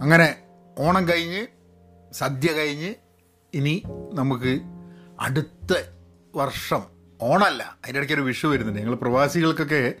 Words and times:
അങ്ങനെ 0.00 0.36
ഓണം 0.78 1.08
കഴിഞ്ഞ് 1.08 1.46
സദ്യ 2.12 2.52
കഴിഞ്ഞ് 2.52 2.94
ഇനി 3.54 3.82
നമുക്ക് 4.14 4.60
അടുത്ത 5.20 5.82
വർഷം 6.34 6.82
ഓണമല്ല 7.22 7.62
അതിന്റെ 7.62 7.98
ഇടയ്ക്ക് 7.98 8.14
ഒരു 8.14 8.20
വിഷു 8.20 8.46
വരുന്നുണ്ട്. 8.46 8.80
ഞങ്ങൾ 8.80 8.94
പ്രവാസികൾക്കൊക്കെ 8.94 9.94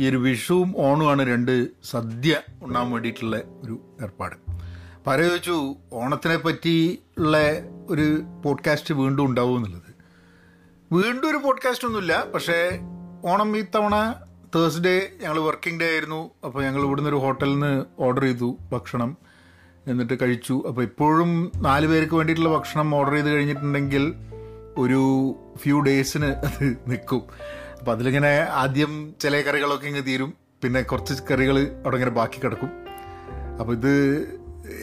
ഈ 0.00 0.08
ഒരു 0.08 0.16
വിഷുവും 0.16 0.74
ഓണവുമാണ് 0.76 1.26
രണ്ട് 1.26 1.68
സദ്യ 1.84 2.40
ഉണ്ണാൻ 2.62 2.90
വേണ്ടിയിട്ടുള്ള 2.90 3.36
ഒരു 3.36 3.96
ഏർപ്പാട്. 4.02 4.36
അപ്പോൾ 4.96 5.28
ചോദിച്ചു 5.28 5.76
ഓണത്തിനെ 5.92 6.36
പറ്റിയുള്ള 6.36 7.38
ഒരു 7.88 8.22
പോഡ്കാസ്റ്റ് 8.44 8.94
വീണ്ടും 8.94 9.26
ഉണ്ടാവും 9.26 9.56
എന്നുള്ളത്. 9.56 9.94
വീണ്ടും 10.92 11.30
ഒരു 11.30 11.36
പോഡ്കാസ്റ്റ് 11.36 11.86
ഒന്നുമില്ല 11.86 12.24
പക്ഷേ 12.34 12.78
ഓണം 13.24 13.56
ഈ 13.56 13.64
തവണ 13.74 14.14
തേഴ്സ്ഡേ 14.56 15.10
ഞങ്ങൾ 15.22 15.40
വർക്കിംഗ് 15.40 15.80
ഡേ 15.80 15.90
ആയിരുന്നു. 15.90 16.30
അപ്പോൾ 16.44 16.64
ഞങ്ങൾ 16.64 16.82
ഇവിടുന്ന് 16.82 17.10
ഒരു 17.10 17.16
ഹോട്ടലിൽ 17.16 17.52
നിന്ന് 17.52 17.84
ഓർഡർ 17.98 18.22
ചെയ്തു 18.22 18.58
ഭക്ഷണം. 18.72 19.25
എന്നിട്ട് 19.86 20.14
കഴിച്ചു. 20.22 20.64
അപ്പോൾ 20.68 20.82
ഇപ്പോഴും 20.82 21.52
നാല് 21.56 21.86
പേർക്ക് 21.86 22.14
വേണ്ടിയിട്ടുള്ള 22.14 22.58
ഭക്ഷണം 22.58 22.94
ഓർഡർ 22.94 23.12
ചെയ്ത് 23.12 23.28
കഴിഞ്ഞിട്ടുണ്ടെങ്കിൽ 23.28 24.14
ഒരു 24.78 25.00
ഫ്യൂ 25.62 25.80
ഡേയ്സിന് 25.80 26.26
അത് 26.26 26.76
നിൽക്കും. 26.88 27.22
അപ്പം 27.78 27.92
അതിലിങ്ങനെ 27.92 28.46
ആദ്യം 28.50 29.14
ചില 29.20 29.40
കറികളൊക്കെ 29.40 29.86
ഇങ്ങനെ 29.86 30.04
തീരും. 30.04 30.34
പിന്നെ 30.62 30.82
കുറച്ച് 30.82 31.14
കറികൾ 31.30 31.56
അവിടെ 31.58 31.96
ഇങ്ങനെ 31.96 32.10
ബാക്കി 32.10 32.40
കിടക്കും. 32.40 32.70
അപ്പോൾ 33.60 33.72
ഇത് 33.72 33.92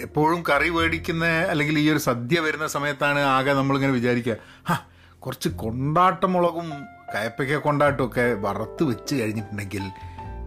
എപ്പോഴും 0.02 0.44
കറി 0.50 0.70
മേടിക്കുന്ന 0.70 1.26
അല്ലെങ്കിൽ 1.26 1.80
ഈ 1.80 1.92
ഒരു 1.92 1.98
സദ്യ 1.98 2.40
വരുന്ന 2.40 2.68
സമയത്താണ് 2.68 3.20
ആകെ 3.20 3.54
നമ്മളിങ്ങനെ 3.54 3.94
വിചാരിക്കുക. 3.94 4.36
ഹാ 4.70 4.78
കുറച്ച് 5.20 5.50
കൊണ്ടാട്ടമുളകും 5.50 6.70
കയപ്പയ്ക്ക 7.16 7.56
കൊണ്ടാട്ടമൊക്കെ 7.56 8.34
വറുത്ത് 8.34 8.84
വെച്ച് 8.84 9.16
കഴിഞ്ഞിട്ടുണ്ടെങ്കിൽ 9.16 9.84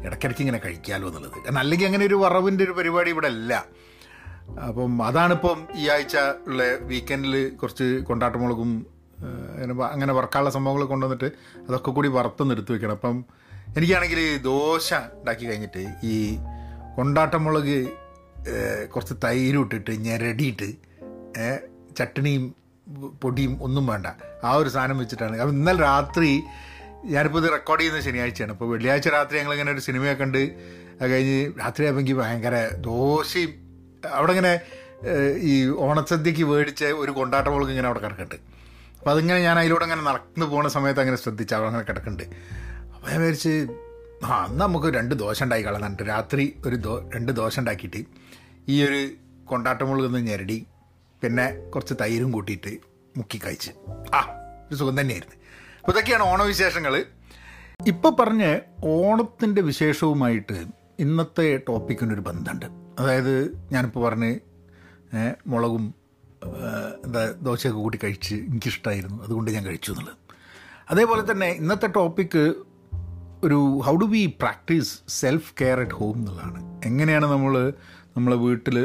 ഇടയ്ക്കിടയ്ക്ക് 0.07 0.43
ഇങ്ങനെ 0.43 0.61
കഴിക്കാമല്ലോ 0.65 1.09
എന്നുള്ളത്. 1.09 1.33
കാരണം 1.33 1.59
അല്ലെങ്കിൽ 1.59 1.87
അങ്ങനെ 1.87 2.07
ഒരു 2.07 2.15
വറവിന്റെ 2.15 2.65
ഒരു 2.65 2.71
പരിപാടി 2.71 3.11
ഇവിടെ 3.11 3.27
അല്ല. 3.27 3.65
അപ്പം 4.49 5.07
അതാണിപ്പം 5.07 5.69
ഈ 5.75 5.89
ആഴ്ച 5.89 6.17
ഉള്ള 6.47 6.75
വീക്കെൻഡിൽ 6.75 7.49
കുറച്ച് 7.49 7.85
കൊണ്ടാട്ടമുളകും 7.85 8.87
അങ്ങനെ 9.57 9.85
അങ്ങനെ 9.85 10.13
വറക്കാനുള്ള 10.13 10.51
സംഭവങ്ങൾ 10.51 10.85
കൊണ്ടുവന്നിട്ട് 10.85 11.33
അതൊക്കെ 11.69 11.91
കൂടി 11.91 12.09
വറുത്തൊന്ന് 12.09 12.55
എടുത്തു 12.55 12.73
വെക്കണം. 12.73 12.91
അപ്പം 12.91 13.25
എനിക്കാണെങ്കിൽ 13.77 14.43
ദോശ 14.43 14.95
ഉണ്ടാക്കി 14.95 15.47
കഴിഞ്ഞിട്ട് 15.47 15.87
ഈ 16.05 16.39
കൊണ്ടാട്ടമുളക് 16.97 17.89
കുറച്ച് 18.95 19.15
തൈരും 19.25 19.61
ഇട്ടിട്ട് 19.61 19.91
ഞെരടിയിട്ട് 19.91 20.73
ചട്നിയും 21.97 22.55
പൊടിയും 23.23 23.63
ഒന്നും 23.63 23.87
വേണ്ട. 23.87 24.07
ആ 24.45 24.53
ഒരു 24.53 24.69
സാധനം 24.69 24.99
വെച്ചിട്ടാണ്. 24.99 25.41
അപ്പം 25.41 25.55
ഇന്നലെ 25.55 25.79
രാത്രി 25.79 26.43
ഞാനിപ്പോൾ 27.05 27.45
ഇത് 27.45 27.53
റെക്കോർഡ് 27.53 27.81
ചെയ്യുന്നത് 27.81 28.05
ശനിയാഴ്ചയാണ്. 28.05 28.53
അപ്പോൾ 28.53 28.71
വെള്ളിയാഴ്ച 28.71 29.09
രാത്രി 29.09 29.39
ഞങ്ങളിങ്ങനെ 29.39 29.73
ഒരു 29.73 29.81
സിനിമയൊക്കെ 29.81 30.25
ഉണ്ട് 30.25 30.39
അത് 31.01 31.11
കഴിഞ്ഞ് 31.11 31.53
രാത്രി 31.61 32.13
ഭയങ്കര 32.13 32.69
ദോശയും 32.77 33.66
അവിടെ 34.19 34.33
ഇങ്ങനെ 34.33 34.53
ഈ 35.51 35.55
ഓണസദ്യക്ക് 35.87 36.45
മേടിച്ച 36.45 36.85
ഒരു 36.85 37.13
കൊണ്ടാട്ട 37.19 37.49
മുളക് 37.49 37.71
ഇങ്ങനെ 37.75 37.89
അവിടെ 37.89 38.01
കിടക്കുന്നുണ്ട്. 38.05 38.39
അപ്പോൾ 38.99 39.11
അതിങ്ങനെ 39.11 39.41
ഞാൻ 39.41 39.59
അതിലൂടെ 39.59 39.85
അങ്ങനെ 39.85 40.03
നടന്നു 40.03 40.47
പോകുന്ന 40.47 40.69
സമയത്ത് 40.77 41.01
അങ്ങനെ 41.01 41.17
ശ്രദ്ധിച്ച് 41.17 41.55
അവിടെ 41.55 41.69
അങ്ങനെ 41.69 41.85
കിടക്കുന്നുണ്ട്. 41.89 42.25
അപ്പോൾ 42.95 43.11
ഞാൻ 43.11 43.21
വിചാരിച്ച് 43.21 43.55
ആ 44.25 44.45
അന്ന് 44.45 44.61
നമുക്ക് 44.61 44.87
രണ്ട് 44.87 45.15
ദോശ 45.15 45.43
ഉണ്ടാക്കി 45.43 45.65
കളഞ്ഞിട്ട് 45.67 46.03
രാത്രി 46.03 46.45
ഒരു 46.67 46.77
ദോ 46.77 46.95
രണ്ട് 47.15 47.33
ദോശ 47.33 47.59
ഉണ്ടാക്കിയിട്ട് 47.61 48.01
ഈ 48.69 48.77
ഒരു 48.87 49.01
കൊണ്ടാട്ടമുളക് 49.45 50.07
ഒന്ന് 50.07 50.19
ഞെരടി 50.19 50.67
പിന്നെ 51.23 51.47
കുറച്ച് 51.75 51.95
തൈരും 52.01 52.33
കൂട്ടിയിട്ട് 52.33 52.73
മുക്കി 53.19 53.41
കഴിച്ച്. 53.45 53.71
ആ 54.15 54.21
ഒരു 54.69 54.77
സുഖം 54.77 55.01
തന്നെയായിരുന്നു. 55.01 55.37
അപ്പോൾ 55.81 55.93
ഇതൊക്കെയാണ് 55.93 56.23
ഓണവിശേഷങ്ങൾ 56.23 57.05
ഇപ്പോൾ 57.87 58.13
പറഞ്ഞ് 58.21 58.51
ഓണത്തിന്റെ 58.95 59.61
വിശേഷവുമായിട്ട് 59.61 60.57
ഇന്നത്തെ 61.05 61.47
ടോപ്പിക്കിനൊരു 61.69 62.21
ബന്ധമുണ്ട്. 62.21 62.86
അതായത് 62.99 63.35
ഞാനിപ്പോൾ 63.73 64.03
പറഞ്ഞ് 64.09 64.33
മുളകും 65.47 65.85
എന്താ 67.05 67.23
ദോശയൊക്കെ 67.43 67.81
കൂട്ടി 67.81 67.99
കഴിച്ച് 68.05 68.35
എനിക്കിഷ്ടമായിരുന്നു 68.35 69.23
അതുകൊണ്ട് 69.23 69.51
ഞാൻ 69.51 69.65
കഴിച്ചു 69.65 69.91
എന്നുള്ളത്. 69.93 70.17
അതേപോലെ 70.91 71.23
തന്നെ 71.31 71.49
ഇന്നത്തെ 71.61 71.89
ടോപ്പിക്ക് 71.97 72.45
ഒരു 73.45 73.59
how 73.87 73.95
do 73.97 74.05
we 74.05 74.27
practice 74.27 74.93
self 75.09 75.55
care 75.61 75.81
at 75.81 75.97
home 76.01 76.15
എന്നുള്ളതാണ്. 76.15 76.61
എങ്ങനെയാണ് 76.85 77.27
നമ്മൾ 77.33 77.73
നമ്മളെ 78.17 78.37
വീട്ടിൽ 78.37 78.77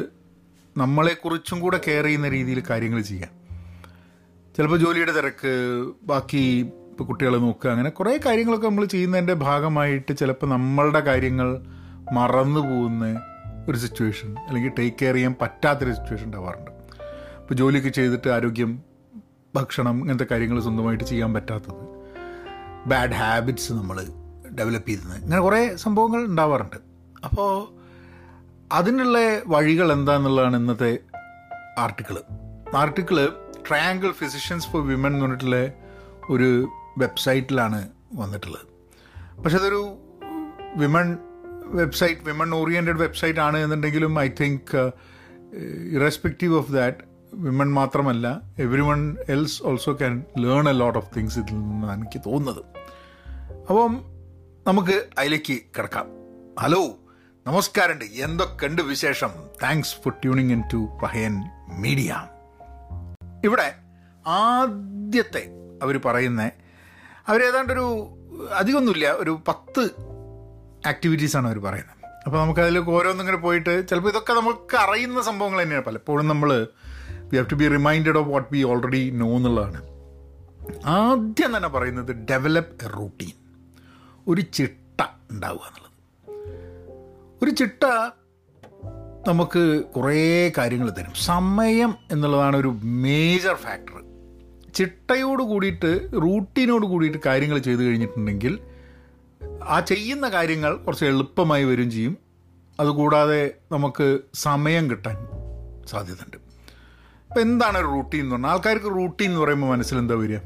നമ്മളെക്കുറിച്ചും 0.77 1.59
കൂടെ 1.59 1.79
കെയർ 1.87 2.05
ചെയ്യുന്ന 2.05 2.29
രീതിയിൽ 2.29 2.63
കാര്യങ്ങൾ 2.69 3.01
ചെയ്യാം. 3.01 3.31
ചിലപ്പോൾ 4.57 4.77
ജോലിയുടെ 4.77 5.11
തിരക്ക് 5.11 5.51
ബാക്കി 6.03 6.43
ഇപ്പോൾ 6.91 7.03
കുട്ടികളെ 7.03 7.37
നോക്കുക 7.37 7.69
അങ്ങനെ 7.69 7.89
കുറേ 7.89 8.13
കാര്യങ്ങളൊക്കെ 8.25 8.67
നമ്മൾ 8.67 8.85
ചെയ്യുന്നതിന്റെ 8.85 9.33
ഭാഗമായിട്ട് 9.33 10.11
ചിലപ്പോൾ 10.17 10.47
നമ്മളുടെ 10.47 10.99
കാര്യങ്ങൾ 10.99 11.49
മറന്നു 12.11 12.61
ഒരു 13.69 13.77
സിറ്റുവേഷൻ 13.77 14.35
അല്ലെങ്കിൽ 14.47 14.71
ടേക്ക് 14.79 14.97
കെയർ 15.01 15.13
ചെയ്യാൻ 15.13 15.35
പറ്റാത്തൊരു 15.41 15.93
സിറ്റുവേഷൻ 15.93 16.25
ഉണ്ടാവാറുണ്ട്. 16.25 16.71
ഇപ്പോൾ 17.41 17.53
ജോലിയൊക്കെ 17.53 17.89
ചെയ്തിട്ട് 17.89 18.29
ആരോഗ്യം 18.29 18.83
ഭക്ഷണം 19.55 19.99
ഇങ്ങനത്തെ 19.99 20.27
കാര്യങ്ങൾ 20.31 20.59
സ്വന്തമായിട്ട് 20.59 21.03
ചെയ്യാൻ 21.03 21.33
പറ്റാത്തത്. 21.33 21.83
ബാഡ് 22.85 23.11
ഹാബിറ്റ്സ് 23.11 23.73
നമ്മൾ 23.73 24.07
ഡെവലപ്പ് 24.59 24.89
ചെയ്തത് 24.89 25.23
ഇങ്ങനെ 25.23 25.41
കുറേ 25.41 25.75
സംഭവങ്ങൾ 25.75 26.25
ഉണ്ടാവാറുണ്ട്. 26.25 26.75
അപ്പോൾ 27.23 27.81
അതിനുള്ള 28.71 29.41
വഴികൾ 29.47 29.91
എന്താണെന്നുള്ളതാണ് 29.93 30.55
ഇന്നത്തെ 30.57 30.99
article 31.77 32.17
article 32.75 33.29
triangle 33.69 34.11
physicians 34.11 34.67
for 34.67 34.87
women 34.87 35.07
എന്ന് 35.07 35.21
പറഞ്ഞിട്ടുള്ള 35.21 35.71
ഒരു 36.29 36.67
വെബ്സൈറ്റിലാണ് 36.97 37.89
വന്നിട്ടുള്ളത്. 38.13 38.65
പക്ഷെ 39.41 39.57
അതൊരു 39.57 39.97
women 40.75 41.17
website 41.71 42.21
women 42.21 42.55
oriented 42.55 42.99
website 42.99 43.39
ആണ് 43.39 43.57
എന്നുണ്ടെങ്കിലും 43.57 44.19
I 44.19 44.29
think 44.41 44.91
irrespective 45.91 46.55
of 46.55 46.71
that 46.71 46.97
women 47.33 47.73
മാത്രമല്ല 47.73 48.41
every 48.59 48.81
one 48.81 49.17
else 49.29 49.63
also 49.63 49.93
can 49.93 50.23
learn 50.39 50.69
a 50.69 50.73
lot 50.73 50.99
of 50.99 51.15
things 51.17 51.39
ഇതിൽ 51.39 51.53
നിന്നാണ് 51.53 52.01
എനിക്ക് 52.01 52.21
തോന്നുന്നത്. 52.25 52.65
അപ്പം 53.69 54.01
നമുക്ക് 54.67 55.07
അതിലേക്ക് 55.17 55.59
കിടക്കാം. 55.77 56.05
ഹലോ 56.59 56.95
നമസ്കാരമുണ്ട്. 57.47 58.05
എന്തൊക്കെയുണ്ട് 58.05 58.81
വിശേഷം? 58.81 59.29
Thanks 59.63 59.95
for 59.95 60.13
tuning 60.13 60.51
in 60.51 60.63
to 60.73 60.99
Pahayan 61.03 61.43
media 61.79 62.27
ഇവിടെ 63.43 63.75
ആദ്യത്തെ 64.27 65.49
അവർ 65.83 65.99
പറയുന്ന 66.05 66.51
അവരേതാണ്ടൊരു 67.27 68.17
അധികമൊന്നുമില്ല 68.55 69.11
ഒരു 69.11 69.41
പത്ത് 69.47 70.10
ആക്ടിവിറ്റീസാണ് 70.87 71.47
അവർ 71.47 71.59
പറയുന്നത്. 71.59 72.01
അപ്പോൾ 72.25 72.39
നമുക്കതിൽ 72.39 72.77
ഓരോന്നിങ്ങനെ 72.77 73.37
പോയിട്ട് 73.37 73.87
ചിലപ്പോൾ 73.87 74.09
ഇതൊക്കെ 74.09 74.33
നമുക്ക് 74.33 74.77
അറിയുന്ന 74.77 75.21
സംഭവങ്ങൾ 75.21 75.61
തന്നെയാണ്. 75.61 75.85
പലപ്പോഴും 75.85 76.27
നമ്മൾ 76.27 76.67
we 77.13 77.35
have 77.35 77.49
to 77.49 77.55
be 77.55 77.67
reminded 77.67 78.17
of 78.17 78.29
what 78.29 78.47
we 78.51 78.63
already 78.63 79.09
know 79.09 79.35
എന്നുള്ളതാണ്. 79.35 79.91
ആദ്യം 80.85 81.57
തന്നെ 81.57 81.69
പറയുന്നത് 81.69 82.15
ഡെവലപ്പ് 82.15 82.85
എ 82.85 82.87
റൂട്ടീൻ 82.87 83.31
ഒരു 84.27 84.41
ചിട്ട 84.41 85.01
ഉണ്ടാവുക 85.31 85.61
എന്നുള്ളത്. 85.67 85.91
ഒരു 87.43 87.51
ചിട്ട 87.51 87.83
നമുക്ക് 89.27 89.83
കുറേ 89.95 90.51
കാര്യങ്ങൾ 90.57 90.89
തരും. 90.89 91.13
സമയം 91.13 91.95
എന്നുള്ളതാണ് 92.11 92.57
ഒരു 92.57 92.67
മേജർ 92.83 93.55
ഫാക്ടർ 93.55 94.03
ചിട്ടയോട് 94.73 95.43
കൂടിയിട്ട് 95.43 96.09
റൂട്ടീനോട് 96.13 96.85
കൂടിയിട്ട് 96.85 97.17
കാര്യങ്ങൾ 97.25 97.57
ചെയ്തു 97.57 97.81
കഴിഞ്ഞിട്ടുണ്ടെങ്കിൽ 97.81 98.59
ആ 99.63 99.79
ചെയ്യുന്ന 99.79 100.29
കാര്യങ്ങൾ 100.29 100.75
കുറച്ച് 100.75 101.05
എളുപ്പമായി 101.05 101.63
വരും 101.63 101.91
ചെയ്യും. 101.91 102.17
അതുകൂടാതെ 102.79 103.51
നമുക്ക് 103.71 104.19
സമയം 104.33 104.89
കിട്ടാൻ 104.89 105.17
സാധ്യതയുണ്ട്. 105.87 106.37
അപ്പോൾ 107.27 107.39
എന്താണ് 107.39 107.83
റൂട്ടീൻ 107.83 108.21
എന്ന് 108.21 108.31
പറഞ്ഞാൽ? 108.31 108.49
ആൾക്കാർക്ക് 108.49 108.85
റൂട്ടീൻ 108.85 109.29
എന്ന് 109.29 109.41
പറയുമ്പോൾ 109.41 109.67
മനസ്സിൽ 109.67 109.97
എന്താ 109.97 110.15
വരിക? 110.15 110.37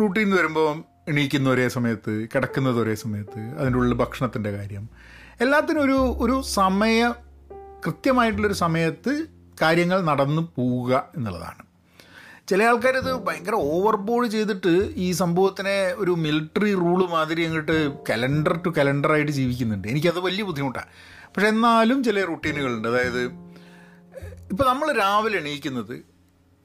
റൂട്ടീൻ 0.00 0.24
എന്ന് 0.24 0.36
വരുമ്പോൾ 0.36 0.82
എണീക്കുന്ന 1.08 1.50
ഒരേ 1.50 1.68
സമയത്ത് 1.68 2.28
കിടക്കുന്നത് 2.34 2.80
ഒരേ 2.80 2.94
സമയത്ത് 2.94 3.40
അതിന്റെ 3.40 3.78
ഉള്ളിൽ 3.78 3.96
ഭക്ഷണത്തിന്റെ 3.96 4.50
കാര്യം. 4.50 4.88
എല്ലാത്തിനും 5.40 5.84
ഒരു 5.84 5.92
ഒരു 5.92 6.42
സമയ 6.46 7.14
കൃത്യമായിട്ടുള്ളൊരു 7.86 8.54
സമയത്ത് 8.54 9.26
കാര്യങ്ങൾ 9.62 10.00
നടന്നു 10.00 10.52
പോവുക 10.56 11.04
എന്നുള്ളതാണ്. 11.16 11.69
ചില 12.50 12.62
ആൾക്കാരത് 12.62 13.10
ഭയങ്കര 13.26 13.54
ഓവർബോൾ 13.72 14.22
ചെയ്തിട്ട് 14.26 14.72
ഈ 14.96 15.08
സംഭവത്തിനെ 15.12 15.74
ഒരു 16.02 16.10
മിലിറ്ററി 16.24 16.72
റൂൾ 16.74 17.00
മാതിരി 17.12 17.42
അങ്ങോട്ട് 17.46 17.76
കലണ്ടർ 18.10 18.54
ടു 18.64 18.70
കലണ്ടറായിട്ട് 18.78 19.32
ജീവിക്കുന്നുണ്ട്. 19.32 19.88
എനിക്കത് 19.88 20.20
വലിയ 20.26 20.42
ബുദ്ധിമുട്ടാണ് 20.42 20.88
പക്ഷെ 21.34 21.48
എന്നാലും 21.48 21.98
ചില 22.04 22.24
റുട്ടീനുകളുണ്ട് 22.24 22.88
അതായത് 22.88 23.22
ഇപ്പോൾ 24.52 24.64
നമ്മൾ 24.64 24.88
രാവിലെ 24.92 25.38
എണീക്കുന്നത് 25.38 25.94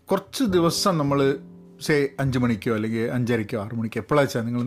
കുറച്ച് 0.09 0.43
ദിവസം 0.57 0.97
നമ്മൾ 0.97 1.19
സേ 1.85 1.95
അഞ്ച് 2.19 2.39
മണിക്കോ 2.39 2.73
അല്ലെങ്കിൽ 2.75 3.05
അഞ്ചരയ്ക്കോ 3.11 3.57
ആറ് 3.63 3.75
മണിക്കോ 3.79 3.99
എപ്പോഴാ 3.99 4.21
വെച്ചാൽ 4.21 4.43
നിങ്ങൾ 4.49 4.61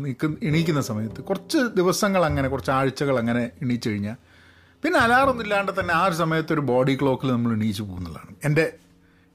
എണീക്കുന്ന 0.50 0.80
സമയത്ത് 0.90 1.20
കുറച്ച് 1.22 1.60
ദിവസങ്ങൾ 1.80 2.22
അങ്ങനെ 2.24 2.48
കുറച്ച് 2.48 2.70
ആഴ്ചകൾ 2.70 3.18
അങ്ങനെ 3.18 3.50
എണീച്ചു 3.62 3.88
കഴിഞ്ഞാൽ 3.88 4.16
പിന്നെ 4.82 4.98
അലാറൊന്നും 4.98 5.44
ഇല്ലാണ്ട് 5.44 5.72
തന്നെ 5.80 5.94
ആ 5.94 6.02
ഒരു 6.08 6.14
സമയത്ത് 6.14 6.52
ഒരു 6.52 6.64
ബോഡി 6.72 6.94
ക്ലോക്കിൽ 7.02 7.32
നമ്മൾ 7.32 7.52
എണീച്ച് 7.52 7.82
പോകുന്നതാണ്. 7.82 8.32
എന്റെ 8.44 8.66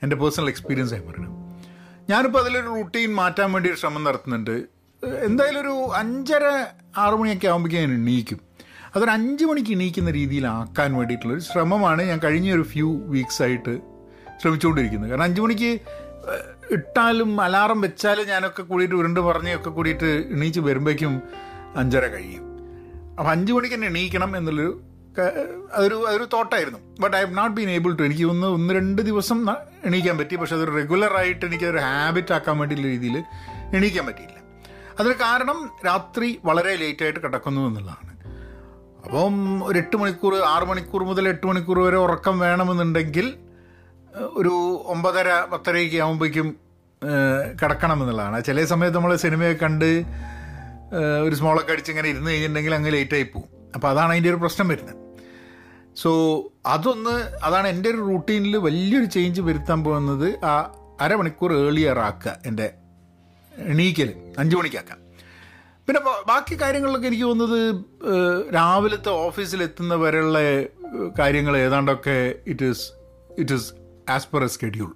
എന്റെ 0.01 0.15
പേഴ്സണൽ 0.15 0.49
എക്സ്പീരിയൻസ് 0.49 0.93
ആയി 0.93 1.03
പറയുന്നത് 1.09 1.42
ഞാനിപ്പോൾ 2.09 2.39
അതിലൊരു 2.39 2.65
റൂട്ടീൻ 2.65 3.13
മാറ്റാൻ 3.13 3.51
വേണ്ടി 3.51 3.69
ഒരു 3.69 3.77
ശ്രമം 3.77 4.03
നടത്തുന്നുണ്ട്. 4.03 4.55
എന്തായാലും 5.03 5.61
ഒരു 5.61 5.91
അഞ്ചര 5.95 6.43
ആറു 6.97 7.15
മണിയൊക്കെ 7.15 7.47
ആകുമ്പോഴേക്കും 7.47 7.81
ഞാൻ 7.81 7.93
എണീക്കും. 7.99 8.39
അതൊരു 8.95 9.11
അഞ്ച് 9.11 9.45
മണിക്ക് 9.45 9.71
എണീക്കുന്ന 9.71 10.11
രീതിയിലാക്കാൻ 10.11 10.93
വേണ്ടിയിട്ടുള്ളൊരു 10.93 11.41
ശ്രമമാണ് 11.41 12.01
ഞാൻ 12.01 12.19
കഴിഞ്ഞ 12.23 12.53
ഒരു 12.53 12.61
ഫ്യൂ 12.61 13.01
വീക്സ് 13.05 13.41
ആയിട്ട് 13.41 13.79
ശ്രമിച്ചുകൊണ്ടിരിക്കുന്നത്. 14.41 15.09
കാരണം 15.09 15.23
അഞ്ച് 15.23 15.41
മണിക്ക് 15.41 15.79
ഇട്ടാലും 16.71 17.41
അലാറം 17.41 17.81
വെച്ചാലും 17.81 18.27
ഞാനൊക്കെ 18.27 18.63
കൂടിയിട്ട് 18.63 18.95
ഉരുണ്ട് 18.95 19.19
പറഞ്ഞൊക്കെ 19.19 19.69
കൂടിയിട്ട് 19.69 20.25
എണീച്ച് 20.31 20.59
വരുമ്പോഴേക്കും 20.59 21.21
അഞ്ചര 21.75 22.07
കഴിയും. 22.07 22.43
അപ്പം 23.19 23.29
അഞ്ച് 23.29 23.53
മണിക്ക് 23.53 23.75
തന്നെ 23.75 23.87
എണീക്കണം 23.87 24.37
എന്നുള്ളൊരു 24.37 24.81
അതൊരു 25.75 26.05
അതൊരു 26.07 26.27
തോട്ടായിരുന്നു. 26.33 26.79
But 26.99 27.17
I 27.17 27.21
have 27.23 27.37
not 27.37 27.55
been 27.55 27.69
able 27.69 27.95
to 27.95 28.03
എനിക്ക് 28.03 28.23
ഒന്ന് 28.23 28.47
ഒന്ന് 28.47 28.73
രണ്ട് 28.73 29.01
ദിവസം 29.01 29.39
എണീക്കാൻ 29.85 30.17
പറ്റി. 30.17 30.35
പക്ഷെ 30.35 30.55
അതൊരു 30.55 30.71
റെഗുലറായിട്ട് 30.71 31.45
എനിക്കതൊരു 31.45 31.77
ഹാബിറ്റ് 31.77 32.33
ആക്കാൻ 32.33 32.57
വേണ്ടിയുള്ള 32.57 32.87
രീതിയിൽ 32.87 33.17
എണീക്കാൻ 33.75 34.05
പറ്റിയില്ല. 34.05 34.37
അതിന് 34.99 35.13
കാരണം 35.13 35.69
രാത്രി 35.85 36.39
വളരെ 36.45 36.75
ലേറ്റായിട്ട് 36.75 37.19
കിടക്കുന്നു 37.19 37.61
എന്നുള്ളതാണ്. 37.67 38.09
അപ്പം 39.05 39.63
ഒരു 39.67 39.77
എട്ട് 39.77 39.97
മണിക്കൂർ 39.97 40.35
ആറ് 40.35 40.63
മണിക്കൂർ 40.63 41.03
മുതൽ 41.03 41.27
എട്ട് 41.27 41.45
മണിക്കൂർ 41.47 41.79
വരെ 41.79 41.97
ഉറക്കം 41.97 42.39
വേണമെന്നുണ്ടെങ്കിൽ 42.39 43.33
ഒരു 44.19 44.83
ഒമ്പതര 44.85 45.45
പത്തരയൊക്കെ 45.53 45.97
ആകുമ്പോഴേക്കും 45.97 46.55
കിടക്കണം 47.61 48.01
എന്നുള്ളതാണ്. 48.01 48.43
ചില 48.43 48.65
സമയത്ത് 48.65 48.97
നമ്മൾ 48.97 49.15
സിനിമയൊക്കെ 49.15 49.65
കണ്ട് 49.65 49.89
ഒരു 51.23 51.35
സ്മോളൊക്കെ 51.35 51.71
അടിച്ച് 51.71 51.91
ഇങ്ങനെ 51.91 52.09
ഇരുന്ന് 52.09 52.29
കഴിഞ്ഞിട്ടുണ്ടെങ്കിൽ 52.31 52.75
അങ്ങ് 52.75 52.93
ലേറ്റായി 52.93 53.23
പോകും 53.23 53.49
അപ്പോൾ 53.75 53.87
അതാണ് 53.87 54.11
അതിന്റെ 54.11 54.29
ഒരു 54.29 54.35
പ്രശ്നം 54.35 54.67
വരുന്നത്. 54.67 55.02
സോ 55.95 56.11
അതൊന്ന് 56.65 57.43
അതാണ് 57.43 57.67
എന്റെ 57.67 57.89
ഒരു 57.89 57.97
റൂട്ടീനിൽ 57.97 58.57
വലിയൊരു 58.57 59.05
ചേഞ്ച് 59.05 59.41
വരുത്താൻ 59.41 59.83
പോകുന്നത് 59.83 60.39
ആ 60.43 60.53
അരമണിക്കൂർ 61.01 61.53
ഏർലിയർ 61.53 61.99
ആക്കുക 61.99 62.37
എന്റെ 62.45 62.73
എണീക്കൽ 63.51 64.13
അഞ്ച് 64.37 64.55
മണിക്കാക്കാം 64.55 64.99
പിന്നെ 65.87 65.99
ബാക്കി 66.27 66.55
കാര്യങ്ങളിലൊക്കെ 66.61 67.07
എനിക്ക് 67.07 67.23
തോന്നുന്നത് 67.23 67.61
രാവിലത്തെ 68.55 69.09
ഓഫീസിലെത്തുന്ന 69.09 69.95
വരെയുള്ള 69.95 70.39
കാര്യങ്ങൾ 71.19 71.57
ഏതാണ്ടൊക്കെ 71.57 72.35
it 72.47 72.65
is 72.65 72.85
it 73.37 73.53
is 73.53 73.73
as 74.09 74.27
per 74.27 74.43
a 74.43 74.47
schedule 74.47 74.91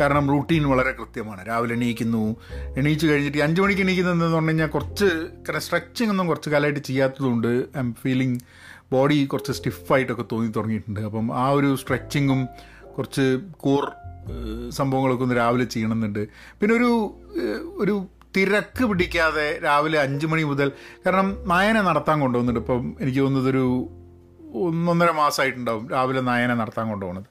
കാരണം 0.00 0.28
റൂട്ടീൻ 0.28 0.64
വളരെ 0.68 0.92
കൃത്യമാണ്. 0.92 1.46
രാവിലെ 1.46 1.74
എണീക്കുന്നു. 1.74 2.36
എണീച്ച് 2.76 3.06
കഴിഞ്ഞിട്ട് 3.06 3.38
അഞ്ച് 3.38 3.60
മണിക്ക് 3.60 3.82
എണീക്കുന്നതെന്ന് 3.82 4.36
പറഞ്ഞു 4.36 4.48
കഴിഞ്ഞാൽ 4.48 4.66
കുറച്ച് 4.66 5.04
കാരണം 5.48 5.60
സ്ട്രെച്ചിങ് 5.60 6.10
ഒന്നും 6.10 6.26
കുറച്ച് 6.26 6.50
കാലമായിട്ട് 6.50 6.80
ചെയ്യാത്തതുകൊണ്ട് 6.80 7.48
ഐ 7.48 7.80
എം 7.84 7.94
ഫീലിംഗ് 7.94 8.40
ബോഡി 8.92 9.24
കുറച്ച് 9.24 9.52
സ്റ്റിഫായിട്ടൊക്കെ 9.52 10.24
തോന്നി 10.32 10.50
തുടങ്ങിയിട്ടുണ്ട്. 10.50 11.00
അപ്പം 11.00 11.38
ആ 11.38 11.48
ഒരു 11.50 11.76
സ്ട്രെച്ചിങ്ങും 11.76 12.48
കുറച്ച് 12.96 13.40
കോർ 13.56 13.92
സംഭവങ്ങളൊക്കെ 14.70 15.24
ഒന്ന് 15.24 15.36
രാവിലെ 15.36 15.64
ചെയ്യണമെന്നുണ്ട്. 15.64 16.28
പിന്നെ 16.60 16.76
ഒരു 16.76 16.90
ഒരു 17.76 18.06
തിരക്ക് 18.36 18.84
പിടിക്കാതെ 18.84 19.60
രാവിലെ 19.64 19.98
അഞ്ച് 20.00 20.26
മണി 20.26 20.42
മുതൽ 20.42 20.72
കാരണം 21.06 21.48
നയന 21.48 21.80
നടത്താൻ 21.80 22.20
കൊണ്ടുപോകുന്നുണ്ട്. 22.20 22.60
ഇപ്പം 22.60 22.96
എനിക്ക് 23.00 23.20
തോന്നുന്നത് 23.20 23.50
ഒരു 23.50 23.88
ഒന്നൊന്നര 24.54 25.10
മാസമായിട്ടുണ്ടാവും 25.10 25.90
രാവിലെ 25.90 26.20
നയന 26.20 26.54
നടത്താൻ 26.54 26.88
കൊണ്ടുപോകുന്നത്. 26.88 27.26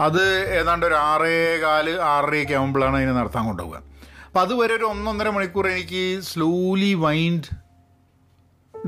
അത് 0.00 0.48
ഏതാണ്ട് 0.58 0.86
ഒരു 0.86 0.94
ആറേ 0.94 1.56
കാൽ 1.56 1.90
ആറരയൊക്കെ 2.00 2.54
ആകുമ്പോഴാണ് 2.54 2.96
അതിനെ 2.96 3.12
നടത്താൻ 3.12 3.46
കൊണ്ടുപോകുക 3.46 3.82
അപ്പം 4.26 4.40
അതുവരെ 4.40 4.74
ഒരു 4.74 4.84
ഒന്നൊന്നര 4.84 5.28
മണിക്കൂർ 5.28 5.68
എനിക്ക് 5.68 6.20
slowly 6.20 6.94
wind 6.94 7.48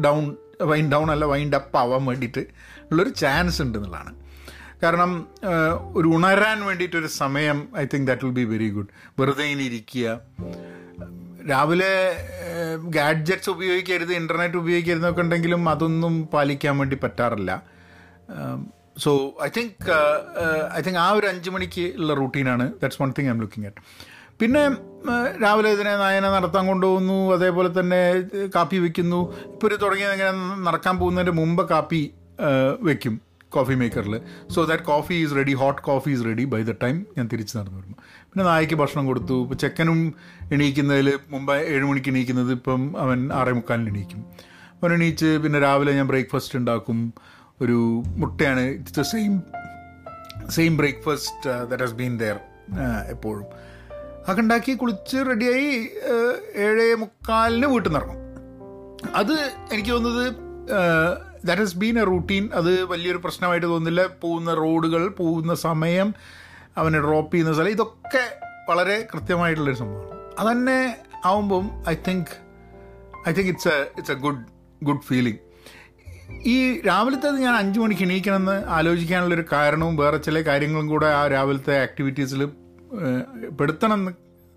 down 0.05 0.37
wind 0.63 0.93
down 0.93 1.11
അല്ല 1.11 1.25
വൈൻഡ് 1.25 1.57
അപ്പ് 1.57 1.77
ആവാൻ 1.79 2.05
വേണ്ടിയിട്ട് 2.05 2.47
ഉള്ളൊരു 2.91 3.09
ചാൻസ് 3.09 3.63
ഉണ്ട് 3.63 3.79
എന്നുള്ളതാണ്. 3.79 4.13
കാരണം 4.83 5.29
ഒരു 5.97 6.09
ഉണരാൻ 6.09 6.67
വേണ്ടിയിട്ടൊരു 6.67 7.07
സമയം 7.07 7.69
I 7.77 7.85
think 7.85 8.07
that 8.07 8.25
will 8.25 8.33
be 8.33 8.45
very 8.45 8.69
good 8.71 8.89
വെറുതെ 9.21 9.45
ഇരിക്കുക. 9.45 10.21
രാവിലെ 11.51 11.93
ഗാഡ്ജറ്റ്സ് 12.97 13.51
ഉപയോഗിക്കരുത് 13.51 14.13
ഇന്റർനെറ്റ് 14.13 14.57
ഉപയോഗിക്കരുതെന്നൊക്കെ 14.57 15.21
ഉണ്ടെങ്കിലും 15.21 15.69
അതൊന്നും 15.69 16.27
പാലിക്കാൻ 16.27 16.79
വേണ്ടി 16.79 16.99
പറ്റാറില്ല. 17.03 17.65
So 19.05 19.11
I 19.47 19.49
think 19.57 19.91
I 20.79 20.81
think 20.87 21.01
ആ 21.07 21.09
ഒരു 21.19 21.27
അഞ്ച് 21.33 21.51
മണിക്ക് 21.55 21.85
ഉള്ള 22.01 22.15
റൂട്ടീനാണ് 22.21 22.67
that's 22.81 23.01
one 23.03 23.11
thing 23.19 23.29
I 23.31 23.35
am 23.35 23.41
looking 23.45 23.69
at 23.71 23.83
പിന്നെ 24.41 24.63
രാവിലെ 25.45 25.71
ഇതിനെ 25.77 25.93
നായന 26.03 26.27
നടത്താൻ 26.35 26.65
കൊണ്ടുപോകുന്നു. 26.71 27.17
അതേപോലെ 27.37 27.71
തന്നെ 27.79 28.01
കാപ്പി 28.57 28.79
വെക്കുന്നു. 28.85 29.21
ഇപ്പോൾ 29.55 29.67
ഒരു 29.69 29.77
തുടങ്ങിയത് 29.85 30.15
ഇങ്ങനെ 30.17 30.33
നടക്കാൻ 30.67 30.95
പോകുന്നതിന്റെ 31.01 31.35
മുമ്പ് 31.41 31.63
കാപ്പി 31.73 32.03
വെക്കും 32.89 33.15
coffee 33.57 33.75
മേക്കറിൽ 33.81 34.15
so 34.55 34.61
that 34.71 34.85
coffee 34.91 35.15
is 35.23 35.35
ready 35.39 35.55
hot 35.63 35.81
coffee 35.89 36.11
is 36.15 36.25
ready 36.29 36.45
by 36.53 36.61
the 36.71 36.73
time 36.83 36.97
ഞാൻ 37.17 37.27
തിരിച്ച് 37.33 37.55
നടന്നു 37.59 37.79
വരുമ്പോൾ 37.79 37.99
പിന്നെ 38.31 38.45
നായയ്ക്ക് 38.49 38.77
ഭക്ഷണം 38.81 39.05
കൊടുത്തു. 39.11 39.37
ഇപ്പോൾ 39.45 39.59
ചെക്കനും 39.63 40.01
എണീക്കുന്നതിൽ 40.55 41.09
മുമ്പ് 41.35 41.55
ഏഴ് 41.75 41.85
മണിക്ക് 41.91 42.11
എണീക്കുന്നത് 42.13 42.53
ഇപ്പം 42.59 42.83
അവൻ 43.05 43.19
ആറേ 43.39 43.55
മുക്കാലിന് 43.59 43.91
എണീക്കും. 43.95 44.21
അവൻ 44.81 44.93
എണീച്ച് 44.97 45.31
പിന്നെ 45.45 45.61
രാവിലെ 45.67 45.95
ഞാൻ 45.99 46.07
ബ്രേക്ക്ഫാസ്റ്റ് 46.13 46.59
ഉണ്ടാക്കും. 46.61 46.99
ഒരു 47.63 47.79
മുട്ടയാണ്. 48.21 48.61
It's 48.61 48.97
the 48.99 49.05
same 49.13 49.33
same 50.57 50.77
breakfast 50.77 51.51
that 51.71 51.83
has 51.83 51.97
been 52.03 52.19
there 52.19 52.39
എപ്പോഴും. 53.15 53.47
അതൊക്കെ 54.23 54.43
ഉണ്ടാക്കി 54.43 54.73
കുളിച്ച് 54.73 55.17
റെഡിയായി 55.17 55.71
ഏഴേ 56.65 56.95
മുക്കാലിന് 56.95 57.67
വീട്ടിൽ 57.67 57.89
നിന്ന് 57.89 58.01
ഇറങ്ങും. 58.01 58.19
അത് 59.15 59.35
എനിക്ക് 59.73 59.91
തോന്നുന്നത് 59.91 60.27
that 61.49 61.63
has 61.63 61.77
been 61.77 61.99
a 61.99 62.05
routine 62.05 62.51
അത് 62.55 62.85
വലിയൊരു 62.85 63.21
പ്രശ്നമായിട്ട് 63.25 63.67
തോന്നുന്നില്ല. 63.67 64.03
പോകുന്ന 64.23 64.55
റോഡുകൾ 64.55 65.09
പോകുന്ന 65.09 65.55
സമയം 65.55 66.15
അവനെ 66.77 66.99
ഡ്രോപ്പ് 67.01 67.33
ചെയ്യുന്ന 67.33 67.55
സ്ഥലം 67.55 67.69
ഇതൊക്കെ 67.69 68.25
വളരെ 68.71 69.09
കൃത്യമായിട്ടുള്ളൊരു 69.15 69.79
സംഭവമാണ്. 69.79 70.21
അതന്നെ 70.39 70.81
ആവുമ്പം 71.25 71.67
I 71.89 71.95
think 72.09 72.33
I 73.29 73.33
think 73.33 73.51
it's 73.51 73.69
a 73.69 73.79
it's 73.99 74.13
a 74.13 74.15
good 74.15 74.45
good 74.83 75.05
feeling 75.09 75.41
ഈ 76.29 76.81
രാവിലത്തെ 76.81 77.31
ഞാൻ 77.31 77.55
അഞ്ചു 77.55 77.81
മണിക്ക് 77.81 78.03
എണീക്കണമെന്ന് 78.03 78.65
ആലോചിക്കാനുള്ളൊരു 78.67 79.45
കാരണവും 79.53 79.97
വേറെ 79.97 80.17
ചില 80.17 80.41
കാര്യങ്ങളും 80.41 80.87
കൂടെ 80.87 81.07
ആ 81.07 81.27
രാവിലത്തെ 81.27 81.83
ആക്ടിവിറ്റീസിൽ 81.83 82.45
പെടുത്തണം 83.61 83.95
എന്ന് 83.95 84.13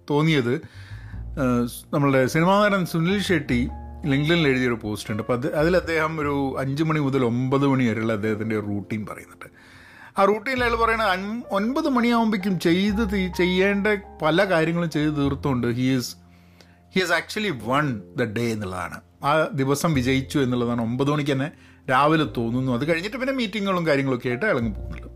തോന്നിയത് 0.10 0.62
നമ്മളുടെ 1.94 2.28
സിനിമാ 2.28 2.66
നടൻ 2.66 2.86
സുനിൽ 2.86 3.22
ഷെട്ടി 3.22 3.70
ലിങ്ക്ലിനിൽ 4.06 4.48
എഴുതിയൊരു 4.48 4.80
പോസ്റ്റ് 4.84 5.12
ഉണ്ട് 5.12 5.24
അപ്പോൾ 5.24 5.34
അത് 5.34 5.56
അതിൽ 5.56 5.78
അദ്ദേഹം 5.78 6.20
ഒരു 6.20 6.56
അഞ്ച് 6.60 6.84
മണി 6.84 7.00
മുതൽ 7.00 7.26
ഒമ്പത് 7.26 7.68
മണി 7.68 7.84
വരെയുള്ള 7.84 8.14
അദ്ദേഹത്തിന്റെ 8.14 8.60
റൂട്ടീൻ 8.60 9.06
പറയുന്നുണ്ട്. 9.06 9.46
ആ 10.18 10.26
റൂട്ടീനിൽ 10.26 10.64
അയാൾ 10.64 10.76
പറയുന്നത് 10.76 11.44
ഒൻപത് 11.52 11.90
മണിയാകുമ്പോഴേക്കും 11.90 12.60
ചെയ്ത് 12.60 13.16
ചെയ്യേണ്ട 13.38 13.88
പല 14.22 14.46
കാര്യങ്ങളും 14.50 14.90
ചെയ്ത് 14.90 15.18
തീർത്തുകൊണ്ട് 15.18 15.68
he 15.68 15.82
is 15.82 16.16
he 16.96 17.02
is 17.02 17.12
actually 17.12 17.54
won 17.64 18.02
the 18.18 18.24
day 18.24 18.52
എന്നുള്ളതാണ്. 18.52 19.00
ആ 19.24 19.50
ദിവസം 19.54 19.94
വിജയിച്ചു 19.94 20.40
എന്നുള്ളതാണ് 20.40 20.82
ഒമ്പത് 20.82 21.12
മണിക്ക് 21.12 21.32
തന്നെ 21.32 21.52
രാവിലെ 21.90 22.26
തോന്നുന്നു. 22.38 22.72
അത് 22.72 22.92
കഴിഞ്ഞിട്ട് 22.92 23.18
പിന്നെ 23.18 23.34
മീറ്റിങ്ങുകളും 23.34 23.88
കാര്യങ്ങളൊക്കെ 23.88 24.28
ആയിട്ട് 24.28 24.46
ഇളങ്ങി 24.46 24.70
പോകുന്നുണ്ട്. 24.70 25.08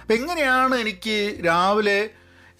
അപ്പം 0.00 0.14
എങ്ങനെയാണ് 0.14 0.74
എനിക്ക് 0.74 1.38
രാവിലെ 1.46 2.10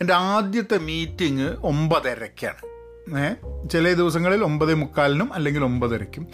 എന്റെ 0.00 0.14
ആദ്യത്തെ 0.14 0.78
മീറ്റിംഗ് 0.78 1.42
ഒമ്പതരയ്ക്കാണ് 1.42 3.68
ചില 3.68 3.92
ദിവസങ്ങളിൽ 3.92 4.44
ഒമ്പതേ 4.44 4.75
മുക്കാലിനും 4.75 5.32
അല്ലെങ്കിൽ 5.32 5.64
ഒമ്പതരയ്ക്കും. 5.64 6.26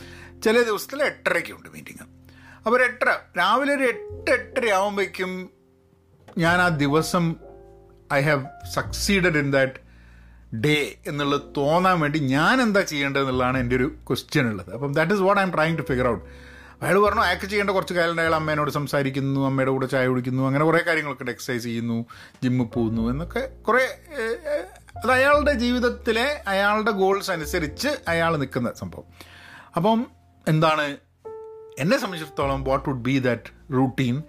ചില 0.44 0.62
ദിവസത്തിൽ 0.62 1.02
എട്ടരയ്ക്കും 1.02 1.56
ഉണ്ട് 1.56 1.68
മീറ്റിംഗ്. 1.68 2.18
അപ്പോൾ 2.66 2.76
ഒരു 2.76 2.82
എട്ടര 2.82 3.14
രാവിലെ 3.38 3.74
ഒരു 3.74 3.82
എട്ട് 3.82 4.30
എട്ടര 4.30 4.72
ആകുമ്പോഴേക്കും 4.72 5.50
ഞാൻ 6.38 6.60
ആ 6.60 6.68
ദിവസം 6.68 7.34
I 8.12 8.20
have 8.20 8.44
succeeded 8.74 9.38
in 9.38 9.50
that 9.50 9.87
day 10.54 10.96
എന്നുള്ളത് 11.06 11.42
തോന്നാൻ 11.56 12.00
വേണ്ടി 12.00 12.18
ഞാൻ 12.18 12.62
എന്താ 12.62 12.82
ചെയ്യേണ്ടത് 12.82 13.22
എന്നുള്ളതാണ് 13.22 13.58
എന്റെ 13.58 13.76
ഒരു 13.76 13.94
ക്വസ്റ്റ്യൻ 14.08 14.46
ഉള്ളത്. 14.50 14.74
അപ്പം 14.74 14.92
that 14.92 15.12
is 15.12 15.20
what 15.20 15.40
I'm 15.44 15.52
trying 15.54 15.78
to 15.78 15.82
figure 15.82 16.08
out 16.08 16.24
അയാൾ 16.82 16.98
പറഞ്ഞു 16.98 17.20
അയാൾക്ക് 17.20 17.46
ചെയ്യേണ്ട 17.46 17.70
കുറച്ച് 17.70 17.94
കാര്യം 17.94 18.20
അയാൾ 18.20 18.34
അമ്മേനോട് 18.34 18.70
സംസാരിക്കുന്നു 18.70 19.46
അമ്മയുടെ 19.46 19.70
കൂടെ 19.70 19.86
ചായ 19.86 20.06
കുടിക്കുന്നു 20.06 20.42
അങ്ങനെ 20.42 20.64
കുറേ 20.64 20.84
കാര്യങ്ങളൊക്കെ 20.86 21.22
ഉണ്ട്. 21.22 21.30
എക്സസൈസ് 21.30 21.64
ചെയ്യുന്നു 21.64 22.06
ജിമ്മിൽ 22.42 22.64
പോകുന്നു 22.64 23.10
എന്നൊക്കെ 23.10 23.50
കുറേ 23.62 23.84
അത് 24.96 25.10
അയാളുടെ 25.10 25.52
ജീവിതത്തിലെ 25.52 26.42
അയാളുടെ 26.46 26.90
ഗോൾസ് 26.90 27.30
അനുസരിച്ച് 27.30 27.88
അയാൾ 28.08 28.36
നിൽക്കുന്ന 28.36 28.72
സംഭവം. 28.72 29.04
അപ്പം 29.76 30.06
എന്താണ് 30.48 30.96
എന്നെ 31.78 31.98
സംബന്ധിച്ചിടത്തോളം 31.98 32.64
what 32.64 32.88
would 32.88 33.02
be 33.02 33.18
that 33.18 33.74
routine 33.74 34.22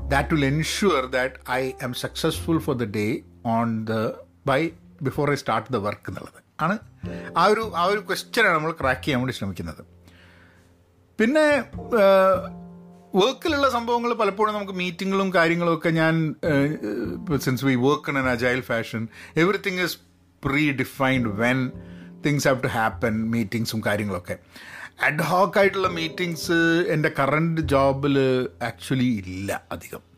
that 0.00 0.34
will 0.34 0.44
ensure 0.44 1.06
that 1.06 1.50
I 1.50 1.72
am 1.82 1.94
successful 1.94 2.58
for 2.58 2.76
the 2.76 2.84
day 2.84 3.20
on 3.46 3.84
the 3.84 4.12
by 4.46 4.70
before 5.02 5.30
I 5.30 5.34
start 5.34 5.72
the 5.72 5.76
work 5.76 6.08
എന്നുള്ളത്. 6.08 6.42
ആണ്. 6.60 6.78
ആ 7.38 7.44
ഒരു 7.44 7.72
ആ 7.76 7.84
ഒരു 7.84 7.98
ക്വസ്റ്റ്യനാണ് 7.98 8.54
നമ്മൾ 8.54 8.72
ക്രാക്ക് 8.80 9.02
ചെയ്യാൻ 9.02 9.20
വേണ്ടി 9.20 9.34
ശ്രമിക്കുന്നത്. 9.34 9.82
പിന്നെ 11.20 11.46
വർക്കിലുള്ള 13.16 13.70
സംഭവങ്ങൾ 13.70 14.14
പലപ്പോഴും 14.14 14.54
നമുക്ക് 14.54 14.72
മീറ്റിങ്ങുകളും 14.72 15.34
കാര്യങ്ങളും 15.34 15.74
ഒക്കെ 15.74 15.88
ഞാൻ 15.88 16.34
since 17.40 17.64
we 17.64 17.74
work 17.74 18.10
in 18.10 18.18
an 18.18 18.28
agile 18.28 18.60
fashion 18.60 19.08
everything 19.36 19.80
is 19.80 19.98
pre 20.44 20.70
defined 20.70 21.28
when 21.28 21.72
things 22.26 22.48
have 22.48 22.62
to 22.62 22.66
happen 22.66 23.30
മീറ്റിങ്സും 23.30 23.82
കാര്യങ്ങളൊക്കെ. 23.86 24.36
അഡ്ഹോക്ക് 25.02 25.58
ആയിട്ടുള്ള 25.58 25.88
മീറ്റിങ്സ് 25.88 26.86
എന്റെ 26.88 27.12
കറണ്ട് 27.18 27.60
ജോബിൽ 27.60 28.18
ആക്ച്വലി 28.62 29.22
ഇല്ല 29.26 29.62
അധികം. 29.72 30.13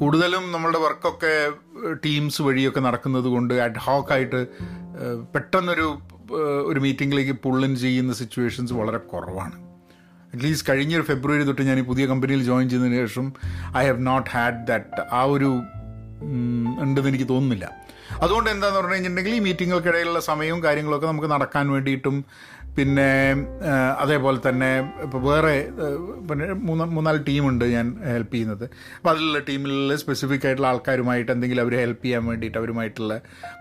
കൂടുതലും 0.00 0.52
നമ്മളുടെ 0.52 0.78
വർക്കൊക്കെ 0.78 1.50
ടീംസ് 2.04 2.42
വഴിയൊക്കെ 2.42 2.80
നടക്കുന്നത് 2.80 3.24
കൊണ്ട് 3.24 3.54
അഡ്ഹോക്കായിട്ട് 3.54 4.46
പെട്ടെന്നൊരു 5.34 5.98
ഒരു 6.66 6.80
മീറ്റിങ്ങിലേക്ക് 6.80 7.32
പുള്ളിൻ 7.32 7.76
ചെയ്യുന്ന 7.76 8.12
സിറ്റുവേഷൻസ് 8.12 8.72
വളരെ 8.72 8.98
കുറവാണ്. 8.98 9.56
അറ്റ്ലീസ്റ്റ് 10.34 10.72
കഴിഞ്ഞ 10.72 10.96
ഒരു 10.96 11.02
ഫെബ്രുവരി 11.02 11.42
തൊട്ട് 11.42 11.62
ഞാൻ 11.62 11.78
ഈ 11.78 11.82
പുതിയ 11.82 12.06
കമ്പനിയിൽ 12.06 12.42
ജോയിൻ 12.42 12.68
ചെയ്തതിന് 12.70 12.94
ശേഷം 12.94 13.32
I 13.76 13.86
have 13.86 14.06
not 14.06 14.30
had 14.30 14.66
that 14.66 15.02
ആ 15.12 15.22
ഒരു 15.24 15.50
ഉണ്ടെന്ന് 16.80 17.08
എനിക്ക് 17.08 17.28
തോന്നുന്നില്ല. 17.28 17.88
അതുകൊണ്ട് 18.22 18.50
എന്താണെന്ന് 18.50 18.80
പറഞ്ഞു 18.80 18.92
കഴിഞ്ഞിട്ടുണ്ടെങ്കിൽ 18.92 19.34
ഈ 19.34 19.38
മീറ്റിങ്ങുകൾക്കിടയിലുള്ള 19.38 20.20
സമയവും 20.20 20.62
കാര്യങ്ങളൊക്കെ 20.64 21.06
നമുക്ക് 21.06 21.28
നടക്കാൻ 21.28 21.70
വേണ്ടിയിട്ടും 21.70 22.24
പിന്നെ 22.78 23.06
അതേപോലെ 24.02 24.38
തന്നെ 24.48 24.68
ഇപ്പോൾ 25.04 25.20
വേറെ 25.28 25.54
പിന്നെ 26.28 26.46
മൂന്ന് 26.68 26.84
മൂന്നാൽ 26.96 27.16
ടീമുണ്ട് 27.28 27.64
ഞാൻ 27.74 27.86
ഹെൽപ്പ് 28.12 28.32
ചെയ്യുന്നത്. 28.34 28.64
അപ്പോൾ 28.98 29.10
അതിലുള്ള 29.12 29.40
ടീമിലെ 29.48 29.96
സ്പെസിഫിക് 30.02 30.44
ആയിട്ടുള്ള 30.46 30.68
ആൾക്കാരുമായിട്ട് 30.72 31.30
എന്തെങ്കിലും 31.34 31.62
അവരെ 31.64 31.80
ഹെൽപ്പ് 31.84 32.04
ചെയ്യാൻ 32.04 32.24
വേണ്ടിയിട്ട് 32.30 32.58
അവരുമായിട്ടുള്ള 32.58 33.16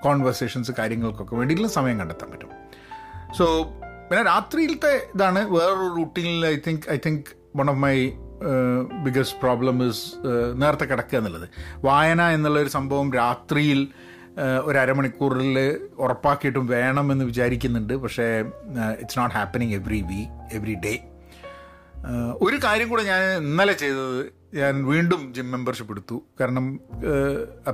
കോൺവെർസേഷൻസ് 0.05 0.73
കാര്യങ്ങൾക്കൊക്കെ 0.79 1.35
വേണ്ടിയിട്ടുള്ള 1.39 1.71
സമയം 1.77 1.99
കണ്ടെത്താൻ 2.01 2.29
പറ്റും. 2.33 2.53
സോ 3.39 3.47
പിന്നെ 4.09 4.23
രാത്രിയിലത്തെ 4.33 4.93
ഇതാണ് 5.15 5.39
വേറൊരു 5.55 5.87
റൂട്ടീനിൽ 5.97 6.45
I 6.53 6.55
think 6.67 6.87
I 6.95 6.97
think 7.05 7.29
one 7.59 7.69
of 7.73 7.81
my 7.87 7.95
biggest 9.05 9.37
problem 9.43 9.77
is 9.87 10.03
നേരത്തെ 10.61 10.85
കിടക്കുക 10.85 11.17
എന്നുള്ളത്. 11.19 11.47
വായന 11.87 12.21
എന്നുള്ള 12.35 12.59
ഒരു 12.65 12.71
സംഭവം 12.77 13.07
രാത്രിയിൽ 13.13 13.81
ഒരു 14.67 14.77
അരമണിക്കൂറിൽ 14.83 15.57
ഉറപ്പാക്കിയിട്ടും 16.05 16.65
വേണമെന്ന് 16.67 17.25
വിചാരിക്കുന്നുണ്ട്. 17.25 17.93
പക്ഷേ 18.03 18.27
it's 19.01 19.19
not 19.19 19.35
happening 19.35 19.75
every 19.79 20.01
week 20.09 20.55
every 20.57 20.75
day 20.85 20.93
ഒരു 22.45 22.57
കാര്യം 22.65 22.89
കൂടെ 22.89 23.03
ഞാൻ 23.03 23.21
ഇന്നലെ 23.43 23.73
ചെയ്തത് 23.83 24.19
ഞാൻ 24.59 24.73
വീണ്ടും 24.89 25.21
ജിം 25.35 25.47
മെമ്പർഷിപ്പ് 25.51 25.93
എടുത്തു. 25.93 26.17
കാരണം 26.39 26.65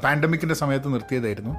പാൻഡമിക്കിന്റെ 0.05 0.55
സമയത്ത് 0.61 0.93
നിർത്തിയതായിരുന്നു. 0.93 1.53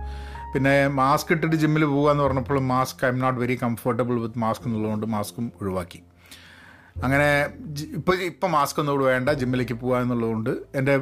പിന്നെ 0.55 0.75
മാസ്ക് 1.01 1.31
ഇട്ടിട്ട് 1.35 1.57
ജിമ്മിൽ 1.63 1.85
എന്ന് 1.85 2.25
പറഞ്ഞപ്പോൾ 2.25 2.59
mask 2.73 3.05
I'm 3.13 3.19
not 3.25 3.41
very 3.41 3.57
comfortable 3.63 4.17
with 4.25 4.39
mask 4.39 4.67
എന്നുള്ളതുകൊണ്ട് 4.69 5.07
മാസ്കും 5.07 5.53
ഒഴിവാക്കി. 5.61 6.01
അങ്ങനെ 7.05 7.29
ഇപ്പോൾ 7.99 8.17
ഇപ്പം 8.31 8.53
മാസ്ക് 8.53 8.81
ഒന്നും 8.81 8.95
കൂടെ 8.95 9.07
വേണ്ട 9.13 9.31
ജിമ്മിലേക്ക് 9.41 9.77
പോകുക 9.81 10.03
എന്നുള്ളതുകൊണ്ട് 10.05 10.51
എന്റെ 10.81 10.95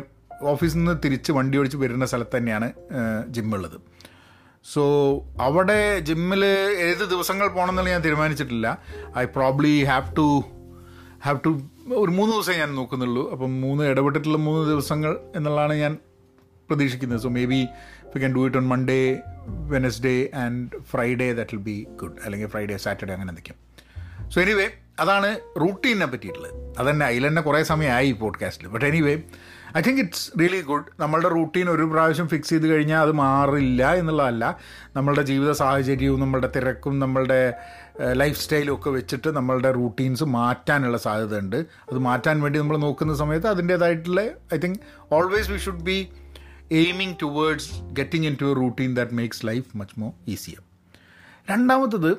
ഓഫീസിൽ 0.42 0.76
നിന്ന് 0.76 0.94
തിരിച്ച് 1.04 1.32
വണ്ടി 1.32 1.58
ഓടിച്ച് 1.58 1.76
വരുന്ന 1.76 2.06
സ്ഥലത്ത് 2.06 2.36
തന്നെയാണ് 2.36 2.72
ജിമ്മുള്ളത്. 3.28 3.80
സോ 4.72 4.82
അവിടെ 5.40 5.98
ജിമ്മിൽ 5.98 6.44
ഏത് 6.78 7.04
ദിവസങ്ങൾ 7.10 7.48
പോകണം 7.48 7.70
എന്നുള്ള 7.70 7.90
ഞാൻ 7.90 8.04
തീരുമാനിച്ചിട്ടില്ല. 8.04 8.78
I 9.18 9.24
probably 9.24 9.84
have 9.84 10.16
to 10.16 10.44
have 11.24 11.38
to 11.46 11.62
ഒരു 11.94 12.10
മൂന്ന് 12.10 12.34
ദിവസമേ 12.34 12.56
ഞാൻ 12.56 12.74
നോക്കുന്നുള്ളൂ. 12.74 13.30
അപ്പം 13.30 13.60
മൂന്ന് 13.60 13.84
ഇടപെട്ടിട്ടുള്ള 13.84 14.38
മൂന്ന് 14.38 14.70
ദിവസങ്ങൾ 14.70 15.18
എന്നുള്ളതാണ് 15.36 15.74
ഞാൻ 15.74 15.98
പ്രതീക്ഷിക്കുന്നത്. 16.68 17.20
So 17.20 17.28
maybe 17.44 17.68
we 18.14 18.18
can 18.18 18.34
do 18.34 18.46
it 18.46 18.56
on 18.56 18.66
Monday 18.68 19.16
Wednesday 19.68 20.30
and 20.34 20.82
Friday 20.82 21.32
that 21.32 21.56
will 21.56 21.62
be 21.62 21.86
good 22.00 22.18
അല്ലെങ്കിൽ 22.24 22.48
ഫ്രൈഡേ 22.48 22.76
സാറ്റർഡേ 22.76 23.12
അങ്ങനെ 23.12 23.30
എന്തൊക്കെയും. 23.30 23.58
സോ 24.30 24.40
എനിവേ 24.40 24.66
അതാണ് 25.00 25.40
റൂട്ടീനെ 25.60 26.06
പറ്റിയിട്ടുള്ളത്. 26.06 26.74
അതന്നെ 26.78 27.06
അതിൽ 27.06 27.26
തന്നെ 27.26 27.42
കുറേ 27.42 27.62
സമയമായി 27.62 28.12
പോഡ്കാസ്റ്റിൽ 28.12 28.68
but 28.68 28.84
anyway 28.84 29.14
I 29.78 29.80
think 29.84 30.00
it's 30.02 30.24
really 30.40 30.60
good 30.70 30.88
നമ്മളുടെ 31.02 31.28
റൂട്ടീൻ 31.34 31.66
ഒരു 31.74 31.84
പ്രാവശ്യം 31.92 32.26
ഫിക്സ് 32.32 32.50
ചെയ്ത് 32.52 32.66
കഴിഞ്ഞാൽ 32.72 33.00
അത് 33.06 33.12
മാറില്ല 33.20 33.82
എന്നുള്ളതല്ല. 34.00 34.44
നമ്മളുടെ 34.96 35.22
ജീവിത 35.30 35.52
സാഹചര്യവും 35.60 36.20
നമ്മളുടെ 36.20 36.50
തിരക്കും 36.56 36.94
നമ്മളുടെ 37.04 37.38
ലൈഫ് 38.20 38.38
സ്റ്റൈലും 38.42 38.72
ഒക്കെ 38.76 38.90
വെച്ചിട്ട് 38.96 39.28
നമ്മളുടെ 39.38 39.70
റൂട്ടീൻസ് 39.78 40.26
മാറ്റാനുള്ള 40.38 40.98
സാധ്യത 41.06 41.38
ഉണ്ട് 41.44 41.56
അത് 41.90 41.98
മാറ്റാൻ 42.08 42.42
വേണ്ടി 42.44 42.58
നമ്മൾ 42.58 42.78
നോക്കുന്ന 42.86 43.14
സമയത്ത് 43.22 43.48
അതിന്റേതായിട്ടുള്ള 43.54 44.22
I 44.54 44.58
think 44.64 44.80
always 45.18 45.50
we 45.52 45.58
should 45.66 45.84
be 45.90 45.98
aiming 46.80 47.16
towards 47.22 47.70
getting 48.00 48.26
into 48.42 48.46
a 48.52 48.56
routine 48.62 48.92
that 48.98 49.16
makes 49.20 49.42
life 49.50 49.66
much 49.80 49.96
more 50.02 50.12
easier 50.34 50.62
രണ്ടാമത്തത് 51.50 52.10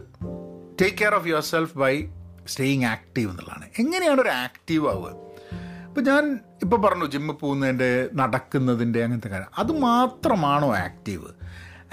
take 0.82 0.98
care 1.02 1.16
of 1.20 1.28
yourself 1.54 1.78
by 1.84 1.94
staying 2.46 2.86
active 2.86 3.30
എന്നുള്ളതാണ്. 3.32 3.66
എങ്ങനെയാണ് 3.82 4.22
ഒരു 4.22 4.32
ആക്റ്റീവ് 4.46 4.86
ആവുക? 4.94 5.12
ഇപ്പം 5.94 6.04
ഞാൻ 6.04 6.40
ഇപ്പം 6.62 6.82
പറഞ്ഞു 6.82 7.06
ജിമ്മിൽ 7.06 7.34
പോകുന്നതിന്റെ 7.34 8.10
നടക്കുന്നതിന്റെ 8.14 9.04
അങ്ങനത്തെ 9.04 9.28
കാര്യം. 9.28 9.48
അത് 9.58 9.80
മാത്രമാണോ 9.80 10.76
ആക്റ്റീവ്? 10.76 11.26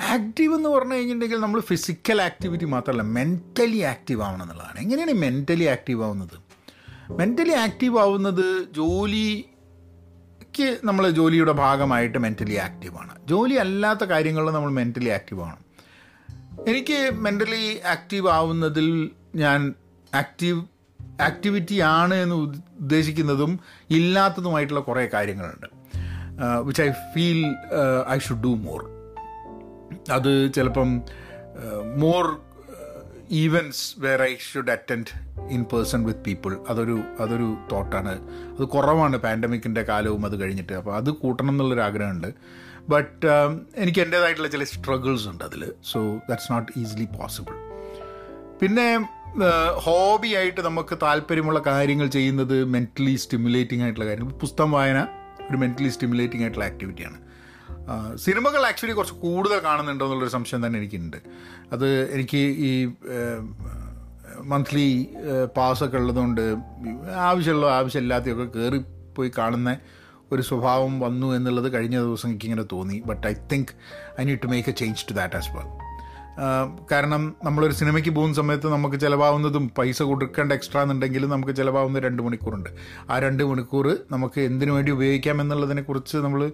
ആക്റ്റീവ് 0.09 0.54
എന്ന് 0.54 0.69
പറഞ്ഞു 0.69 0.95
കഴിഞ്ഞിട്ടുണ്ടെങ്കിൽ 0.95 1.37
നമ്മൾ 1.37 1.61
ഫിസിക്കൽ 1.61 2.23
ആക്ടിവിറ്റി 2.23 2.64
മാത്രമല്ല 2.64 3.02
മെന്റലി 3.02 3.78
ആക്റ്റീവ് 3.78 4.23
ആവണം 4.23 4.42
എന്നുള്ളതാണ്. 4.42 4.78
എങ്ങനെയാണ് 4.78 5.12
മെന്റലി 5.12 5.64
ആക്റ്റീവ് 5.64 6.04
ആവുന്നത്? 6.04 6.40
മെന്റലി 7.12 7.50
ആക്റ്റീവ് 7.50 7.99
ആവുന്നത് 7.99 8.73
ജോലിക്ക് 8.73 10.80
നമ്മൾ 10.85 11.11
ജോലിയുടെ 11.11 11.52
ഭാഗമായിട്ട് 11.52 12.19
മെന്റലി 12.19 12.54
ആക്റ്റീവാണ് 12.54 13.26
ജോലി 13.26 13.54
അല്ലാത്ത 13.54 14.04
കാര്യങ്ങളിൽ 14.04 14.50
നമ്മൾ 14.50 14.71
മെന്റലി 14.71 15.09
ആക്റ്റീവ് 15.09 15.42
ആവണം. 15.42 15.64
എനിക്ക് 16.69 17.14
മെന്റലി 17.14 17.80
ആക്റ്റീവ് 17.87 18.28
ആവുന്നതിൽ 18.28 19.11
ഞാൻ 19.35 19.75
ആക്റ്റീവ് 20.14 20.62
ആക്ടിവിറ്റി 21.21 21.78
ആണ് 21.78 22.14
എന്ന് 22.14 22.35
ഉദ്ദേശിക്കുന്നതും 22.35 23.61
ഇല്ലാത്തതുമായിട്ടുള്ള 23.90 24.80
കുറേ 24.80 25.09
കാര്യങ്ങളുണ്ട്. 25.14 25.66
Which 26.64 26.83
I 26.83 26.90
feel 26.90 27.40
I 28.11 28.19
should 28.19 28.42
do 28.42 28.49
more 28.49 28.83
അത് 30.12 30.52
ചിലപ്പം 30.52 31.02
more 31.97 32.37
events 33.30 34.00
where 34.00 34.23
I 34.23 34.37
should 34.52 34.71
attend 34.71 35.12
in 35.49 35.64
person 35.64 36.04
with 36.04 36.21
people 36.21 36.57
അതൊരു 36.69 37.02
അതൊരു 37.21 37.57
തോട്ടാണ് 37.73 38.14
അത് 38.28 38.64
കുറവാണ് 38.64 39.16
പാൻഡമിക്കിന്റെ 39.16 39.83
കാലവും 39.83 40.26
അത് 40.26 40.42
കഴിഞ്ഞിട്ട്. 40.42 40.73
അപ്പോൾ 40.73 40.97
അത് 40.97 41.11
കൂട്ടണം 41.11 41.50
എന്നുള്ളൊരു 41.50 41.80
ആഗ്രഹമുണ്ട്. 41.80 42.30
ബട്ട് 42.88 43.26
എനിക്ക് 43.76 44.00
എന്റേതായിട്ടുള്ള 44.00 44.49
ചില 44.49 44.64
സ്ട്രഗിൾസ് 44.64 45.28
ഉണ്ട് 45.28 45.45
അതിൽ 45.45 45.73
so 45.92 46.00
that's 46.16 46.52
not 46.52 46.73
easily 46.78 47.09
possible 47.19 47.54
പിന്നെ 48.61 48.87
ഹോബി 49.76 50.34
ആയിട്ട് 50.34 50.60
നമുക്ക് 50.60 50.99
താല്പര്യമുള്ള 51.02 51.62
കാര്യങ്ങൾ 51.66 52.06
ചെയ്യുന്നത് 52.06 52.64
മെന്റലി 52.64 53.16
സ്റ്റിമുലേറ്റിംഗ് 53.16 53.82
ആയിട്ടുള്ള 53.82 54.06
കാര്യങ്ങൾ. 54.06 54.32
പുസ്തകം 54.32 54.72
വായന 54.72 55.06
ഒരു 55.50 55.56
മെന്റലി 55.56 55.88
സ്റ്റിമുലേറ്റിംഗ് 55.88 56.44
ആയിട്ടുള്ള 56.44 56.64
ആക്ടിവിറ്റിയാണ് 56.64 57.18
സിനിമകൾ 58.16 58.66
ആക്ച്വലി 58.66 58.92
കുറച്ച് 58.92 59.14
കൂടുതൽ 59.14 59.58
കാണുന്നുണ്ടോ 59.58 60.06
എന്നുള്ളൊരു 60.06 60.30
സംശയം 60.30 60.66
തന്നെ 60.66 60.78
എനിക്കുണ്ട്. 60.78 61.16
അത് 61.72 62.14
എനിക്ക് 62.14 62.38
ഈ 62.38 62.92
മന്ത്ലി 64.40 65.08
പാസ്സൊക്കെ 65.56 65.96
ഉള്ളതുകൊണ്ട് 65.96 66.56
ആവശ്യമുള്ള 67.16 67.66
ആവശ്യമില്ലാത്തതൊക്കെ 67.66 68.58
കയറിപ്പോയി 68.58 69.32
കാണുന്ന 69.38 69.76
ഒരു 70.32 70.42
സ്വഭാവം 70.42 71.00
വന്നു 71.00 71.37
എന്നുള്ളത് 71.37 71.72
കഴിഞ്ഞ 71.72 71.99
ദിവസം 71.99 72.28
എനിക്കിങ്ങനെ 72.28 72.62
തോന്നി. 72.72 73.02
But 73.06 73.26
I 73.26 73.34
think 73.52 73.68
I 74.20 74.25
need 74.25 74.38
to 74.44 74.46
make 74.46 74.68
a 74.68 74.72
change 74.72 75.06
to 75.10 75.12
that 75.12 75.37
as 75.37 75.50
well 75.56 75.89
കാരണം 76.92 77.34
നമ്മളൊരു 77.44 77.72
സിനിമയ്ക്ക് 77.72 78.10
പോകുന്ന 78.10 78.34
സമയത്ത് 78.34 78.72
നമുക്ക് 78.72 78.96
ചിലവാകുന്നതും 79.00 79.68
പൈസ 79.78 80.02
കൊടുക്കേണ്ട 80.02 80.52
എക്സ്ട്രാ 80.52 80.82
എന്നുണ്ടെങ്കിൽ 80.82 81.28
നമുക്ക് 81.28 81.52
ചിലവാകുന്ന 81.56 81.99
രണ്ട് 81.99 82.22
മണിക്കൂറുണ്ട്. 82.22 82.70
ആ 83.10 83.18
രണ്ട് 83.18 83.42
മണിക്കൂർ 83.44 83.99
നമുക്ക് 84.10 84.40
എന്തിനു 84.40 84.72
വേണ്ടി 84.72 84.92
ഉപയോഗിക്കാം 84.92 85.40
എന്നുള്ളതിനെക്കുറിച്ച് 85.40 86.16
നമ്മൾ 86.16 86.52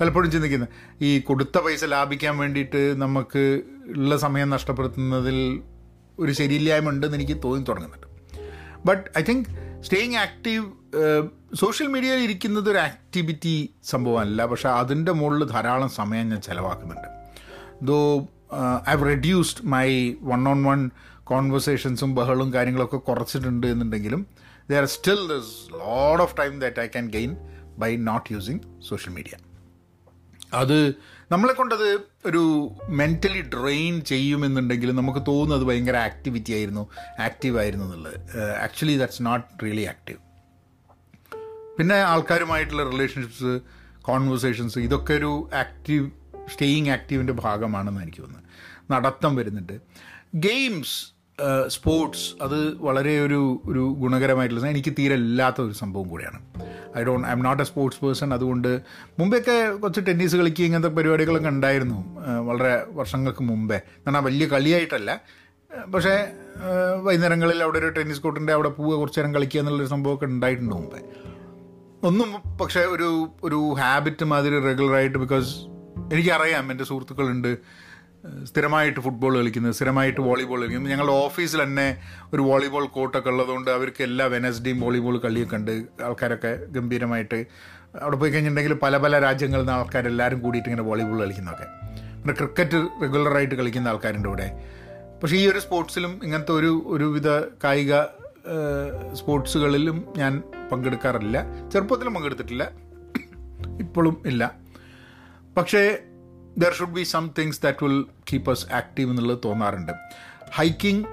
പലപ്പോഴും 0.00 0.30
ചിന്തിക്കുന്നത് 0.30 0.68
ഈ 1.02 1.20
കൊടുത്ത 1.20 1.58
പൈസ 1.58 1.84
ലാഭിക്കാൻ 1.84 2.38
വേണ്ടിയിട്ട് 2.38 3.00
നമുക്ക് 3.00 3.62
ഉള്ള 3.86 4.16
സമയം 4.16 4.50
നഷ്ടപ്പെടുത്തുന്നതിൽ 4.50 5.60
ഒരു 6.18 6.32
ശരിയില്ലായ്മ 6.32 6.88
ഉണ്ടെന്ന് 6.88 7.16
എനിക്ക് 7.16 7.36
തോന്നി 7.44 7.64
തുടങ്ങുന്നുണ്ട്. 7.64 8.06
But 8.86 9.18
I 9.18 9.22
think 9.22 9.46
staying 9.82 10.16
active 10.16 10.64
social 11.54 11.86
മീഡിയയിൽ 11.86 12.20
ഇരിക്കുന്നത് 12.20 12.70
ഒരു 12.70 12.78
ആക്ടിവിറ്റി 12.78 13.74
സംഭവമല്ല. 13.84 14.46
പക്ഷേ 14.46 14.68
അതിന്റെ 14.68 15.12
മുകളിൽ 15.12 15.44
ധാരാളം 15.44 15.88
സമയം 15.88 16.28
ഞാൻ 16.28 16.40
ചിലവാക്കുന്നുണ്ട്. 16.40 17.08
Though 17.82 17.98
I 18.88 18.92
have 18.92 19.06
reduced 19.06 19.62
my 19.66 19.86
one 20.22 20.48
on 20.48 20.64
one 20.64 20.90
കോൺവെർസേഷൻസും 21.24 22.14
ബഹളും 22.14 22.52
കാര്യങ്ങളൊക്കെ 22.52 22.96
കുറച്ചിട്ടുണ്ട് 22.96 23.66
എന്നുണ്ടെങ്കിലും 23.66 24.26
there 24.70 24.76
are 24.76 24.84
still 24.84 25.28
this 25.28 25.72
load 25.72 26.22
of 26.22 26.36
time 26.38 26.60
that 26.60 26.80
I 26.80 26.86
can 26.86 27.08
gain 27.10 27.36
by 27.78 27.96
not 27.96 28.32
using 28.32 28.60
social 28.80 29.12
media 29.12 29.34
അത് 30.52 30.78
നമ്മളെ 31.30 31.52
കൊണ്ടത് 31.52 31.88
ഒരു 32.26 32.42
മെന്റലി 32.88 33.40
ഡ്രെയിൻ 33.40 34.00
ചെയ്യുമെന്നുണ്ടെങ്കിലും 34.00 34.96
നമുക്ക് 34.96 35.18
തോന്നുന്നത് 35.26 35.66
ഭയങ്കര 35.66 35.96
ആക്ടിവിറ്റി 35.96 36.52
ആയിരുന്നു 36.52 36.84
ആക്റ്റീവ് 37.18 37.58
ആയിരുന്നു 37.58 37.84
എന്നുള്ളത്. 37.84 38.16
Actually 38.62 38.98
that's 38.98 39.22
not 39.22 39.64
really 39.64 39.82
active 39.82 40.18
പിന്നെ 41.78 41.94
ആൾക്കാരുമായിട്ടുള്ള 42.02 42.90
റിലേഷൻഷിപ്സ് 42.90 43.52
കോൺവെർസേഷൻസ് 44.02 44.78
ഇതൊക്കെ 44.78 45.14
ഒരു 45.14 45.32
ആക്റ്റീവ് 45.54 46.06
സ്റ്റേയിങ് 46.48 46.90
ആക്റ്റീവിന്റെ 46.90 47.32
ഭാഗമാണെന്ന് 47.32 48.02
എനിക്ക് 48.02 48.22
തോന്നുന്നത്. 48.22 48.92
നടത്തം 48.92 49.36
വരുന്നുണ്ട്. 49.36 49.80
ഗെയിംസ് 50.34 51.18
സ്പോർട്സ് 51.68 52.42
അത് 52.42 52.76
വളരെ 52.76 53.20
ഒരു 53.20 53.62
ഒരു 53.66 53.94
ഗുണകരമായിട്ടുള്ള 53.98 54.66
എനിക്ക് 54.66 54.94
തീരെ 54.98 55.14
ഇല്ലാത്ത 55.14 55.60
ഒരു 55.60 55.72
സംഭവം 55.72 56.08
കൂടിയാണ്. 56.08 56.38
I 56.98 57.04
don't 57.04 57.28
I'm 57.30 57.38
not 57.38 57.62
a 57.62 57.66
sports 57.66 58.04
person. 58.04 58.34
അതുകൊണ്ട് 58.34 58.80
മുമ്പെയൊക്കെ 59.18 59.76
കുറച്ച് 59.76 60.00
ടെന്നീസ് 60.08 60.36
കളിക്കുക 60.36 60.64
ഇങ്ങനത്തെ 60.64 60.88
പരിപാടികളൊക്കെ 60.88 61.48
ഉണ്ടായിരുന്നു 61.48 62.20
വളരെ 62.40 62.84
വർഷങ്ങൾക്ക് 62.90 63.42
മുമ്പേ. 63.42 63.76
എന്നാൽ 64.06 64.20
വലിയ 64.20 64.46
കളിയായിട്ടല്ല. 64.46 65.20
പക്ഷേ 65.94 66.28
വൈകുന്നേരങ്ങളിൽ 67.02 67.62
അവിടെ 67.62 67.78
ഒരു 67.78 67.88
ടെന്നീസ് 67.88 68.20
കോർട്ടിന്റെ 68.20 68.52
അവിടെ 68.52 68.68
പോവുക 68.68 68.96
കുറച്ച് 68.96 69.20
നേരം 69.20 69.34
കളിക്കുക 69.34 69.60
എന്നുള്ളൊരു 69.60 69.90
സംഭവമൊക്കെ 69.90 70.24
ഉണ്ടായിട്ടുണ്ട് 70.24 70.74
മുമ്പേ. 70.74 71.00
ഒന്നും 72.06 72.56
പക്ഷേ 72.56 72.80
ഒരു 72.80 73.28
ഒരു 73.42 73.74
ഹാബിറ്റ് 73.78 74.24
മാതിരി 74.24 74.60
റെഗുലറായിട്ട് 74.60 75.18
ബിക്കോസ് 75.18 75.54
എനിക്കറിയാം 76.12 76.70
എന്റെ 76.70 76.84
സുഹൃത്തുക്കളുണ്ട് 76.84 77.58
സ്ഥിരമായിട്ട് 78.44 79.00
ഫുട്ബോൾ 79.00 79.36
കളിക്കുന്നത് 79.36 79.72
സ്ഥിരമായിട്ട് 79.72 80.20
വോളിബോൾ 80.20 80.60
കളിക്കുന്നത്. 80.60 80.90
ഞങ്ങളുടെ 80.90 81.12
ഓഫീസിൽ 81.12 81.62
തന്നെ 81.62 81.96
ഒരു 82.34 82.42
വോളിബോൾ 82.42 82.86
കോട്ടൊക്കെ 82.86 83.30
ഉള്ളതുകൊണ്ട് 83.30 83.70
അവർക്ക് 83.70 84.02
എല്ലാ 84.02 84.26
വെനസ്ഡേയും 84.26 84.80
വോളിബോൾ 84.80 85.18
കളിയൊക്കെ 85.18 85.56
ഉണ്ട്. 85.56 85.84
ആൾക്കാരൊക്കെ 86.02 86.64
ഗംഭീരമായിട്ട് 86.64 87.46
അവിടെ 88.02 88.16
പോയി 88.16 88.30
കഴിഞ്ഞിട്ടുണ്ടെങ്കിൽ 88.30 88.74
പല 88.74 88.96
പല 88.96 89.18
രാജ്യങ്ങളിൽ 89.18 89.62
നിന്ന് 89.62 89.72
ആൾക്കാരെല്ലാവരും 89.72 90.40
കൂടിയിട്ട് 90.40 90.68
ഇങ്ങനെ 90.68 90.88
വോളിബോൾ 90.88 91.20
കളിക്കുന്നതൊക്കെ. 91.20 91.66
പിന്നെ 92.18 92.32
ക്രിക്കറ്റ് 92.32 93.02
റെഗുലറായിട്ട് 93.02 93.54
കളിക്കുന്ന 93.54 93.88
ആൾക്കാരുണ്ട് 93.88 94.28
ഇവിടെ. 94.28 94.64
പക്ഷേ 95.22 95.36
ഈ 95.36 95.48
ഒരു 95.48 95.58
സ്പോർട്സിലും 95.58 96.20
ഇങ്ങനത്തെ 96.22 96.52
ഒരു 96.52 96.84
ഒരുവിധ 96.86 97.28
കായിക 97.64 98.02
സ്പോർട്സുകളിലും 99.14 100.04
ഞാൻ 100.16 100.42
പങ്കെടുക്കാറില്ല. 100.72 101.44
ചെറുപ്പത്തിലും 101.70 102.14
പങ്കെടുത്തിട്ടില്ല. 102.14 102.70
ഇപ്പോഴും 103.80 104.22
ഇല്ല. 104.26 104.67
പക്ഷേ 105.58 105.98
there 106.58 106.72
should 106.78 106.92
be 106.92 107.02
some 107.02 107.30
things 107.38 107.62
that 107.62 107.84
will 107.84 108.02
keep 108.32 108.50
us 108.50 108.66
active 108.72 109.10
എന്നുള്ളത് 109.10 109.38
തോന്നാറുണ്ട്. 109.44 109.92
ഹൈക്കിംഗ് 110.52 111.06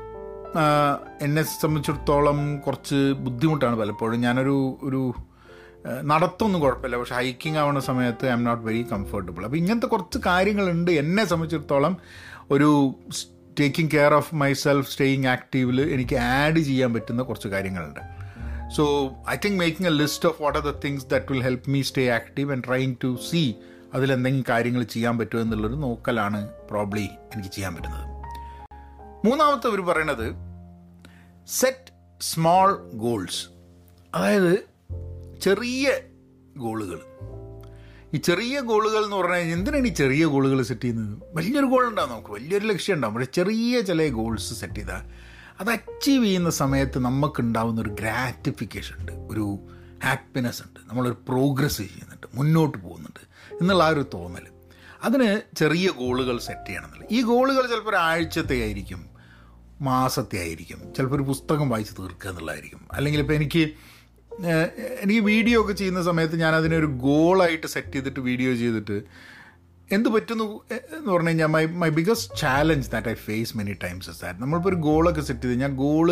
എന്നെ 1.21 1.43
സംബന്ധിച്ചിടത്തോളം 1.43 2.59
കുറച്ച് 2.59 2.95
ബുദ്ധിമുട്ടാണ് 2.95 3.75
പലപ്പോഴും. 3.75 4.21
ഞാനൊരു 4.21 4.79
ഒരു 4.83 5.13
നടത്തൊന്നും 6.01 6.61
കുഴപ്പമില്ല. 6.61 6.97
പക്ഷെ 6.97 7.15
ഹൈക്കിംഗ് 7.15 7.57
ആവുന്ന 7.57 7.79
സമയത്ത് 7.79 8.25
I 8.25 8.31
M 8.31 8.43
not 8.43 8.63
very 8.63 8.85
comfortable 8.91 9.43
അപ്പോൾ 9.43 9.57
ഇങ്ങനത്തെ 9.57 9.87
കുറച്ച് 9.87 10.17
കാര്യങ്ങളുണ്ട് 10.25 10.91
എന്നെ 10.91 11.25
സംബന്ധിച്ചിടത്തോളം. 11.25 11.97
ഒരു 12.51 12.95
taking 13.59 13.91
care 13.91 14.13
of 14.13 14.35
myself 14.53 14.91
staying 14.91 15.27
ആക്റ്റീവിൽ 15.27 15.81
എനിക്ക് 15.81 16.15
ആഡ് 16.15 16.59
ചെയ്യാൻ 16.59 16.93
പറ്റുന്ന 16.93 17.21
കുറച്ച് 17.21 17.47
കാര്യങ്ങളുണ്ട്. 17.47 17.99
So 18.75 18.83
I 19.29 19.35
think 19.45 19.59
making 19.59 19.89
a 19.91 19.95
list 20.01 20.29
of 20.29 20.41
what 20.41 20.59
are 20.59 20.65
the 20.65 20.73
things 20.85 21.05
that 21.05 21.31
will 21.31 21.43
help 21.43 21.69
me 21.69 21.81
stay 21.81 22.09
active 22.09 22.51
and 22.51 22.63
trying 22.63 22.95
to 23.03 23.17
see 23.31 23.53
അതിലെന്തെങ്കിലും 23.95 24.45
കാര്യങ്ങൾ 24.49 24.83
ചെയ്യാൻ 24.83 25.17
പറ്റുമോ 25.17 25.41
എന്നുള്ളൊരു 25.41 25.75
നോക്കലാണ് 25.75 26.47
പ്രോബ്ലി 26.47 27.01
എനിക്ക് 27.01 27.49
ചെയ്യാൻ 27.49 27.75
പറ്റുന്നത്. 27.75 28.05
മൂന്നാമത്തെ 29.27 29.67
അവർ 29.67 29.81
പറയണത് 29.81 30.33
സെറ്റ് 31.47 31.93
സ്മോൾ 32.21 32.91
ഗോൾസ് 32.93 33.47
അതായത് 34.15 34.53
ചെറിയ 35.41 35.91
ഗോളുകൾ 36.57 36.99
ഈ 38.13 38.17
ചെറിയ 38.17 38.59
ഗോളുകൾ 38.59 39.03
എന്ന് 39.03 39.15
പറഞ്ഞു 39.15 39.35
കഴിഞ്ഞാൽ 39.35 39.57
എന്തിനാണ് 39.57 39.87
ഈ 39.87 39.93
ചെറിയ 39.93 40.25
ഗോളുകൾ 40.25 40.61
സെറ്റ് 40.61 40.81
ചെയ്യുന്നത്? 40.81 41.17
വലിയൊരു 41.33 41.65
ഗോൾ 41.65 41.89
ഉണ്ടാവും 41.89 42.09
നമുക്ക് 42.09 42.29
വലിയൊരു 42.29 42.65
ലക്ഷ്യം 42.65 42.95
ഉണ്ടാവും. 42.95 43.15
പക്ഷേ 43.15 43.31
ചെറിയ 43.31 43.81
ചില 43.81 44.07
ഗോൾസ് 44.07 44.53
സെറ്റ് 44.53 44.75
ചെയ്താൽ 44.75 45.01
അത് 45.59 45.69
അച്ചീവ് 45.69 46.25
ചെയ്യുന്ന 46.25 46.49
സമയത്ത് 46.49 46.99
നമുക്കുണ്ടാവുന്ന 46.99 47.81
ഒരു 47.81 47.89
ഗ്രാറ്റിഫിക്കേഷൻ 47.89 48.95
ഉണ്ട് 48.99 49.11
ഒരു 49.11 49.59
ഹാപ്പിനെസ് 50.03 50.61
ഉണ്ട്. 50.61 50.79
നമ്മളൊരു 50.89 51.17
പ്രോഗ്രസ് 51.29 51.77
ചെയ്യുന്നുണ്ട് 51.77 52.27
മുന്നോട്ട് 52.33 52.77
പോകുന്നുണ്ട്. 52.77 53.34
എന്നുള്ള 53.61 53.83
ആ 53.83 53.87
ഒരു 53.87 54.05
തോന്നൽ 54.13 54.45
അതിന് 55.03 55.27
ചെറിയ 55.57 55.89
ഗോളുകൾ 55.97 56.37
സെറ്റ് 56.39 56.67
ചെയ്യണം 56.67 56.85
എന്നുള്ളത് 56.85 57.11
ഈ 57.13 57.21
ഗോളുകൾ 57.21 57.63
ചിലപ്പോൾ 57.67 57.89
ഒരു 57.89 57.99
ആഴ്ചത്തെ 58.03 58.61
ആയിരിക്കും 58.61 59.01
മാസത്തെ 59.81 60.37
ആയിരിക്കും 60.39 60.79
ചിലപ്പോൾ 60.95 61.15
ഒരു 61.15 61.23
പുസ്തകം 61.23 61.69
വായിച്ച് 61.69 61.93
തീർക്കുക 61.99 62.29
എന്നുള്ളതായിരിക്കും. 62.29 62.81
അല്ലെങ്കിൽ 62.93 63.19
ഇപ്പോൾ 63.19 63.33
എനിക്ക് 63.33 63.63
എനിക്ക് 65.01 65.21
വീഡിയോ 65.25 65.61
ഒക്കെ 65.61 65.73
ചെയ്യുന്ന 65.73 66.01
സമയത്ത് 66.03 66.35
ഞാൻ 66.35 66.55
അതിനൊരു 66.55 66.85
ഗോളായിട്ട് 67.01 67.67
സെറ്റ് 67.67 67.91
ചെയ്തിട്ട് 67.91 68.19
വീഡിയോ 68.19 68.55
ചെയ്തിട്ട് 68.55 68.97
എന്ത് 69.89 70.09
പറ്റുന്നു 70.09 70.45
എന്ന് 70.97 71.11
പറഞ്ഞു 71.11 71.29
കഴിഞ്ഞാൽ 71.29 71.45
my 71.47 71.65
my 71.75 71.89
biggest 71.89 72.37
challenge 72.37 72.91
that 72.91 73.09
I 73.09 73.13
face 73.25 73.57
many 73.57 73.73
times 73.83 74.09
is 74.09 74.21
that 74.21 74.41
നമ്മളിപ്പോൾ 74.41 74.69
ഒരു 74.69 74.75
ഗോളൊക്കെ 74.81 75.21
സെറ്റ് 75.21 75.41
ചെയ്ത് 75.41 75.61
ഞാൻ 75.61 75.75
ഗോൾ 75.75 76.07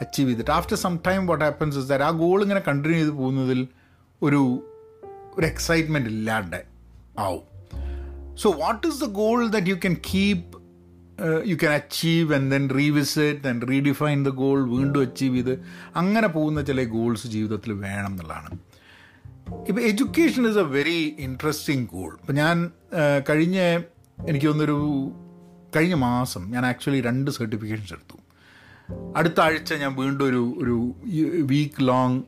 അച്ചീവ് 0.00 0.28
ചെയ്തിട്ട് 0.28 0.50
after 0.50 0.76
some 0.76 0.96
time 1.06 1.26
what 1.26 1.44
happens 1.44 1.78
is 1.78 1.88
that 1.88 2.04
ആ 2.04 2.10
ഗോൾ 2.20 2.42
ഇങ്ങനെ 2.42 2.62
കണ്ടിന്യൂ 2.68 2.98
ചെയ്ത് 2.98 3.14
പോകുന്നതിൽ 3.16 3.60
ഒരു 4.22 4.40
ഒരു 5.36 5.46
എക്സൈറ്റ്മെന്റ് 5.46 6.08
ഇല്ലാണ്ട് 6.08 6.60
ആവും 7.18 7.44
so 8.36 8.50
what 8.62 8.86
is 8.86 9.00
the 9.04 9.08
goal 9.20 9.40
that 9.48 9.66
you 9.66 9.74
can 9.74 9.96
keep 10.14 10.54
you 11.46 11.56
can 11.56 11.72
achieve 11.72 12.34
and 12.34 12.50
then 12.52 12.64
revisit 12.70 13.46
and 13.48 13.68
redefine 13.68 14.24
the 14.24 14.28
goal 14.42 14.58
വീണ്ടും 14.68 15.00
അച്ചീവ് 15.00 15.36
ചെയ്ത്? 15.36 15.54
അങ്ങനെ 15.96 16.28
പോകുന്ന 16.28 16.62
ചില 16.62 16.84
ഗോൾസ് 16.84 17.26
ജീവിതത്തിൽ 17.26 17.72
വേണം 17.72 18.10
എന്നുള്ളതാണ്. 18.10 18.50
ഇപ്പോൾ 19.68 19.80
education 19.80 20.48
is 20.48 20.58
a 20.58 20.66
very 20.78 21.00
interesting 21.18 21.88
goal 21.92 22.10
ഇപ്പം 22.20 22.34
ഞാൻ 22.34 22.70
കഴിഞ്ഞ 23.30 23.58
എനിക്ക് 24.28 24.46
തോന്നുന്നൊരു 24.46 24.78
കഴിഞ്ഞ 25.76 25.94
മാസം 25.94 26.42
ഞാൻ 26.50 26.66
ആക്ച്വലി 26.66 27.00
രണ്ട് 27.00 27.30
സർട്ടിഫിക്കേഷൻസ് 27.30 27.92
എടുത്തു. 27.92 28.18
അടുത്ത 29.16 29.40
ആഴ്ച 29.40 29.74
ഞാൻ 29.74 29.92
വീണ്ടും 29.96 30.24
ഒരു 30.24 30.42
ഒരു 30.62 30.76
week 31.52 31.88
long 31.88 32.18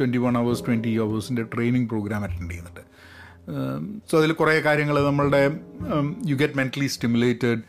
twenty 0.00 0.18
one 0.18 0.38
hours 0.38 0.62
twenty 0.66 0.92
അവേഴ്സിന്റെ 0.98 1.44
training 1.54 1.88
programme 1.88 2.22
attend 2.22 2.50
ചെയ്യുന്നുണ്ട്. 2.50 2.82
സോ 4.10 4.18
അതിൽ 4.18 4.32
കുറേ 4.32 4.60
കാര്യങ്ങൾ 4.60 5.04
നമ്മളുടെ 5.04 5.50
യു 6.26 6.36
ഗെറ്റ് 6.36 6.54
മെന്റലി 6.54 6.86
സ്റ്റിമുലേറ്റഡ് 6.86 7.62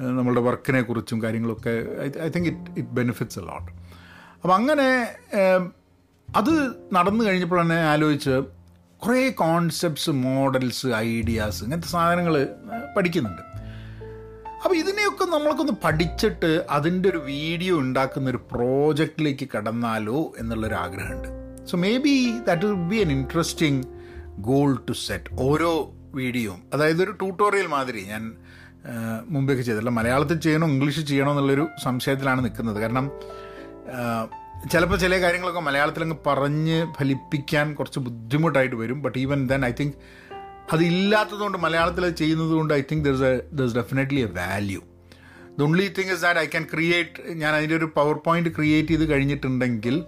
നമ്മളുടെ 0.00 0.40
വർക്കിനെ 0.40 0.82
കുറിച്ചും 0.82 1.22
കാര്യങ്ങളൊക്കെ 1.22 1.86
I 2.20 2.28
think 2.28 2.48
it 2.48 2.70
it 2.76 2.88
benefits 2.88 3.38
a 3.38 3.42
lot 3.42 3.72
അപ്പം 4.34 4.54
അങ്ങനെ 4.54 4.88
അത് 6.36 6.74
നടന്നു 6.92 7.24
കഴിഞ്ഞപ്പോൾ 7.24 7.60
തന്നെ 7.60 7.76
ആലോചിച്ച് 7.76 8.42
കുറേ 8.98 9.30
കോൺസെപ്റ്റ്സ് 9.30 10.10
മോഡൽസ് 10.10 10.86
ഐഡിയാസ് 10.86 11.64
ഇങ്ങനത്തെ 11.64 11.88
സാധനങ്ങൾ 11.88 12.48
പഠിക്കുന്നുണ്ട്. 12.96 13.42
അപ്പോൾ 14.64 14.76
ഇതിനെയൊക്കെ 14.76 15.24
നമ്മൾക്കൊന്ന് 15.24 15.72
പഠിച്ചിട്ട് 15.84 16.66
അതിന്റെ 16.70 17.08
ഒരു 17.08 17.18
വീഡിയോ 17.18 17.78
ഉണ്ടാക്കുന്ന 17.78 18.30
ഒരു 18.30 18.40
പ്രോജക്റ്റിലേക്ക് 18.52 19.48
കടന്നാലോ 19.56 20.32
എന്നുള്ളൊരു 20.38 20.74
ആഗ്രഹമുണ്ട് 20.74 21.28
so 21.70 21.76
maybe 21.98 22.38
that 22.46 22.66
will 22.66 22.74
be 22.74 22.96
an 22.96 23.12
interesting 23.12 23.95
goal 24.38 24.78
to 24.88 24.92
set 24.92 25.24
ഓരോ 25.38 25.94
വീഡിയോയും 26.14 26.62
അതായത് 26.74 27.02
ഒരു 27.02 27.10
ട്യൂട്ടോറിയൽ 27.10 27.66
മാതിരി 27.66 28.02
ഞാൻ 28.02 28.36
മുമ്പേക്ക് 29.28 29.62
ചെയ്തില്ല 29.62 29.90
മലയാളത്തിൽ 29.90 30.36
ചെയ്യണോ 30.36 30.66
ഇംഗ്ലീഷിൽ 30.66 31.04
ചെയ്യണോ 31.04 31.30
എന്നുള്ളൊരു 31.30 31.68
സംശയത്തിലാണ് 31.84 32.44
നിൽക്കുന്നത്. 32.44 32.76
കാരണം 32.76 33.12
ചിലപ്പോൾ 34.70 34.98
ചില 34.98 35.20
കാര്യങ്ങളൊക്കെ 35.20 35.60
മലയാളത്തിൽ 35.60 36.02
അങ്ങ് 36.02 36.16
പറഞ്ഞ് 36.26 36.92
ഫലിപ്പിക്കാൻ 36.98 37.74
കുറച്ച് 37.74 37.98
ബുദ്ധിമുട്ടായിട്ട് 37.98 38.76
വരും. 38.76 39.02
But 39.02 39.18
even 39.18 39.46
then 39.46 39.66
I 39.66 39.72
think 39.80 39.94
അതില്ലാത്തതുകൊണ്ട് 40.72 41.58
മലയാളത്തിൽ 41.58 42.10
ചെയ്യുന്നത് 42.10 42.50
കൊണ്ട് 42.50 42.74
I 42.74 42.82
think 42.92 43.04
there 43.04 43.42
there 43.52 43.74
definitely 43.74 44.20
a 44.20 44.26
value 44.26 44.80
the 45.58 45.62
only 45.62 45.92
thing 45.98 46.12
is 46.12 46.20
that 46.20 46.40
I 46.40 46.46
can 46.46 46.66
create 46.74 47.34
ഞാൻ 47.34 47.54
അതിന്റെ 47.54 47.76
ഒരു 47.76 47.84
പവർ 47.84 48.14
പോയിന്റ് 48.14 48.48
ക്രിയേറ്റ് 48.48 48.88
ചെയ്ത് 48.88 49.10
കഴിഞ്ഞിട്ടുണ്ടെങ്കിൽ 49.10 50.04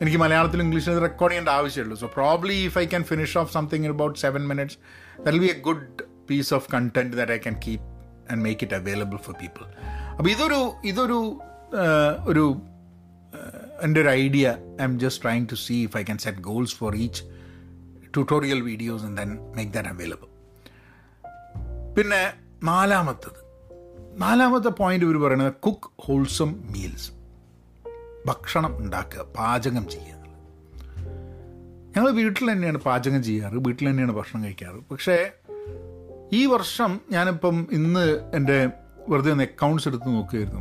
എനിക്ക് 0.00 0.18
മലയാളത്തിൽ 0.18 0.60
ഇംഗ്ലീഷിൽ 0.62 0.98
റെക്കോർഡ് 0.98 1.32
ചെയ്യേണ്ട 1.32 1.48
ആവശ്യമുള്ളൂ. 1.48 1.96
So 1.96 2.06
probably 2.06 2.54
if 2.68 2.78
I 2.78 2.86
can 2.86 3.04
finish 3.04 3.38
off 3.38 3.52
something 3.52 3.88
about 3.88 4.18
seven 4.18 4.46
minutes 4.48 4.78
that 5.26 5.38
be 5.38 5.46
a 5.46 5.56
good 5.60 5.86
piece 6.30 6.54
of 6.54 6.68
content 6.74 7.16
that 7.16 7.32
I 7.32 7.36
can 7.36 7.56
keep 7.66 7.84
and 8.30 8.42
make 8.42 8.64
it 8.64 8.74
available 8.74 9.16
for 9.16 9.36
people 9.42 9.64
അപ്പോൾ 10.18 10.30
ഇതൊരു 10.30 10.72
ഇതൊരു 10.84 11.18
ഒരു 12.24 12.44
എന്റെ 13.82 14.00
ഒരു 14.00 14.08
idea 14.08 14.48
I'm 14.84 14.98
just 14.98 15.22
trying 15.22 15.46
to 15.50 15.54
see 15.54 15.82
if 15.84 15.96
I 15.96 16.02
can 16.02 16.18
set 16.18 16.38
goals 16.38 16.76
for 16.76 16.96
each 16.96 17.22
tutorial 18.14 18.60
videos 18.60 19.04
and 19.04 19.18
then 19.18 19.30
make 19.56 19.72
that 19.72 19.88
available 19.88 20.28
പിന്നെ 21.96 22.22
നാലാമത്തത്. 22.62 23.40
നാലാമത്തെ 24.16 24.68
point 24.68 25.06
ഇവർ 25.06 25.16
പറയുന്നത് 25.16 25.52
കുക്ക് 25.66 25.90
ഹോൾസം 26.00 26.50
മീൽസ് 26.72 27.08
ഭക്ഷണം 28.26 28.78
ഉണ്ടാക്കുക 28.78 29.20
പാചകം 29.20 29.88
ചെയ്യുക 29.88 30.14
ഞങ്ങൾ 31.96 32.10
വീട്ടിൽ 32.10 32.52
തന്നെയാണ് 32.52 32.78
പാചകം 32.78 33.22
ചെയ്യാറ് 33.22 33.54
വീട്ടിൽ 33.54 33.90
തന്നെയാണ് 33.90 34.12
ഭക്ഷണം 34.12 34.44
കഴിക്കാറ്. 34.44 34.90
പക്ഷേ 34.90 35.30
ഈ 36.32 36.46
വർഷം 36.46 37.00
ഞാനിപ്പം 37.10 37.66
ഇന്ന് 37.72 38.30
എന്റെ 38.34 38.70
വെറുതെ 39.08 39.30
ഒന്ന് 39.30 39.44
അക്കൗണ്ട്സ് 39.44 39.88
എടുത്ത് 39.88 40.08
നോക്കുകയായിരുന്നു. 40.08 40.60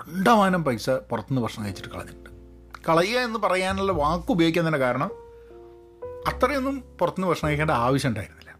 കണ്ടമാനം 0.00 0.64
പൈസ 0.64 0.90
പുറത്തുനിന്ന് 0.90 1.42
ഭക്ഷണം 1.42 1.64
കഴിച്ചിട്ട് 1.64 1.88
കളഞ്ഞിട്ടുണ്ട്. 1.88 2.30
കളയുക 2.88 3.18
എന്ന് 3.18 3.38
പറയാനുള്ള 3.38 3.92
വാക്ക് 3.92 4.32
ഉപയോഗിക്കാൻ 4.32 4.66
തന്നെ 4.66 4.78
കാരണം 4.78 5.10
അത്രയൊന്നും 6.26 6.84
പുറത്തുനിന്ന് 7.00 7.28
ഭക്ഷണം 7.28 7.48
കഴിക്കേണ്ട 7.48 7.70
ആവശ്യം 7.70 8.08
ഉണ്ടായിരുന്നില്ല. 8.08 8.50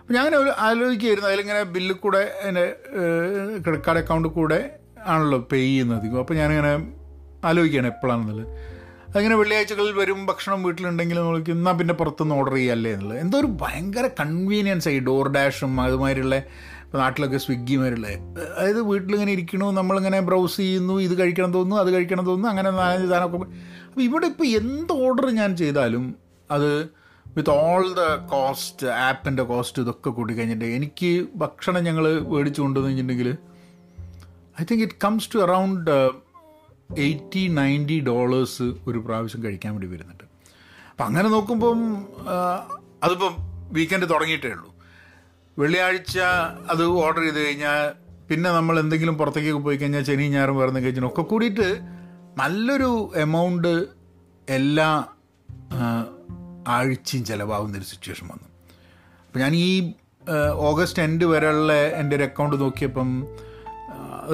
അപ്പം 0.00 0.14
ഞാൻ 0.14 0.34
അങ്ങനെ 0.34 0.52
ആലോചിക്കുകയായിരുന്നു 0.58 1.28
അതിലിങ്ങനെ 1.28 1.62
ബില്ലിൽ 1.62 1.94
കൂടെ 1.94 2.38
എന്റെ 2.42 2.76
ക്രെഡിറ്റ് 3.62 3.84
കാർഡ് 3.84 3.98
അക്കൗണ്ടിൽ 3.98 4.30
കൂടെ 4.30 4.76
ആണല്ലോ 5.06 5.38
പേ 5.38 5.58
ചെയ്യുന്നത്. 5.58 6.18
അപ്പോൾ 6.18 6.34
ഞാനിങ്ങനെ 6.34 6.97
ആലോചിക്കുകയാണ് 7.44 7.86
എപ്പോഴാണെന്നുള്ളത്. 7.86 8.48
അങ്ങനെ 9.16 9.34
വെള്ളിയാഴ്ചകളിൽ 9.36 9.92
വരും 9.92 10.26
ഭക്ഷണം 10.26 10.62
വീട്ടിലുണ്ടെങ്കിൽ 10.62 11.18
നോക്കി 11.18 11.50
എന്നാൽ 11.50 11.72
പിന്നെ 11.72 11.94
പുറത്തുനിന്ന് 11.94 12.34
ഓർഡർ 12.34 12.54
ചെയ്യല്ലേ? 12.54 12.92
എന്നുള്ളത്. 12.92 13.20
എന്തോ 13.20 13.38
ഒരു 13.38 13.46
ഭയങ്കര 13.46 14.06
കൺവീനിയൻസ് 14.20 14.88
ആയി 14.88 14.98
ഡോർ 14.98 15.28
ഡാഷും 15.28 15.80
അതുമാതിരിയുള്ള 15.80 16.36
ഇപ്പോൾ 16.84 16.98
നാട്ടിലൊക്കെ 16.98 17.36
സ്വിഗ്ഗി 17.36 17.76
മാരുള്ള 17.76 18.06
അതായത് 18.08 18.80
വീട്ടിലിങ്ങനെ 18.80 19.32
ഇരിക്കണു 19.32 19.70
നമ്മളിങ്ങനെ 19.70 20.20
ബ്രൗസ് 20.20 20.56
ചെയ്യുന്നു 20.56 21.00
ഇത് 21.00 21.18
കഴിക്കണം 21.18 21.52
തോന്നുന്നു 21.52 21.82
അത് 21.82 21.94
കഴിക്കണം 21.94 22.26
തോന്നുന്നു 22.26 22.48
അങ്ങനെ 22.48 22.70
നാലഞ്ച് 22.70 23.08
സാധനമൊക്കെ 23.08 23.46
അപ്പോൾ 23.86 24.02
ഇവിടെ 24.02 24.26
ഇപ്പോൾ 24.26 24.46
എന്ത് 24.46 24.92
ഓർഡർ 24.92 25.30
ഞാൻ 25.30 25.56
ചെയ്താലും 25.56 26.14
അത് 26.50 26.88
വിത്ത് 27.36 27.50
ഓൾ 27.50 27.94
ദ 27.94 28.14
കോസ്റ്റ് 28.14 28.86
ആപ്പിന്റെ 28.86 29.42
കോസ്റ്റ് 29.42 29.82
ഇതൊക്കെ 29.82 30.10
കൂട്ടി 30.10 30.34
കഴിഞ്ഞിട്ട് 30.34 30.64
എനിക്ക് 30.64 31.26
ഭക്ഷണം 31.36 31.84
ഞങ്ങൾ 31.84 32.20
മേടിച്ചു 32.22 32.62
കൊണ്ടുവന്നു 32.62 32.88
കഴിഞ്ഞിട്ടുണ്ടെങ്കിൽ 32.88 33.36
I 34.60 34.64
think 34.64 34.82
it 34.82 34.94
comes 35.04 35.34
to 35.34 35.38
around 35.38 36.10
eighty 36.96 37.48
ninety 37.48 38.00
dollars 38.00 38.62
ഒരു 38.62 38.98
പ്രാവശ്യം 38.98 39.42
കഴിക്കാൻ 39.44 39.72
വേണ്ടി 39.72 39.86
വരുന്നുണ്ട്. 39.86 40.24
അപ്പം 40.90 41.04
അങ്ങനെ 41.04 41.28
നോക്കുമ്പം 41.28 41.80
അതിപ്പം 43.02 43.34
വീക്കെൻഡ് 43.72 44.10
തുടങ്ങിയിട്ടേ 44.10 44.48
ഉള്ളൂ. 44.48 44.74
വെള്ളിയാഴ്ച 45.58 46.18
അത് 46.70 46.84
ഓർഡർ 46.84 47.22
ചെയ്ത് 47.22 47.46
കഴിഞ്ഞാൽ 47.46 47.92
പിന്നെ 48.28 48.50
നമ്മൾ 48.50 48.80
എന്തെങ്കിലും 48.80 49.18
പുറത്തേക്ക് 49.18 49.52
പോയി 49.52 49.76
കഴിഞ്ഞാൽ 49.76 50.02
ശനി 50.02 50.28
ഞായറും 50.28 50.58
വരുന്ന 50.58 50.78
കഴിച്ചാൽ 50.80 51.06
ഒക്കെ 51.06 51.22
കൂടിയിട്ട് 51.22 51.78
നല്ലൊരു 52.36 53.12
എമൗണ്ട് 53.16 53.86
എല്ലാ 54.48 55.04
ആഴ്ചയും 56.68 57.24
ചിലവാകുന്നൊരു 57.24 57.84
സിറ്റുവേഷൻ 57.84 58.26
വന്നു. 58.26 58.48
അപ്പം 59.26 59.40
ഞാൻ 59.40 59.54
ഈ 59.54 59.92
ഓഗസ്റ്റ് 60.54 61.02
എൻഡ് 61.02 61.24
വരെയുള്ള 61.24 61.72
എന്റെ 61.72 62.16
ഒരു 62.16 62.22
അക്കൗണ്ട് 62.22 62.60
നോക്കിയപ്പം 62.60 63.26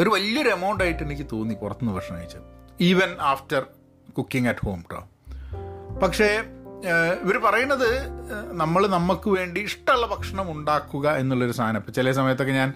ഒരു 0.00 0.10
വലിയൊരു 0.14 0.50
എമൗണ്ട് 0.56 0.82
ആയിട്ട് 0.84 1.02
എനിക്ക് 1.06 1.26
തോന്നി 1.32 1.54
പുറത്തുനിന്ന് 1.62 1.94
ഭക്ഷണം 1.96 2.18
കഴിച്ചത്. 2.20 2.46
Even 2.88 3.10
after 3.32 3.62
cooking 4.18 4.48
at 4.52 4.66
home 4.66 4.82
കേട്ടോ 4.90 5.02
പക്ഷേ 6.02 6.28
ഇവർ 7.24 7.36
പറയുന്നത് 7.44 7.90
നമ്മൾ 8.62 8.82
നമുക്ക് 8.94 9.28
വേണ്ടി 9.34 9.60
ഇഷ്ടമുള്ള 9.68 10.06
ഭക്ഷണം 10.06 10.46
ഉണ്ടാക്കുക 10.54 11.06
എന്നുള്ളൊരു 11.20 11.54
സാധനം. 11.58 11.78
ഇപ്പം 11.80 11.94
ചില 11.98 12.12
സമയത്തൊക്കെ 12.18 12.54
ഞാൻ 12.58 12.70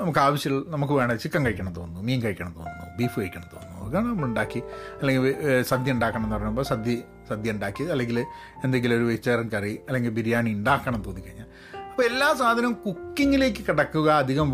നമുക്ക് 0.00 0.20
ആവശ്യമുള്ള 0.24 0.64
നമുക്ക് 0.74 0.94
വേണം 0.98 1.18
ചിക്കൻ 1.22 1.42
കഴിക്കണം 1.46 1.72
തോന്നുന്നു 1.78 2.02
മീൻ 2.08 2.20
കഴിക്കണം 2.24 2.52
തോന്നുന്നു 2.58 2.86
ബീഫ് 2.98 3.16
കഴിക്കണം 3.20 3.48
തോന്നുന്നു. 3.54 3.76
അതൊക്കെ 3.80 4.08
നമ്മൾ 4.08 4.26
ഉണ്ടാക്കി 4.30 4.60
അല്ലെങ്കിൽ 4.98 5.24
സദ്യ 5.70 5.96
ഉണ്ടാക്കണം 5.96 6.24
എന്ന് 6.26 6.36
പറയുമ്പോൾ 6.36 6.66
സദ്യ 6.72 6.96
സദ്യ 7.30 7.54
ഉണ്ടാക്കി 7.56 7.84
അല്ലെങ്കിൽ 7.94 8.18
എന്തെങ്കിലും 8.64 8.96
ഒരു 8.98 9.06
വെജിറ്റേറിയൻ 9.10 9.50
കറി 9.56 9.72
അല്ലെങ്കിൽ 9.88 10.12
ബിരിയാണി 10.18 10.52
ഉണ്ടാക്കണം 10.58 11.02
തോന്നിക്കഴിഞ്ഞാൽ 11.08 11.49
അപ്പോൾ 12.00 12.12
എല്ലാ 12.12 12.28
സാധനവും 12.40 12.74
കുക്കിങ്ങിലേക്ക് 12.84 13.62
കിടക്കുക 13.64 14.08
അധികം 14.22 14.46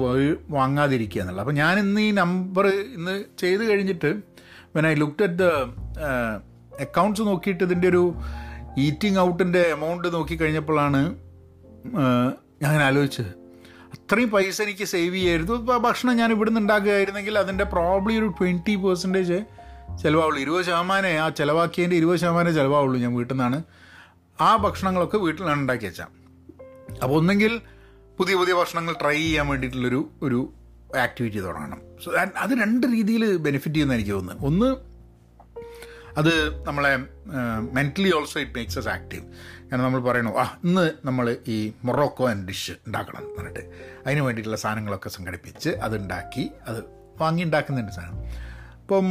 വാങ്ങാതിരിക്കുക 0.55 1.21
എന്നുള്ളത്. 1.23 1.43
അപ്പോൾ 1.43 1.55
ഞാൻ 1.61 1.75
ഇന്ന് 1.83 2.01
ഈ 2.07 2.09
നമ്പർ 2.19 2.67
ഇന്ന് 2.97 3.15
ചെയ്ത് 3.41 3.63
കഴിഞ്ഞിട്ട് 3.69 4.11
when 4.77 4.87
I 4.89 4.93
looked 5.03 5.25
at 5.27 5.37
the 5.43 5.45
accounts 6.87 7.27
നോക്കിയിട്ട് 7.29 7.63
ഇതിന്റെ 7.69 7.87
ഒരു 7.93 8.03
ഈറ്റിംഗ് 8.87 9.21
ഔട്ടിന്റെ 9.27 9.63
എമൗണ്ട് 9.77 10.09
നോക്കിക്കഴിഞ്ഞപ്പോഴാണ് 10.17 11.03
കഴിഞ്ഞപ്പോഴാണ് 11.05 12.43
ഞാൻ 12.65 12.77
ആലോചിച്ചത്. 12.89 13.31
അത്രയും 13.97 14.33
പൈസ 14.35 14.61
എനിക്ക് 14.67 14.89
സേവ് 14.95 15.15
ചെയ്യായിരുന്നു. 15.19 15.61
ഇപ്പോൾ 15.63 15.79
ഭക്ഷണം 15.87 16.17
ഞാൻ 16.23 16.29
ഇവിടുന്ന് 16.39 16.65
ഉണ്ടാക്കുകയായിരുന്നെങ്കിൽ 16.65 17.39
അതിന്റെ 17.45 17.69
പ്രോബ്ലി 17.77 18.17
ഒരു 18.23 18.31
ട്വന്റി 18.41 18.77
പെർസെന്റേജ് 18.89 19.41
ചിലവാവുള്ളൂ. 20.03 20.43
ഇരുപത് 20.49 20.67
ശതമാനമേ 20.71 21.17
ആ 21.25 21.29
ചിലവാക്കിയതിന്റെ 21.41 21.99
ഇരുപത് 22.03 22.21
ശതമാനം 22.27 22.55
ചിലവാവുള്ളൂ 22.61 22.99
ഞാൻ 23.07 23.15
വീട്ടിൽ 23.21 23.35
നിന്നാണ്. 23.37 23.61
ആ 24.39 24.53
ഭക്ഷണങ്ങളൊക്കെ 24.67 25.21
വീട്ടിലാണ് 25.29 25.61
ഉണ്ടാക്കി 25.65 25.87
വെച്ചാൽ 25.91 26.13
അപ്പോൾ 27.03 27.17
ഒന്നെങ്കിൽ 27.21 27.61
പുതിയ 28.19 28.35
പുതിയ 28.37 28.55
ഭക്ഷണങ്ങൾ 28.55 28.95
ട്രൈ 29.03 29.17
ചെയ്യാൻ 29.17 29.47
വേണ്ടിയിട്ടുള്ളൊരു 29.49 30.11
ഒരു 30.23 30.41
ആക്ടിവിറ്റി 30.99 31.41
തുടങ്ങണം. 31.41 31.81
സോ 32.05 32.11
അത് 32.45 32.53
രണ്ട് 32.63 32.87
രീതിയിൽ 32.87 33.37
ബെനിഫിറ്റ് 33.37 33.75
ചെയ്യുന്ന 33.75 33.95
എനിക്ക് 33.95 34.11
തോന്നുന്നത് 34.11 34.47
ഒന്ന് 34.47 34.69
അത് 36.21 36.65
നമ്മളെ 36.67 36.93
mentally 37.73 38.11
also 38.17 38.41
it 38.41 38.55
makes 38.59 38.79
us 38.79 38.89
active 38.89 39.25
കാരണം 39.69 39.85
നമ്മൾ 39.85 40.01
പറയണു 40.01 40.31
ആ 40.43 40.45
ഇന്ന് 40.65 40.85
നമ്മൾ 41.05 41.37
ഈ 41.49 41.57
മൊറോക്കോൻ 41.85 42.47
ഡിഷ് 42.49 42.75
ഉണ്ടാക്കണം 42.87 43.19
എന്ന് 43.19 43.35
പറഞ്ഞിട്ട്. 43.39 43.65
അതിന് 44.07 44.21
വേണ്ടിയിട്ടുള്ള 44.21 44.57
സാധനങ്ങളൊക്കെ 44.57 45.09
സംഘടിപ്പിച്ച് 45.09 45.69
അതുണ്ടാക്കി 45.69 46.51
അത് 46.69 46.81
വാങ്ങി 47.21 47.43
ഉണ്ടാക്കുന്നുണ്ട് 47.43 47.93
സാധനം. 47.93 48.23
അപ്പം 48.83 49.07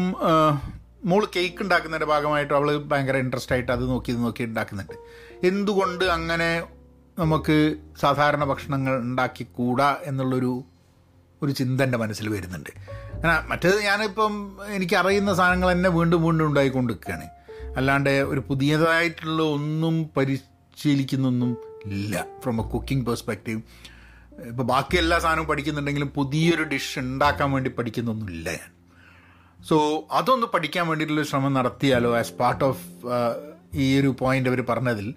മോൾ 1.05 1.23
കേക്ക് 1.35 1.61
ഉണ്ടാക്കുന്നതിന്റെ 1.61 2.09
ഭാഗമായിട്ട് 2.13 2.53
അവൾ 2.53 2.69
ഭയങ്കര 2.91 3.17
ഇൻട്രസ്റ്റ് 3.17 3.53
ആയിട്ട് 3.53 3.71
അത് 3.71 3.83
നോക്കി 3.89 4.11
നോക്കി 4.11 4.43
ഉണ്ടാക്കുന്നുണ്ട്. 4.43 4.95
എന്തുകൊണ്ട് 5.49 6.05
അങ്ങനെ 6.05 6.49
നമുക്ക് 7.19 7.75
സാധാരണ 8.01 8.43
ഭക്ഷണങ്ങൾ 8.43 8.97
ഉണ്ടാക്കിക്കൂടാ 8.97 9.97
എന്നുള്ളൊരു 10.03 10.63
ഒരു 11.41 11.51
ചിന്ത 11.51 11.81
എന്റെ 11.81 11.97
മനസ്സിൽ 11.97 12.29
വരുന്നുണ്ട്. 12.29 12.69
അങ്ങനെ 13.13 13.35
മറ്റേത് 13.47 13.81
ഞാനിപ്പം 13.81 14.57
എനിക്കറിയുന്ന 14.69 15.33
സാധനങ്ങൾ 15.33 15.71
തന്നെ 15.71 15.89
വീണ്ടും 15.89 16.23
വീണ്ടും 16.23 16.45
ഉണ്ടായിക്കൊണ്ടിരിക്കുകയാണ്. 16.45 17.27
അല്ലാണ്ട് 17.77 18.09
ഒരു 18.09 18.39
പുതിയതായിട്ടുള്ള 18.39 19.43
ഒന്നും 19.43 20.09
പരിശീലിക്കുന്നൊന്നും 20.17 21.57
ഇല്ല. 21.85 22.25
ഫ്രം 22.43 22.65
എ 22.65 22.69
കുക്കിംഗ് 22.69 23.05
പെർസ്പെക്റ്റീവ് 23.05 23.61
ഇപ്പോൾ 24.47 24.63
ബാക്കി 24.63 24.97
എല്ലാ 24.97 25.19
സാധനവും 25.19 25.47
പഠിക്കുന്നുണ്ടെങ്കിലും 25.47 26.07
പുതിയൊരു 26.07 26.63
ഡിഷ് 26.63 26.99
ഉണ്ടാക്കാൻ 26.99 27.51
വേണ്ടി 27.51 27.69
പഠിക്കുന്നൊന്നുമില്ല 27.69 28.49
ഞാൻ. 28.49 28.71
സോ 29.65 30.07
അതൊന്ന് 30.11 30.47
പഠിക്കാൻ 30.47 30.87
വേണ്ടിയിട്ടുള്ള 30.87 31.23
ശ്രമം 31.23 31.53
നടത്തിയാലോ 31.53 32.17
ആസ് 32.17 32.33
പാർട്ട് 32.33 32.63
ഓഫ് 32.63 32.83
ഈ 33.73 33.99
ഒരു 33.99 34.15
പോയിന്റ് 34.19 34.49
അവർ 34.49 34.61
പറഞ്ഞതിൽ 34.69 35.13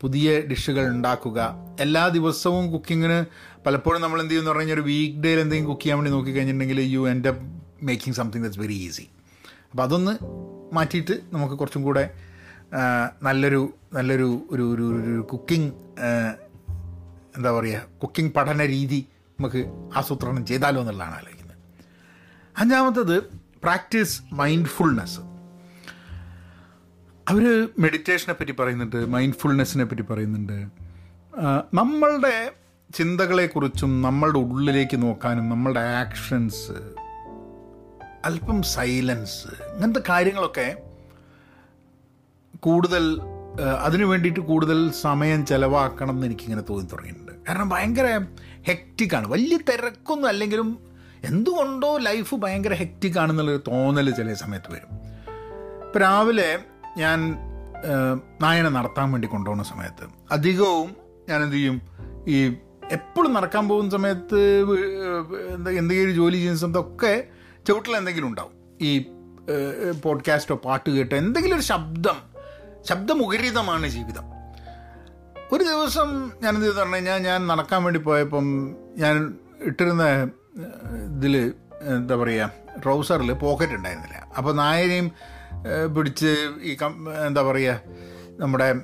പുതിയ 0.00 0.40
ഡിഷുകൾ 0.40 0.84
ഉണ്ടാക്കുക. 0.88 1.38
എല്ലാ 1.80 2.08
ദിവസവും 2.08 2.72
കുക്കിങ്ങിന് 2.72 3.18
പലപ്പോഴും 3.66 4.02
നമ്മൾ 4.02 4.20
എന്ത് 4.20 4.32
ചെയ്യുമെന്ന് 4.32 4.58
കഴിഞ്ഞാൽ 4.58 4.74
ഒരു 4.74 4.80
വീക്ക് 4.80 5.18
ഡേയിൽ 5.18 5.40
എന്തെങ്കിലും 5.40 5.70
കുക്ക് 5.70 5.82
ചെയ്യാൻ 5.82 5.98
വേണ്ടി 5.98 6.12
നോക്കിക്കഴിഞ്ഞിട്ടുണ്ടെങ്കിൽ 6.12 6.80
യു 6.80 7.08
എന്റെ 7.10 7.32
making 7.82 8.16
something 8.16 8.44
that's 8.44 8.60
very 8.60 8.72
easy 8.72 9.06
അപ്പോൾ 9.70 9.82
അതൊന്ന് 9.82 10.14
മാറ്റിയിട്ട് 10.74 11.20
നമുക്ക് 11.32 11.54
കുറച്ചും 11.54 11.82
കൂടെ 11.82 12.10
നല്ലൊരു 13.22 13.74
നല്ലൊരു 13.92 14.46
ഒരു 14.50 14.62
ഒരു 14.74 14.82
ഒരു 14.82 15.20
കുക്കിംഗ് 15.20 15.72
എന്താ 17.36 17.52
പറയുക 17.52 17.82
കുക്കിംഗ് 18.02 18.32
പഠന 18.32 18.66
രീതി 18.66 19.06
നമുക്ക് 19.38 19.90
ആസൂത്രണം 19.96 20.46
ചെയ്താലോ 20.46 20.80
എന്നുള്ളതാണ് 20.80 21.14
ആലോചിക്കുന്നത്. 21.14 21.56
അഞ്ചാമത്തത് 22.58 23.16
പ്രാക്ടീസ് 23.62 24.22
മൈൻഡ്ഫുൾനെസ് 24.32 25.20
അവർ 27.30 27.68
മെഡിറ്റേഷനെ 27.78 28.34
പറ്റി 28.34 28.52
പറയുന്നുണ്ട് 28.52 28.96
മൈൻഡ്ഫുൾനെസ്സിനെ 29.06 29.84
പറ്റി 29.84 30.02
പറയുന്നുണ്ട്. 30.02 30.58
നമ്മളുടെ 31.74 32.52
ചിന്തകളെക്കുറിച്ചും 32.94 34.02
നമ്മളുടെ 34.02 34.38
ഉള്ളിലേക്ക് 34.38 35.02
നോക്കാനും 35.02 35.48
നമ്മളുടെ 35.48 35.80
ആക്ഷൻസ് 35.80 36.72
അല്പം 38.24 38.62
സൈലൻസ് 38.62 39.46
ഇങ്ങനത്തെ 39.74 40.02
കാര്യങ്ങളൊക്കെ 40.08 40.76
കൂടുതൽ 42.60 43.20
അതിനു 43.80 44.04
വേണ്ടിയിട്ട് 44.04 44.40
കൂടുതൽ 44.40 44.90
സമയം 44.90 45.46
ചിലവാക്കണം 45.46 46.14
എന്ന് 46.14 46.26
എനിക്കിങ്ങനെ 46.26 46.62
തോന്നി 46.70 46.88
തുടങ്ങിയിട്ടുണ്ട്. 46.90 47.32
കാരണം 47.48 47.68
ഭയങ്കര 47.68 48.08
ഹെക്റ്റിക്കാണ് 48.68 49.28
വലിയ 49.28 49.56
തിരക്കൊന്നും 49.56 50.28
അല്ലെങ്കിലും 50.28 50.78
എന്തുകൊണ്ടോ 51.24 51.96
ലൈഫ് 51.96 52.34
ഭയങ്കര 52.34 52.74
ഹെക്റ്റിക്കാണെന്നുള്ളൊരു 52.74 53.62
തോന്നൽ 53.68 54.10
ചില 54.10 54.34
സമയത്ത് 54.34 54.72
വരും. 54.72 54.90
ഇപ്പം 55.86 56.00
രാവിലെ 56.00 56.50
ഞാൻ 56.96 57.36
നായന 58.40 58.68
നടത്താൻ 58.68 59.12
വേണ്ടി 59.12 59.28
കൊണ്ടുപോകുന്ന 59.28 59.64
സമയത്ത്. 59.64 60.08
അധികവും 60.30 60.96
ഞാൻ 61.28 61.42
എന്ത് 61.42 61.56
ചെയ്യും? 61.56 61.82
ഈ 62.28 62.56
എപ്പോഴും 62.92 63.32
നടക്കാൻ 63.32 63.68
പോകുന്ന 63.68 63.90
സമയത്ത് 63.90 64.60
എന്താ 65.48 65.70
എന്തെങ്കിലും 65.70 66.14
ജോലി 66.14 66.34
ചെയ്യുന്ന 66.34 66.58
സമയത്തൊക്കെ 66.58 67.24
ചുവട്ടിൽ 67.66 67.96
എന്തെങ്കിലും 67.96 68.28
ഉണ്ടാവും. 68.28 68.52
ഈ 68.80 68.98
പോഡ്കാസ്റ്റോ 70.02 70.56
പാട്ട് 70.56 70.90
കേട്ടോ 70.90 71.16
എന്തെങ്കിലും 71.16 71.56
ഒരു 71.56 71.62
ശബ്ദം 71.62 72.16
ശബ്ദമുഖരിതമാണ് 72.88 73.86
ജീവിതം. 73.86 74.24
ഒരു 75.52 75.64
ദിവസം 75.64 76.32
ഞാൻ 76.42 76.54
എന്ത് 76.54 76.76
പറഞ്ഞു 76.76 76.94
കഴിഞ്ഞാൽ 76.94 77.18
ഞാൻ 77.18 77.46
നടക്കാൻ 77.46 77.84
വേണ്ടി 77.84 78.00
പോയപ്പം 78.00 78.76
ഞാൻ 78.96 79.34
ഇട്ടിരുന്ന 79.60 80.30
ഇതിൽ 81.18 81.52
എന്താ 81.82 82.16
പറയുക 82.16 82.50
ട്രൗസറിൽ 82.84 83.32
പോക്കറ്റ് 83.32 83.72
ഉണ്ടായിരുന്നില്ല. 83.72 84.26
അപ്പോൾ 84.36 84.54
നായനെയും 84.54 85.12
പിടിച്ച് 85.96 86.52
ഈ 86.62 86.76
എന്താ 87.26 87.42
പറയുക 87.42 87.80
നമ്മുടെ 88.40 88.74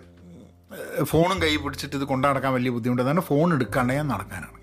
ഫോണും 1.02 1.42
കൈ 1.42 1.56
പിടിച്ചിട്ട് 1.56 1.96
ഇത് 1.96 2.04
കൊണ്ടു 2.04 2.28
നടക്കാൻ 2.28 2.52
വലിയ 2.54 2.70
ബുദ്ധിമുട്ടാണ്. 2.70 3.20
ഫോൺ 3.20 3.54
എടുക്കാണ്ട് 3.54 3.92
ഞാൻ 3.92 4.08
നടക്കാനാണ്. 4.08 4.60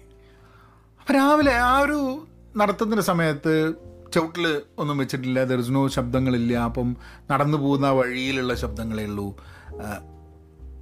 അപ്പോൾ 0.99 1.13
രാവിലെ 1.13 1.53
ആ 1.53 1.79
ഒരു 1.79 2.27
നടത്തുന്ന 2.57 3.01
സമയത്ത് 3.01 3.73
ചവിട്ടിൽ 4.13 4.61
ഒന്നും 4.77 4.97
വെച്ചിട്ടില്ല. 4.97 5.43
ദർജനോ 5.43 5.87
ശബ്ദങ്ങളില്ല. 5.87 6.57
അപ്പം 6.57 6.97
നടന്നു 7.31 7.57
പോകുന്ന 7.57 7.89
വഴിയിലുള്ള 7.89 8.55
ശബ്ദങ്ങളേ 8.55 9.05
ഉള്ളൂ. 9.05 9.35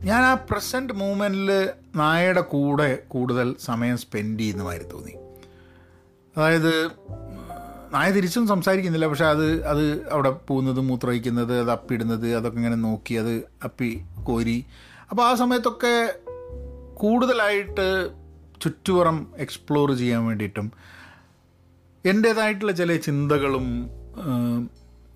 ഞാൻ 0.03 0.23
ആ 0.23 0.33
പ്രസന്റ് 0.33 0.93
മൂമെന്റിൽ 0.93 1.69
നായയുടെ 1.95 2.41
കൂടെ 2.41 2.95
കൂടുതൽ 2.95 3.55
സമയം 3.59 3.97
സ്പെൻഡ് 3.97 4.39
ചെയ്യുന്നതായി 4.39 4.79
തോന്നി. 4.79 5.11
അതായത് 6.37 6.89
നായ 7.91 8.11
തിരിച്ചും 8.11 8.47
സംസാരിക്കുന്നില്ല. 8.47 9.07
പക്ഷെ 9.07 9.25
അത് 9.25 9.65
അത് 9.65 10.09
അവിടെ 10.11 10.29
പോകുന്നത് 10.29 10.79
മൂത്രമൊഴിക്കുന്നത് 10.79 11.59
അത് 11.59 11.71
അപ്പിടുന്നത് 11.71 12.35
അതൊക്കെ 12.35 12.57
ഇങ്ങനെ 12.57 12.75
നോക്കി 12.75 13.13
അത് 13.13 13.43
അപ്പി 13.63 14.01
കോരി. 14.23 14.65
അപ്പോൾ 15.09 15.29
ആ 15.29 15.35
സമയത്തൊക്കെ 15.35 16.19
കൂടുതലായിട്ട് 16.93 18.09
ചുറ്റുപുറം 18.61 19.27
എക്സ്പ്ലോർ 19.37 19.97
ചെയ്യാൻ 19.97 20.25
വേണ്ടിയിട്ടും 20.25 20.71
എന്റേതായിട്ടുള്ള 22.05 22.71
ചില 22.71 22.95
ചിന്തകളും 22.95 23.89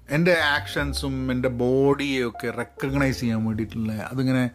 എന്റെ 0.10 0.32
ആക്ഷൻസും 0.32 1.32
എന്റെ 1.32 1.50
ബോഡിയെയൊക്കെ 1.50 2.50
റെക്കഗ്നൈസ് 2.50 3.20
ചെയ്യാൻ 3.20 3.46
വേണ്ടിയിട്ടുള്ള 3.46 3.94
അതിങ്ങനെ 3.94 4.50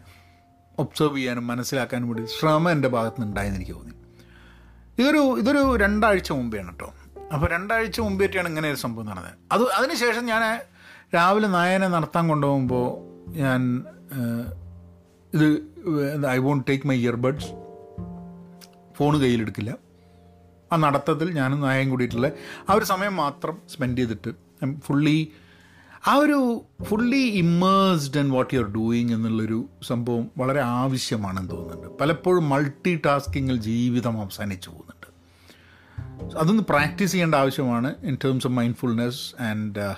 ഒബ്സർവ് 0.78 1.16
ചെയ്യാനും 1.16 1.46
മനസ്സിലാക്കാനും 1.46 2.08
വേണ്ടി 2.08 2.32
ശ്രമം 2.40 2.70
എന്റെ 2.70 2.88
ഭാഗത്തുനിന്ന് 2.88 3.30
ഉണ്ടായെന്ന് 3.30 3.56
എനിക്ക് 3.56 3.72
തോന്നി. 3.72 3.94
ഇതൊരു 4.98 5.38
ഇതൊരു 5.38 5.76
രണ്ടാഴ്ച 5.76 6.32
മുമ്പെയാണ് 6.32 6.68
കേട്ടോ 6.68 6.94
അപ്പോൾ 7.34 7.46
രണ്ടാഴ്ച 7.50 8.00
മുമ്പേറ്റാണ് 8.00 8.48
ഇങ്ങനെ 8.48 8.68
ഒരു 8.68 8.76
സംഭവം 8.76 9.06
നടന്നത്. 9.06 9.34
അത് 9.52 9.62
അതിനുശേഷം 9.72 10.24
ഞാൻ 10.24 10.42
രാവിലെ 11.14 11.48
നായനെ 11.48 11.88
നടത്താൻ 11.88 12.24
കൊണ്ടുപോകുമ്പോൾ 12.28 12.88
ഞാൻ 13.38 13.60
ഇത് 15.34 15.46
I 16.28 16.38
won't 16.38 16.64
take 16.68 16.86
my 16.86 16.96
earbuds. 17.00 17.50
Phone 18.96 19.12
കയ്യിലെടുക്കില്ല. 19.20 19.76
ആ 20.72 20.76
നടത്തത്തിൽ 20.76 21.28
ഞാനും 21.30 21.60
നായം 21.60 21.90
കൂടിയിട്ടുള്ള 21.90 22.30
ആ 22.70 22.74
ഒരു 22.74 22.84
സമയം 22.84 23.14
മാത്രം 23.16 23.58
സ്പെൻഡ് 23.68 23.98
ചെയ്തിട്ട് 23.98 24.30
ഫുള്ളി 24.86 25.18
ആ 26.08 26.12
ഒരു 26.14 26.64
fully 26.82 27.22
immersed 27.42 28.18
and 28.20 28.34
what 28.34 28.54
you 28.54 28.60
are 28.60 28.68
doing 28.72 29.12
എന്നുള്ളൊരു 29.14 29.58
സംഭവം 29.82 30.30
വളരെ 30.38 30.60
ആവശ്യമാണെന്ന് 30.60 31.50
തോന്നുന്നുണ്ട്. 31.50 31.98
പലപ്പോഴും 32.00 32.48
മൾട്ടി 32.48 33.00
ടാസ്കിങ്ങിൽ 33.06 33.56
ജീവിതം 33.60 34.20
അവസാനിച്ചു 34.20 34.70
പോകുന്നുണ്ട്. 34.70 34.99
അതൊന്ന് 36.36 36.62
പ്രാക്ടീസ് 36.62 37.12
ചെയ്യേണ്ട 37.12 37.34
ആവശ്യമാണ് 37.34 37.94
in 38.02 38.18
terms 38.24 38.46
of 38.46 38.54
mindfulness 38.54 39.42
and 39.42 39.94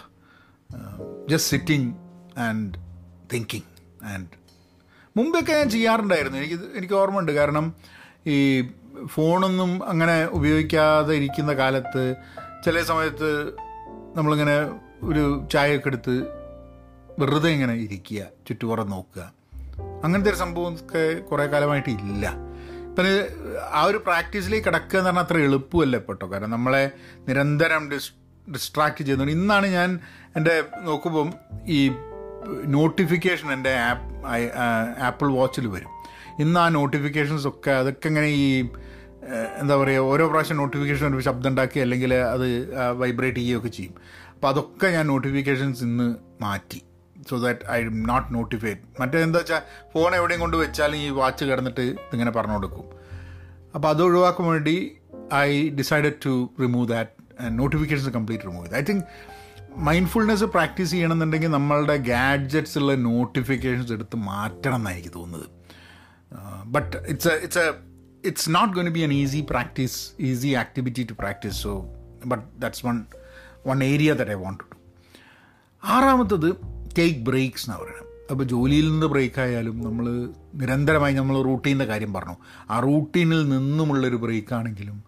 just 1.31 1.51
sitting 1.51 1.95
and 2.39 2.75
thinking 3.35 4.05
and 4.05 4.43
മുമ്പൊക്കെ 5.17 5.53
ഞാൻ 5.53 5.71
ചെയ്യാറുണ്ടായിരുന്നു. 5.71 6.39
എനിക്ക് 6.39 6.55
എനിക്ക് 6.55 6.95
ഓർമ്മയുണ്ട്. 6.95 7.33
കാരണം 7.33 7.75
ഈ 8.27 8.69
ഫോണൊന്നും 9.07 9.89
അങ്ങനെ 9.89 10.25
ഉപയോഗിക്കാതെ 10.25 11.15
ഇരിക്കുന്ന 11.15 11.53
കാലത്ത് 11.53 12.15
ചില 12.65 12.83
സമയത്ത് 12.83 13.53
നമ്മളിങ്ങനെ 14.17 14.57
ഒരു 15.03 15.49
ചായയൊക്കെ 15.53 15.89
എടുത്ത് 15.89 16.23
വെറുതെ 17.19 17.51
ഇങ്ങനെ 17.51 17.73
ഇരിക്കുക 17.73 18.27
ചുറ്റുപുറം 18.49 18.91
നോക്കുക. 18.91 19.33
അങ്ങനത്തെ 20.05 20.31
ഒരു 20.31 20.39
സംഭവമൊക്കെ 20.39 21.21
കുറേ 21.21 21.47
കാലമായിട്ട് 21.47 21.91
ഇല്ല. 21.91 22.52
ഇപ്പം 22.93 23.07
ആ 23.73 23.83
ഒരു 23.91 23.99
പ്രാക്ടീസിലേക്ക് 24.07 24.65
കിടക്കുക 24.67 24.97
എന്ന് 24.99 25.09
പറഞ്ഞാൽ 25.09 25.25
അത്ര 25.25 25.37
എളുപ്പമല്ല 25.39 25.99
പെട്ടോ 25.99 26.27
കാരണം 26.33 26.51
നമ്മളെ 26.51 26.83
നിരന്തരം 27.29 27.91
ഡിസ് 27.91 28.11
ഡിസ്ട്രാക്ട് 28.55 28.99
ചെയ്യുന്നുണ്ട് 28.99 29.33
ഇന്നാണ് 29.33 29.67
ഞാൻ 29.67 29.91
എന്റെ 30.37 30.55
നോക്കുമ്പം 30.89 31.29
ഈ 31.77 31.79
നോട്ടിഫിക്കേഷൻ 32.67 33.53
എന്റെ 33.53 33.73
ആപ്പ് 33.89 34.09
ആപ്പിൾ 35.09 35.29
വാച്ചിൽ 35.39 35.67
വരും. 35.67 35.91
ഇന്ന് 36.39 36.61
ആ 36.61 36.69
നോട്ടിഫിക്കേഷൻസ് 36.69 37.47
ഒക്കെ 37.47 37.71
അതൊക്കെ 37.71 38.09
ഇങ്ങനെ 38.09 38.27
ഈ 38.27 38.47
എന്താ 39.63 39.75
പറയുക 39.77 40.13
ഓരോ 40.13 40.27
പ്രാവശ്യം 40.29 40.57
നോട്ടിഫിക്കേഷൻ 40.57 41.15
ഒരു 41.17 41.25
ശബ്ദം 41.31 41.51
ഉണ്ടാക്കി 41.51 41.81
അല്ലെങ്കിൽ 41.81 42.15
അത് 42.15 42.47
വൈബ്രേറ്റ് 43.03 43.39
ചെയ്യുകയൊക്കെ 43.39 43.69
ചെയ്യും. 43.69 43.95
അപ്പോൾ 44.35 44.49
അതൊക്കെ 44.49 44.87
ഞാൻ 44.89 45.07
നോട്ടിഫിക്കേഷൻസ് 45.07 45.83
ഇന്ന് 45.83 46.15
മാറ്റി. 46.41 46.81
So 47.29 47.37
that 47.45 47.65
I'm 47.91 47.99
not 48.11 48.29
notified 48.37 48.81
മറ്റേ 49.01 49.23
എന്താ 49.27 49.41
വെച്ചാൽ 49.43 49.63
ഫോൺ 49.93 50.11
എവിടെയും 50.19 50.41
കൊണ്ട് 50.45 50.57
വെച്ചാലും 50.63 50.99
ഈ 51.05 51.09
വാച്ച് 51.21 51.45
കിടന്നിട്ട് 51.51 51.85
ഇതിങ്ങനെ 52.07 52.33
പറഞ്ഞു 52.39 52.57
കൊടുക്കും. 52.59 52.87
അപ്പോൾ 53.75 53.89
അത് 53.95 54.03
ഒഴിവാക്കാൻ 54.07 54.47
വേണ്ടി 54.53 54.77
I 55.35 55.51
decided 55.81 56.19
to 56.25 56.33
remove 56.63 56.89
that 56.95 57.11
notifications 57.61 58.13
complete 58.17 58.47
remove 58.49 58.65
ചെയ്ത് 58.67 58.79
ഐ 58.81 58.83
തിങ്ക് 58.91 59.05
മൈൻഡ്ഫുൾനെസ് 59.89 60.47
പ്രാക്ടീസ് 60.55 60.91
ചെയ്യണമെന്നുണ്ടെങ്കിൽ 60.95 61.51
നമ്മളുടെ 61.59 61.97
ഗാഡ്ജറ്റ്സ് 62.11 62.77
ഉള്ള 62.81 62.95
നോട്ടിഫിക്കേഷൻസ് 63.09 63.93
എടുത്ത് 63.97 64.17
മാറ്റണം 64.31 64.77
എന്നാണ് 64.79 64.97
എനിക്ക് 64.97 65.13
തോന്നുന്നത്. 65.19 65.47
But 66.75 66.97
it's 67.13 67.31
a 67.33 67.37
it's 67.47 67.63
a 67.65 67.69
it's 68.31 68.51
not 68.57 68.73
gonna 68.77 68.89
be 68.99 69.03
an 69.07 69.13
easy 69.21 69.41
practice 69.53 69.97
easy 70.31 70.51
activity 70.63 71.05
to 71.11 71.17
practice 71.23 71.57
so 71.65 71.73
but 72.33 72.45
that's 72.63 72.85
one 72.89 72.99
one 73.71 73.79
area 73.93 74.13
that 74.21 74.35
I 74.37 74.39
want 74.45 74.61
to 74.63 74.69
ആറാമത്തത് 75.83 76.49
take 76.99 77.19
breaks 77.19 77.71
എന്നാണ് 77.71 77.83
പറയുന്നത് 77.83 78.09
അപ്പോൾ 78.31 78.45
ജോലിയിൽ 78.45 78.91
നിന്ന് 78.91 79.07
ബ്രേക്ക് 79.07 79.41
ആയാലും 79.41 79.85
നമ്മൾ 79.85 80.07
നിരന്തരമായി 80.55 81.15
നമ്മൾ 81.15 81.43
റൂട്ടീന്റെ 81.43 81.85
കാര്യം 81.85 82.13
പറഞ്ഞു. 82.13 82.37
ആ 82.71 82.81
റൂട്ടീനിൽ 82.81 83.49
നിന്നുമുള്ളൊരു 83.49 84.17
ബ്രേക്കാണെങ്കിലും 84.17 85.05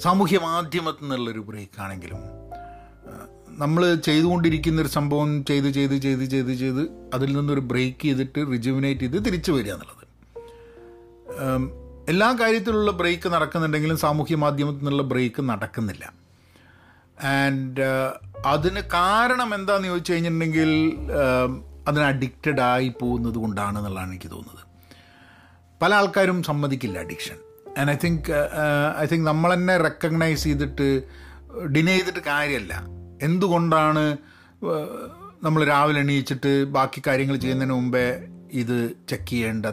സാമൂഹ്യ 0.00 0.38
മാധ്യമത്തിൽ 0.38 1.02
നിന്നുള്ളൊരു 1.02 1.38
ബ്രേക്കാണെങ്കിലും 1.38 2.20
നമ്മൾ 3.48 3.94
ചെയ്തുകൊണ്ടിരിക്കുന്ന 3.94 4.80
ഒരു 4.80 4.88
സംഭവം 4.88 5.44
ചെയ്ത് 5.44 5.66
ചെയ്ത് 5.66 5.94
ചെയ്ത് 5.94 6.24
ചെയ്ത് 6.24 6.52
ചെയ്ത് 6.52 6.80
അതിൽ 7.14 7.36
നിന്നൊരു 7.36 7.60
ബ്രേക്ക് 7.60 8.02
ചെയ്തിട്ട് 8.02 8.40
റിജുവിനേറ്റ് 8.52 9.00
ചെയ്ത് 9.00 9.24
തിരിച്ചു 9.24 9.52
വരിക 9.52 9.72
എന്നുള്ളത്. 9.72 10.04
എല്ലാ 12.08 12.36
കാര്യത്തിലുള്ള 12.40 12.90
ബ്രേക്ക് 12.90 13.28
നടക്കുന്നുണ്ടെങ്കിലും 13.28 13.96
സാമൂഹ്യ 13.96 14.36
മാധ്യമത്തിൽ 14.36 14.78
നിന്നുള്ള 14.78 15.02
ബ്രേക്ക് 15.02 15.42
നടക്കുന്നില്ല. 15.42 16.23
ആൻഡ് 17.22 17.80
അതിന് 18.46 18.80
കാരണം 18.80 19.54
എന്താണെന്ന് 19.54 19.88
ചോദിച്ചു 19.88 20.12
കഴിഞ്ഞിട്ടുണ്ടെങ്കിൽ 20.12 20.70
അതിന് 21.88 22.04
അഡിക്റ്റഡ് 22.04 22.60
ആയി 22.60 22.94
പോകുന്നത് 23.00 23.34
കൊണ്ടാണ് 23.34 23.78
എന്നുള്ളതാണ് 23.78 24.10
എനിക്ക് 24.10 24.30
തോന്നുന്നത്. 24.30 24.62
പല 25.82 25.94
ആൾക്കാരും 25.94 26.42
സമ്മതിക്കില്ല 26.42 26.98
addiction 26.98 27.38
and 27.78 27.90
I 27.90 27.96
think 28.04 28.30
I 28.98 29.06
think 29.06 29.26
നമ്മൾ 29.26 29.54
തന്നെ 29.54 29.76
റെക്കഗ്നൈസ് 29.76 30.44
ചെയ്തിട്ട് 30.44 30.88
ഡിനേ 31.76 31.96
ചെയ്തിട്ട് 31.96 32.18
കാര്യമല്ല 32.18 32.74
എന്തുകൊണ്ടാണ് 33.22 34.04
നമ്മൾ 35.42 35.64
രാവിലെ 35.64 36.00
എണീച്ചിട്ട് 36.00 36.64
ബാക്കി 36.64 37.02
കാര്യങ്ങൾ 37.06 37.36
ചെയ്യുന്നതിന് 37.36 37.74
മുമ്പേ 37.74 38.28
ഇത് 38.52 38.92
ചെക്ക് 39.08 39.30
ചെയ്യേണ്ട 39.30 39.66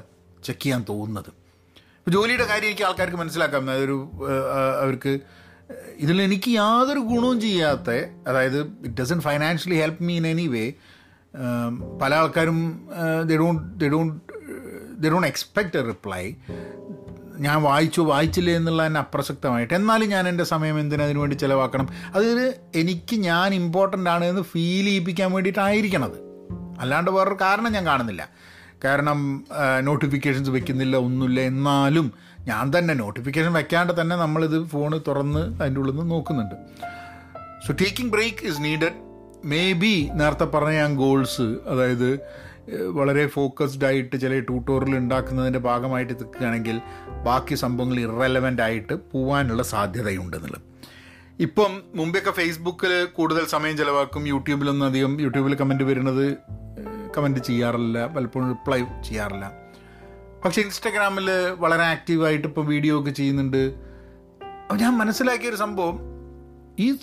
ചെക്ക് 0.44 0.62
ചെയ്യാൻ 0.62 0.86
തോന്നുന്നത്? 0.90 1.30
ഇപ്പോൾ 1.98 2.12
ജോലിയുടെ 2.12 2.46
കാര്യം 2.46 2.68
എനിക്ക് 2.68 2.84
ആൾക്കാർക്ക് 2.84 3.18
മനസ്സിലാക്കാം. 3.18 3.70
അതൊരു 3.72 4.12
അവർക്ക് 4.82 5.20
ഇതിൽ 5.98 6.22
എനിക്ക് 6.22 6.50
യാതൊരു 6.52 7.00
ഗുണവും 7.00 7.42
ചെയ്യാത്ത 7.42 7.90
അതായത് 8.28 8.60
it 8.62 9.02
doesn't 9.02 9.22
financially 9.22 9.76
help 9.76 10.04
me 10.04 10.16
in 10.18 10.28
any 10.28 10.48
way 10.48 10.74
പല 12.02 12.16
ആൾക്കാരും 12.16 12.90
they 13.26 13.38
don't 13.38 13.80
they 13.80 13.90
don't 13.90 14.34
they 14.98 15.10
don't 15.10 15.28
expect 15.28 15.78
a 15.78 15.82
reply 15.82 16.34
ഞാൻ 17.38 17.62
വായിച്ചു 17.62 18.02
വായിച്ചില്ലേ 18.02 18.56
എന്നുള്ള 18.56 18.86
തന്നെ 18.86 19.00
അപ്രസക്തമായിട്ട്. 19.00 19.74
എന്നാലും 19.74 20.10
ഞാൻ 20.10 20.28
എന്റെ 20.28 20.44
സമയം 20.44 20.80
എന്തിനു 20.80 21.04
അതിനു 21.04 21.20
വേണ്ടി 21.20 21.36
ചിലവാക്കണം? 21.36 21.88
അത് 22.16 22.62
എനിക്ക് 22.76 23.16
ഞാൻ 23.16 23.54
ഇമ്പോർട്ടന്റ് 23.54 24.10
ആണ് 24.10 24.26
എന്ന് 24.26 24.42
ഫീൽ 24.42 24.86
ചെയ്യിപ്പിക്കാൻ 24.86 25.32
വേണ്ടിയിട്ടായിരിക്കണത്. 25.32 26.18
അല്ലാണ്ട് 26.80 27.12
വേറൊരു 27.12 27.38
കാരണം 27.42 27.72
ഞാൻ 27.72 27.86
കാണുന്നില്ല. 27.86 28.30
കാരണം 28.86 29.46
നോട്ടിഫിക്കേഷൻസ് 29.80 30.50
വെക്കുന്നില്ല 30.50 30.98
ഒന്നുമില്ല. 30.98 31.42
എന്നാലും 31.42 32.14
ഞാൻ 32.48 32.74
തന്നെ 32.78 32.94
നോട്ടിഫിക്കേഷൻ 32.94 33.54
വെക്കാണ്ട് 33.54 34.02
തന്നെ 34.02 34.16
നമ്മളിത് 34.16 34.68
ഫോൺ 34.68 35.02
തുറന്ന് 35.08 35.40
അതിന്റെ 35.40 35.80
ഉള്ളിൽ 35.80 35.96
നിന്ന് 35.96 36.12
നോക്കുന്നുണ്ട്. 36.12 36.56
So 37.68 37.74
taking 37.74 38.12
break 38.12 38.46
is 38.46 38.64
needed 38.64 39.12
maybe 39.74 40.10
നേരത്തെ 40.14 40.46
പറഞ്ഞ 40.46 40.72
ഞാൻ 40.72 40.96
ഗോൾസ് 40.96 41.56
അതായത് 41.68 42.20
വളരെ 42.72 43.28
ഫോക്കസ്ഡ് 43.28 43.86
ആയിട്ട് 43.86 44.22
ചില 44.22 44.40
ട്യൂട്ടോറിയൽ 44.40 44.98
ഉണ്ടാക്കുന്നതിന്റെ 44.98 45.60
ഭാഗമായിട്ട് 45.60 46.14
നിൽക്കുകയാണെങ്കിൽ 46.14 46.82
ബാക്കി 47.24 47.56
സംഭവങ്ങൾ 47.56 48.00
ഇറലവന്റ് 48.00 48.62
ആയിട്ട് 48.62 48.94
പോവാനുള്ള 48.94 49.64
സാധ്യതയുണ്ടെന്നുള്ളത് 49.64 50.62
ഇപ്പം 51.40 51.82
മുമ്പെയൊക്കെ 51.96 52.32
ഫേസ്ബുക്കിൽ 52.32 53.08
കൂടുതൽ 53.14 53.46
സമയം 53.46 53.78
ചിലവാക്കും 53.78 54.28
യൂട്യൂബിലൊന്നും 54.28 54.88
അധികം 54.88 55.22
യൂട്യൂബിൽ 55.22 55.56
കമന്റ് 55.56 55.84
വരുന്നത് 55.84 56.38
കമന്റ് 57.18 57.40
ചെയ്യാറില്ല 57.40 58.08
പലപ്പോഴും 58.08 58.50
റിപ്ലൈ 58.50 58.84
ചെയ്യാറില്ല. 59.04 59.61
പക്ഷേ 60.46 60.62
ഇൻസ്റ്റഗ്രാമിൽ 60.62 61.32
വളരെ 61.58 61.84
ആക്റ്റീവായിട്ട് 61.84 62.48
ഇപ്പോൾ 62.48 62.66
വീഡിയോ 62.66 63.00
ഒക്കെ 63.00 63.12
ചെയ്യുന്നുണ്ട്. 63.12 63.64
അപ്പോൾ 64.62 64.80
ഞാൻ 64.80 64.98
മനസ്സിലാക്കിയൊരു 64.98 65.56
സംഭവം. 65.56 66.00
ഈ 66.80 66.98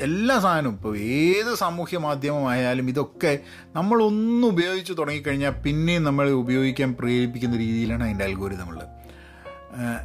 എല്ലാ 0.00 0.38
സാധനവും 0.38 0.74
ഇപ്പോൾ 0.74 0.98
ഏത് 0.98 1.54
സാമൂഹ്യ 1.54 1.98
മാധ്യമമായാലും 1.98 2.88
ഇതൊക്കെ 2.88 3.38
നമ്മളൊന്നും 3.76 4.48
ഉപയോഗിച്ച് 4.48 4.92
തുടങ്ങിക്കഴിഞ്ഞാൽ 4.98 5.50
പിന്നെയും 5.50 6.04
നമ്മൾ 6.04 6.30
ഉപയോഗിക്കാൻ 6.30 6.96
പ്രേരിപ്പിക്കുന്ന 7.00 7.56
രീതിയിലാണ് 7.56 8.04
അതിന്റെ 8.04 8.24
അൽഗോരിതമുള്ളത് 8.24 8.88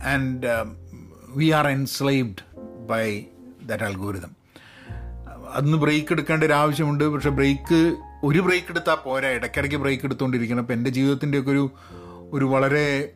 and 0.08 0.48
we 1.30 1.50
are 1.50 1.68
enslaved 1.68 2.44
by 2.90 3.26
that 3.64 3.84
algorithm 3.84 4.32
അന്ന് 5.54 5.78
ബ്രേക്ക് 5.78 6.14
എടുക്കേണ്ട 6.14 6.44
ഒരു 6.44 6.54
ആവശ്യമുണ്ട്. 6.54 7.04
പക്ഷേ 7.04 7.30
ബ്രേക്ക് 7.30 7.96
ഒരു 8.24 8.40
ബ്രേക്ക് 8.40 8.68
എടുത്താൽ 8.70 8.96
പോരാ. 8.96 9.30
ഇടയ്ക്കിടയ്ക്ക് 9.30 9.78
ബ്രേക്ക് 9.78 10.06
എടുത്തുകൊണ്ടിരിക്കണം 10.06 10.60
അപ്പോൾ 10.60 10.74
എന്റെ 10.74 10.90
ജീവിതത്തിന്റെയൊക്കെ 10.90 11.52
ഒരു 11.52 11.72
ഒരു 12.34 12.46
വളരെ 12.46 13.14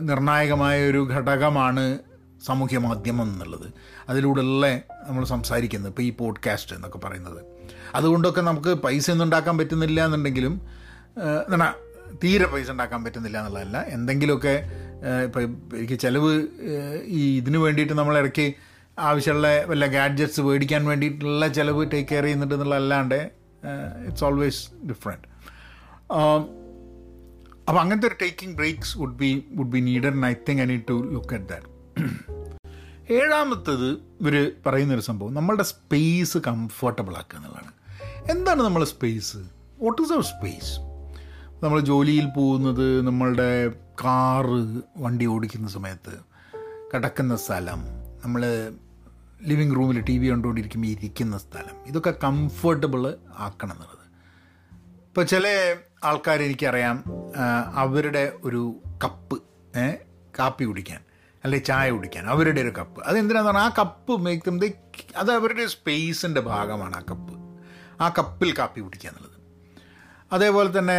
നിർണായകമായ 0.00 0.90
ഒരു 0.90 1.08
ഘടകമാണ് 1.10 1.98
സാമൂഹ്യ 2.44 2.78
മാധ്യമം 2.78 3.32
എന്നുള്ളത്. 3.32 3.72
അതിലൂടെയുള്ള 4.08 4.66
നമ്മൾ 5.08 5.24
സംസാരിക്കുന്നത് 5.24 5.90
ഇപ്പോൾ 5.90 6.02
ഈ 6.02 6.10
പോഡ്കാസ്റ്റ് 6.10 6.76
എന്നൊക്കെ 6.76 6.98
പറയുന്നത്. 6.98 7.44
അതുകൊണ്ടൊക്കെ 7.94 8.40
നമുക്ക് 8.40 8.74
പൈസ 8.74 9.10
ഒന്നും 9.10 9.24
ഉണ്ടാക്കാൻ 9.24 9.58
പറ്റുന്നില്ല 9.58 10.04
എന്നുണ്ടെങ്കിലും 10.04 10.60
എന്നാ 11.54 11.74
തീരെ 12.24 12.46
പൈസ 12.46 12.70
ഉണ്ടാക്കാൻ 12.70 13.04
പറ്റുന്നില്ല 13.04 13.38
എന്നുള്ളതല്ല. 13.38 13.82
എന്തെങ്കിലുമൊക്കെ 13.82 14.70
ഇപ്പോൾ 15.24 15.44
എനിക്ക് 15.76 15.98
ചിലവ് 15.98 16.42
ഈ 17.04 17.36
ഇതിന് 17.36 17.56
വേണ്ടിയിട്ട് 17.56 17.92
നമ്മൾ 17.92 18.18
ഇടയ്ക്ക് 18.18 18.52
ആവശ്യമുള്ള 18.98 19.64
വല്ല 19.64 19.86
ഗാഡ്ജറ്റ്സ് 19.86 20.40
മേടിക്കാൻ 20.40 20.84
വേണ്ടിയിട്ടുള്ള 20.84 21.48
ചിലവ് 21.48 21.90
ടേക്ക് 21.92 22.08
കെയർ 22.08 22.22
ചെയ്യുന്നുണ്ട് 22.22 22.54
എന്നുള്ളതല്ലാണ്ട് 22.54 23.30
ഇറ്റ്സ് 24.06 24.24
ഓൾവേസ് 24.24 24.86
ഡിഫറെന്റ് 24.86 25.26
അപ്പോൾ 27.68 27.80
അങ്ങനത്തെ 27.80 28.08
ഒരു 28.08 28.14
taking 28.22 28.56
breaks 28.56 28.98
would 28.98 29.16
be 29.16 29.46
would 29.54 29.70
be 29.70 29.78
needed 29.78 30.06
and 30.06 30.26
I 30.26 30.34
think 30.48 30.62
I 30.62 30.64
need 30.64 30.86
to 30.88 30.96
look 31.14 31.34
at 31.34 31.44
that 31.44 31.70
ഏഴാമത്തത് 33.12 33.88
ഇവർ 34.20 34.52
പറയുന്നൊരു 34.66 35.00
സംഭവം 35.00 35.34
നമ്മളുടെ 35.34 35.62
സ്പേസ് 35.62 36.38
കംഫർട്ടബിൾ 36.38 37.14
ആക്കുക 37.16 37.38
എന്നുള്ളതാണ്. 37.38 37.72
എന്താണ് 38.30 38.62
നമ്മളെ 38.62 38.86
space 38.86 39.36
what 39.80 40.02
is 40.02 40.12
our 40.12 40.22
space 40.22 40.72
നമ്മൾ 41.64 41.80
ജോലിയിൽ 41.80 42.26
പോകുന്നത് 42.26 43.06
നമ്മളുടെ 43.06 43.72
കാറ് 44.04 44.60
വണ്ടി 44.96 45.26
ഓടിക്കുന്ന 45.26 45.68
സമയത്ത് 45.68 46.14
കിടക്കുന്ന 46.94 47.36
സ്ഥലം 47.36 47.80
നമ്മൾ 48.24 48.42
ലിവിങ് 49.42 49.76
റൂമിൽ 49.76 50.00
ടി 50.00 50.18
വി 50.18 50.30
കണ്ടുകൊണ്ടിരിക്കുമ്പോൾ 50.30 50.88
ഇരിക്കുന്ന 50.88 51.38
സ്ഥലം 51.38 51.76
ഇതൊക്കെ 51.86 52.14
കംഫർട്ടബിൾ 52.24 53.18
ആക്കണം 53.38 53.72
എന്നുള്ളത്. 53.72 54.04
ഇപ്പോൾ 55.08 55.24
ചില 55.24 55.46
ആൾക്കാർ 56.04 56.42
എനിക്കറിയാം 56.42 56.96
അവരുടെ 57.74 58.32
ഒരു 58.44 58.62
കപ്പ് 59.04 59.36
കാപ്പി 60.38 60.64
കുടിക്കാൻ 60.64 61.00
അല്ലെങ്കിൽ 61.44 61.66
ചായ 61.66 61.90
കുടിക്കാൻ 61.90 62.24
അവരുടെ 62.26 62.60
ഒരു 62.60 62.72
കപ്പ്. 62.78 63.00
അതെന്തിനാന്ന് 63.02 63.48
പറഞ്ഞാൽ 63.48 63.64
ആ 63.64 63.74
കപ്പ് 63.78 64.14
മേക്ക് 64.16 64.44
ദം 64.46 64.60
അത് 65.16 65.30
അവരുടെ 65.32 65.66
സ്പേസിന്റെ 65.66 66.40
ഭാഗമാണ് 66.40 66.96
ആ 66.96 67.02
കപ്പ്. 67.10 67.34
ആ 68.02 68.08
കപ്പിൽ 68.18 68.54
കാപ്പി 68.58 68.80
കുടിക്കുക 68.80 69.08
എന്നുള്ളത്. 69.08 69.38
അതേപോലെ 70.32 70.78
തന്നെ 70.78 70.98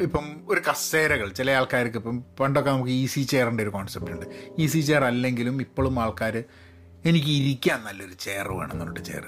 ഇപ്പം 0.00 0.26
ഒരു 0.48 0.60
കസേരകൾ 0.70 1.28
ചില 1.32 1.50
ആൾക്കാർക്ക് 1.50 1.96
ഇപ്പം 1.96 2.24
പണ്ടൊക്കെ 2.40 2.70
നമുക്ക് 2.70 2.90
ഈസി 2.90 3.22
ചെയറിന്റെ 3.22 3.62
ഒരു 3.62 3.70
കോൺസെപ്റ്റ് 3.70 4.12
ഉണ്ട്. 4.12 4.26
ഈസി 4.58 4.80
ചെയർ 4.80 5.04
അല്ലെങ്കിലും 5.04 5.60
ഇപ്പോഴും 5.60 6.00
ആൾക്കാർ 6.00 6.44
എനിക്ക് 7.04 7.28
ഇരിക്കാൻ 7.28 7.84
നല്ലൊരു 7.84 8.16
ചെയർ 8.20 8.48
വേണം 8.52 8.72
എന്നുള്ള 8.72 9.00
ചെയർ 9.00 9.26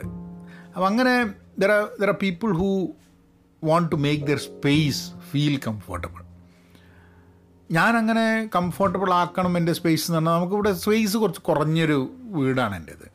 അപ്പം 0.74 0.86
അങ്ങനെ 0.86 1.14
there 1.58 1.70
are 1.70 1.84
there 2.00 2.06
are 2.06 2.16
people 2.22 2.52
who 2.52 2.68
want 3.64 3.92
to 3.92 3.96
make 3.96 4.24
their 4.24 4.38
space 4.38 5.10
feel 5.30 5.60
comfortable 5.66 6.20
ഞാൻ 7.70 7.96
അങ്ങനെ 7.96 8.48
കംഫർട്ടബിൾ 8.56 9.12
ആക്കണം 9.12 9.58
എന്റെ 9.58 9.72
സ്പേസ് 9.72 10.02
എന്ന് 10.02 10.16
പറഞ്ഞാൽ 10.16 10.32
നമുക്കിവിടെ 10.32 10.72
സ്പേസ് 10.72 11.16
കുറച്ച് 11.16 11.40
കുറഞ്ഞൊരു 11.40 12.10
വീടാണ് 12.20 12.76
എന്റേത്. 12.76 13.10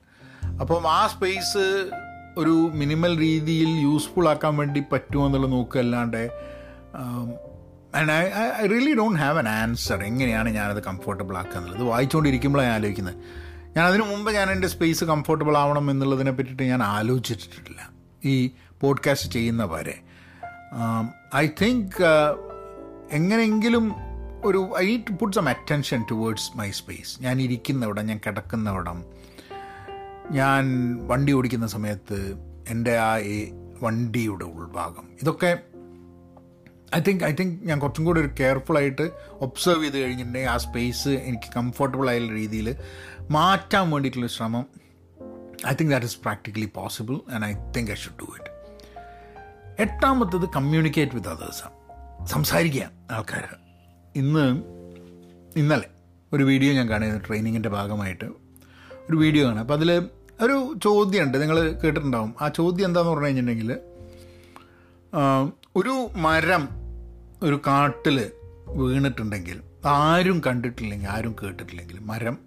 അപ്പം 0.61 0.91
ആ 0.91 1.07
സ്പേസ് 1.07 1.89
ഒരു 2.37 2.71
മിനിമൽ 2.73 3.17
രീതിയിൽ 3.17 3.69
യൂസ്ഫുൾ 3.69 4.29
ആക്കാൻ 4.29 4.57
വേണ്ടി 4.57 4.83
പറ്റുമോ 4.91 5.25
എന്നുള്ളത് 5.25 5.51
നോക്കുകയല്ലാണ്ട് 5.51 6.29
and 7.95 8.11
I 8.11 8.23
I 8.63 8.67
really 8.67 8.95
don't 8.95 9.19
have 9.19 9.39
an 9.39 9.49
answer 9.49 10.03
എങ്ങനെയാണ് 10.03 10.49
ഞാനത് 10.49 10.83
കംഫർട്ടബിൾ 10.83 11.37
ആക്കുക 11.37 11.57
എന്നുള്ളത്. 11.57 11.83
വായിച്ചുകൊണ്ടിരിക്കുമ്പോഴാണ് 11.83 12.67
ഞാൻ 12.67 12.75
ആലോചിക്കുന്നത്. 12.75 13.15
ഞാൻ 13.77 13.85
അതിനു 13.85 14.03
മുമ്പ് 14.03 14.31
ഞാൻ 14.31 14.51
എന്റെ 14.51 14.67
സ്പേസ് 14.67 15.03
കംഫർട്ടബിൾ 15.03 15.57
ആവണം 15.57 15.91
എന്നുള്ളതിനെ 15.91 16.31
പറ്റിയിട്ട് 16.31 16.63
ഞാൻ 16.63 16.83
ആലോചിച്ചിട്ടില്ല 16.83 17.89
ഈ 18.25 18.51
പോഡ്കാസ്റ്റ് 18.81 19.29
ചെയ്യുന്ന 19.29 19.63
വരെ 19.63 20.01
ഐ 21.35 21.47
തിങ്ക് 21.61 22.03
എങ്ങനെയെങ്കിലും 23.11 23.93
ഒരു 24.45 24.73
I 24.77 24.97
to 24.97 25.13
put 25.13 25.35
some 25.35 25.49
attention 25.49 26.05
towards 26.11 26.57
my 26.57 26.71
space 26.71 27.23
ഞാൻ 27.23 27.41
ഇരിക്കുന്നവിടം 27.41 28.05
ഞാൻ 28.05 28.19
കിടക്കുന്നവിടം 28.25 29.05
ഞാൻ 30.31 30.95
വണ്ടി 31.07 31.31
ഓടിക്കുന്ന 31.31 31.67
സമയത്ത് 31.67 32.35
എന്റെ 32.69 32.97
ആ 32.97 33.17
വണ്ടിയുടെ 33.81 34.45
ഉൾഭാഗം. 34.45 35.07
ഇതൊക്കെ 35.21 35.59
ഐ 36.95 36.99
തിങ്ക് 36.99 37.23
ഐ 37.23 37.31
തിങ്ക് 37.31 37.63
ഞാൻ 37.63 37.79
കുറച്ചും 37.79 38.05
കൂടി 38.05 38.21
ഒരു 38.21 38.29
കെയർഫുള്ളായിട്ട് 38.39 39.11
ഒബ്സർവ് 39.31 39.83
ചെയ്ത് 39.83 39.97
കഴിഞ്ഞിട്ടുണ്ടെങ്കിൽ 39.97 40.49
ആ 40.49 40.57
സ്പേസ് 40.57 41.09
എനിക്ക് 41.09 41.53
കംഫർട്ടബിൾ 41.55 42.09
ആയ 42.09 42.19
രീതിയിൽ 42.19 42.75
മാറ്റാൻ 43.31 43.91
വേണ്ടിയിട്ടുള്ള 43.91 44.27
ശ്രമം. 44.27 44.65
I 45.67 45.73
think 45.73 45.91
that 45.91 46.05
is 46.05 46.17
practically 46.19 46.69
possible 46.75 47.19
and 47.31 47.45
I 47.45 47.53
think 47.77 47.91
I 47.91 47.95
should 47.95 48.19
do 48.21 48.23
it 48.23 48.54
എട്ടാമത്തത് 49.79 50.49
communicate 50.55 51.15
with 51.15 51.29
അതേഴ്സാണ് 51.29 52.25
സംസാരിക്കുക 52.27 52.89
ആൾക്കാർ 53.11 53.55
ഇന്ന് 54.15 54.63
ഇന്നലെ 55.59 55.87
ഒരു 56.33 56.43
വീഡിയോ 56.43 56.73
ഞാൻ 56.73 56.89
കാണുന്നത് 56.89 57.21
ട്രെയിനിങ്ങിന്റെ 57.27 57.69
ഭാഗമായിട്ട് 57.69 58.25
ഒരു 59.09 59.15
വീഡിയോ 59.15 59.45
കാണാം. 59.45 59.59
അപ്പോൾ 59.59 59.73
അതിൽ 59.73 59.91
ഒരു 60.41 60.73
ചോദ്യമുണ്ട്. 60.83 61.41
നിങ്ങൾ 61.41 61.71
കേട്ടിട്ടുണ്ടാവും. 61.71 62.35
ആ 62.41 62.47
ചോദ്യം 62.47 62.85
എന്താണെന്ന് 62.85 63.11
പറഞ്ഞു 63.11 63.25
കഴിഞ്ഞിട്ടുണ്ടെങ്കിൽ 63.25 63.79
ഒരു 65.75 66.09
മരം 66.15 66.69
ഒരു 67.43 67.61
കാട്ടിൽ 67.67 68.31
വീണിട്ടുണ്ടെങ്കിൽ 68.67 69.61
ആരും 69.85 70.41
കണ്ടിട്ടില്ലെങ്കിൽ 70.47 71.07
ആരും 71.07 71.35
കേട്ടിട്ടില്ലെങ്കിൽ 71.43 71.99
മരം 71.99 72.37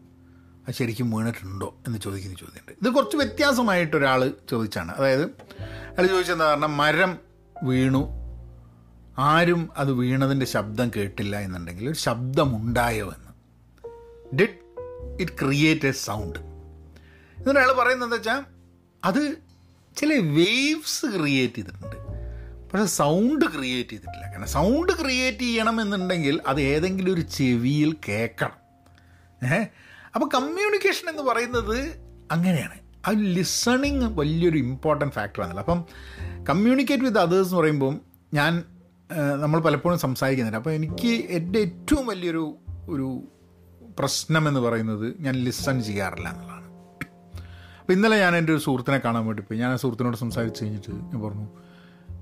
ശരിക്കും 0.73 1.11
വീണിട്ടുണ്ടോ 1.11 1.77
എന്ന് 1.87 1.99
ചോദിക്കുന്ന 1.99 2.37
ചോദ്യമുണ്ട്. 2.37 2.87
ഇത് 2.87 2.95
കുറച്ച് 2.95 3.17
വ്യത്യാസമായിട്ട് 3.17 3.97
ഒരാൾ 3.97 4.33
ചോദിച്ചാണ്. 4.51 4.95
അതായത് 4.95 5.23
അയാൾ 5.99 6.07
ചോദിച്ചെന്താ 6.07 6.51
പറഞ്ഞാൽ 6.51 6.69
മരം 6.69 7.19
വീണു. 7.63 8.19
ആരും 9.19 9.71
അത് 9.77 9.93
വീണതിന്റെ 9.93 10.47
ശബ്ദം 10.47 10.91
കേട്ടില്ല 10.97 11.39
എന്നുണ്ടെങ്കിൽ 11.39 11.89
ഒരു 11.89 11.97
ശബ്ദമുണ്ടായോ 11.97 13.07
എന്ന് 13.07 13.29
did 14.37 14.59
it 15.21 15.33
create 15.33 15.87
a 15.87 15.91
sound 15.91 16.39
എന്നിട്ട് 16.39 17.61
അയാൾ 17.61 17.73
പറയുന്നത് 17.73 18.07
എന്താ 18.07 18.17
വെച്ചാൽ 18.17 18.45
അത് 19.05 19.37
ചില 19.97 20.15
വേവ്സ് 20.15 21.19
ക്രിയേറ്റ് 21.19 21.55
ചെയ്തിട്ടുണ്ട്. 21.55 21.97
പക്ഷെ 22.73 22.87
സൗണ്ട് 22.87 23.45
ക്രിയേറ്റ് 23.45 23.91
ചെയ്തിട്ടില്ല. 23.91 24.27
കാരണം 24.27 24.49
സൗണ്ട് 24.49 24.93
ക്രിയേറ്റ് 24.93 25.39
ചെയ്യണമെന്നുണ്ടെങ്കിൽ 25.39 26.43
അത് 26.47 26.61
ഏതെങ്കിലും 26.61 27.15
ഒരു 27.15 27.21
ചെവിയിൽ 27.21 27.97
കേൾക്കണം. 28.09 28.53
ഏഹ്? 29.49 29.67
അപ്പോൾ 30.19 30.31
കമ്മ്യൂണിക്കേഷൻ 30.35 31.11
എന്ന് 31.11 31.23
പറയുന്നത് 31.23 32.01
അങ്ങനെയാണ്. 32.33 32.79
ആ 33.07 33.11
ലിസണിങ് 33.11 34.03
വലിയൊരു 34.03 34.59
ഇമ്പോർട്ടന്റ് 34.59 35.15
ഫാക്ടറാണല്ലോ 35.15 35.63
അപ്പം 35.63 35.85
കമ്മ്യൂണിക്കേറ്റ് 36.45 37.05
വിത്ത് 37.05 37.19
അതേഴ്സ് 37.19 37.49
എന്ന് 37.49 37.61
പറയുമ്പം 37.61 38.01
ഞാൻ 38.35 38.65
നമ്മൾ 39.41 39.61
പലപ്പോഴും 39.61 39.99
സംസാരിക്കുന്നില്ല 39.99 40.57
അപ്പോൾ 40.57 40.71
എനിക്ക് 40.71 41.09
എന്റെ 41.09 41.59
ഏറ്റവും 41.59 42.07
വലിയൊരു 42.07 42.57
ഒരു 42.89 43.23
പ്രശ്നം 43.99 44.49
എന്ന് 44.49 44.61
പറയുന്നത് 44.61 45.15
ഞാൻ 45.21 45.35
ലിസൺ 45.35 45.83
ചെയ്യാറില്ല 45.83 46.29
എന്നുള്ളതാണ്. 46.29 46.67
അപ്പോൾ 47.81 47.93
ഇന്നലെ 47.93 48.19
ഞാൻ 48.19 48.37
എന്റെ 48.37 48.53
ഒരു 48.53 48.61
സുഹൃത്തിനെ 48.61 48.99
കാണാൻ 48.99 49.27
വേണ്ടി 49.27 49.43
പോയി. 49.43 49.59
ഞാൻ 49.61 49.71
ആ 49.73 49.77
സുഹൃത്തിനോട് 49.77 50.17
സംസാരിച്ച് 50.17 50.65
കഴിഞ്ഞിട്ട് 50.65 50.91
ഞാൻ 50.91 51.21
പറഞ്ഞു 51.23 51.49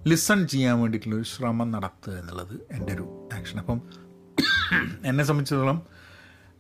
ലിസൺ 0.07 0.49
ചെയ്യാൻ 0.49 0.81
വേണ്ടിയിട്ടുള്ള 0.81 1.17
ഒരു 1.17 1.23
ശ്രമം 1.23 1.71
നടത്തുക 1.71 2.13
എന്നുള്ളത് 2.13 2.55
എന്റെ 2.73 2.93
ഒരു 2.93 3.29
ആക്ഷൻ 3.35 3.59
അപ്പം 3.59 3.83
എന്നെ 5.05 5.25
സംബന്ധിച്ചിടത്തോളം 5.25 5.83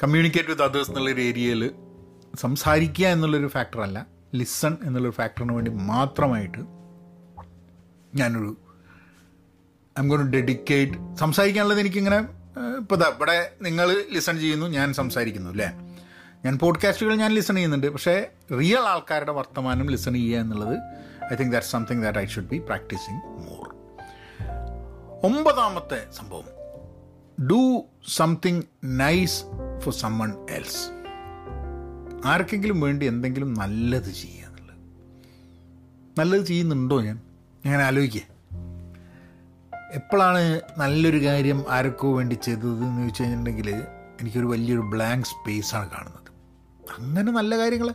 കമ്മ്യൂണിക്കേറ്റ് 0.00 0.48
വിത്ത് 0.48 0.62
അതേഴ്സ് 0.62 0.90
എന്നുള്ളൊരു 0.90 1.20
ഏരിയയിൽ 1.20 1.74
സംസാരിക്കുക 2.34 3.06
എന്നുള്ളൊരു 3.06 3.46
ഫാക്ടറല്ല 3.46 4.06
ലിസൺ 4.34 4.76
എന്നുള്ളൊരു 4.84 5.14
ഫാക്ടറിന് 5.14 5.52
വേണ്ടി 5.52 5.70
മാത്രമായിട്ട് 5.70 6.58
ഞാനൊരു 8.14 8.56
ഐ 9.98 10.02
എം 10.02 10.08
ഗോൺ 10.08 10.30
ഡെഡിക്കേറ്റ് 10.30 11.16
സംസാരിക്കാനുള്ളത് 11.16 11.80
എനിക്കിങ്ങനെ 11.80 12.16
ഇപ്പോൾ 12.78 13.04
ഇവിടെ 13.14 13.52
നിങ്ങൾ 13.62 14.04
ലിസൺ 14.10 14.38
ചെയ്യുന്നു 14.38 14.66
ഞാൻ 14.66 14.92
സംസാരിക്കുന്നു 14.94 15.50
അല്ലേ? 15.50 15.68
ഞാൻ 16.44 16.58
പോഡ്കാസ്റ്റുകൾ 16.58 17.14
ഞാൻ 17.14 17.30
ലിസൺ 17.30 17.54
ചെയ്യുന്നുണ്ട് 17.54 17.86
പക്ഷേ 17.86 18.30
റിയൽ 18.60 18.78
ആൾക്കാരുടെ 18.78 19.32
വർത്തമാനം 19.32 19.90
ലിസൺ 19.90 20.14
ചെയ്യുക 20.14 20.40
എന്നുള്ളത് 20.40 20.76
I 21.32 21.36
think 21.36 21.52
that 21.52 21.66
something 21.66 22.02
that 22.02 22.18
I 22.18 22.26
should 22.26 22.48
be 22.48 22.58
practising 22.58 23.20
more 23.38 23.66
ഒമ്പതാമത്തെ 25.24 26.06
സംഭവം. 26.12 26.55
Do 27.42 27.84
something 28.08 28.62
nice 28.84 29.44
for 29.80 29.94
someone 29.94 30.32
else 30.50 30.88
ആർക്കെങ്കിലും 32.26 32.80
വേണ്ടി 32.80 33.06
എന്തെങ്കിലും 33.06 33.54
നല്ലത് 33.54 34.12
ചെയ്യുക 34.12 34.46
എന്നുള്ളത്. 34.46 34.76
നല്ലത് 36.18 36.46
ചെയ്യുന്നുണ്ടോ 36.46 37.00
ഞാൻ? 37.00 37.20
ഞാൻ 37.66 37.82
ആലോചിക്കുക 37.82 38.22
എപ്പോഴാണ് 39.92 40.60
നല്ലൊരു 40.78 41.24
കാര്യം 41.24 41.64
ആർക്കോ 41.68 42.16
വേണ്ടി 42.16 42.34
ചെയ്തത് 42.34 42.70
എന്ന് 42.70 43.02
ചോദിച്ചു 43.02 43.22
കഴിഞ്ഞിട്ടുണ്ടെങ്കിൽ 43.22 43.70
എനിക്കൊരു 44.20 44.46
വലിയൊരു 44.46 44.80
ബ്ലാങ്ക് 44.80 45.26
സ്പേസാണ് 45.26 45.90
കാണുന്നത്. 45.90 46.30
അങ്ങനെ 46.98 47.32
നല്ല 47.32 47.58
കാര്യങ്ങൾ 47.58 47.94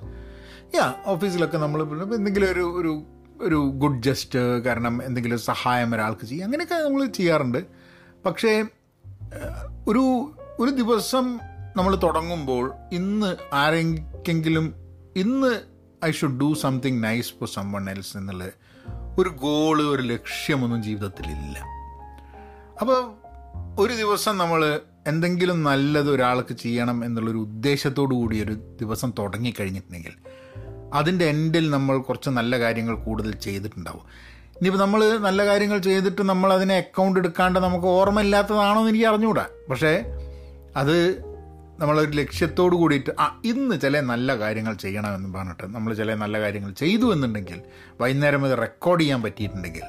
യാ 0.76 0.94
ഓഫീസിലൊക്കെ 1.06 1.58
നമ്മൾ 1.58 1.84
എന്തെങ്കിലും 2.16 2.52
ഒരു 2.52 2.60
ഒരു 2.60 3.04
ഒരു 3.42 3.56
ഗുഡ് 3.56 4.04
ജസ്റ്റ് 4.04 4.40
കാരണം 4.40 5.04
എന്തെങ്കിലും 5.04 5.40
സഹായം 5.40 5.96
ഒരാൾക്ക് 5.96 6.26
ചെയ്യും 6.26 6.46
അങ്ങനെയൊക്കെ 6.46 6.76
നമ്മൾ 6.76 7.06
ചെയ്യാറുണ്ട്. 7.06 7.66
പക്ഷേ 8.26 8.66
ഒരു 9.88 10.32
ഒരു 10.60 10.72
ദിവസം 10.72 11.40
നമ്മൾ 11.78 11.96
തുടങ്ങുമ്പോൾ 11.96 12.74
ഇന്ന് 12.92 13.36
ആരെങ്കിലും 13.54 14.76
ഇന്ന് 15.16 15.62
I 16.06 16.12
should 16.12 16.40
do 16.40 16.54
something 16.54 17.04
nice 17.04 17.34
for 17.40 17.48
someone 17.72 17.90
else 17.90 18.18
എന്നുള്ള 18.18 18.44
ഒരു 19.18 19.30
ഗോൾ 19.30 19.82
ഒരു 19.82 20.02
ലക്ഷ്യമൊന്നും 20.02 20.84
ജീവിതത്തിലില്ല. 20.84 21.60
അപ്പോൾ 22.82 23.14
ഒരു 23.80 23.94
ദിവസം 23.94 24.38
നമ്മൾ 24.38 24.82
എന്തെങ്കിലും 25.08 25.64
നല്ലത് 25.64 26.12
ഒരാൾക്ക് 26.12 26.54
ചെയ്യണം 26.54 27.06
എന്നുള്ളൊരു 27.06 27.38
ഉദ്ദേശത്തോടു 27.38 28.16
കൂടി 28.16 28.44
ഒരു 28.44 28.78
ദിവസം 28.82 29.14
തുടങ്ങിക്കഴിഞ്ഞിട്ടുണ്ടെങ്കിൽ 29.20 30.14
അതിന്റെ 30.94 31.26
എൻഡിൽ 31.26 31.70
നമ്മൾ 31.70 31.98
കുറച്ച് 31.98 32.30
നല്ല 32.30 32.60
കാര്യങ്ങൾ 32.60 32.96
കൂടുതൽ 32.96 33.32
ചെയ്തിട്ടുണ്ടാവും. 33.32 34.02
ഇനിയിപ്പോൾ 34.62 34.82
നമ്മൾ 34.82 35.02
നല്ല 35.20 35.42
കാര്യങ്ങൾ 35.46 35.78
ചെയ്തിട്ട് 35.80 36.22
നമ്മൾ 36.24 36.54
അതിനെ 36.54 36.76
അക്കൗണ്ട് 36.78 37.20
എടുക്കാണ്ട് 37.20 37.60
നമുക്ക് 37.60 37.88
ഓർമ്മയില്ലാത്തതാണോ 37.94 38.80
എന്ന് 38.80 38.90
എനിക്ക് 38.90 39.08
അറിഞ്ഞുകൂടാ 39.08 39.46
പക്ഷേ 39.70 39.94
അത് 40.76 40.96
നമ്മളൊരു 41.80 42.12
ലക്ഷ്യത്തോട് 42.12 42.76
കൂടിയിട്ട് 42.76 43.12
ആ 43.20 43.42
ഇന്ന് 43.44 43.76
ചില 43.80 44.00
നല്ല 44.10 44.38
കാര്യങ്ങൾ 44.38 44.74
ചെയ്യണമെന്ന് 44.76 45.30
പറഞ്ഞിട്ട് 45.38 45.66
നമ്മൾ 45.68 45.94
ചില 45.94 46.14
നല്ല 46.16 46.40
കാര്യങ്ങൾ 46.40 46.72
ചെയ്തു 46.74 47.08
എന്നുണ്ടെങ്കിൽ 47.14 47.60
വൈകുന്നേരം 48.02 48.46
ഇത് 48.46 48.56
റെക്കോർഡ് 48.62 49.02
ചെയ്യാൻ 49.02 49.22
പറ്റിയിട്ടുണ്ടെങ്കിൽ 49.24 49.88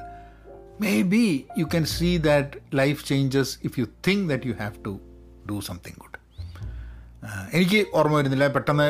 maybe 1.11 1.23
you 1.57 1.65
can 1.65 1.85
see 1.93 2.17
that 2.23 2.51
life 2.75 3.05
changes 3.07 3.53
if 3.65 3.79
you 3.79 3.85
think 4.07 4.29
that 4.29 4.47
you 4.47 4.55
have 4.59 4.75
to 4.85 4.93
do 5.51 5.59
something 5.61 5.99
good 5.99 6.19
എനിക്ക് 7.53 7.79
ഓർമ്മ 7.93 8.15
വരുന്നില്ല. 8.17 8.47
പെട്ടെന്ന് 8.47 8.87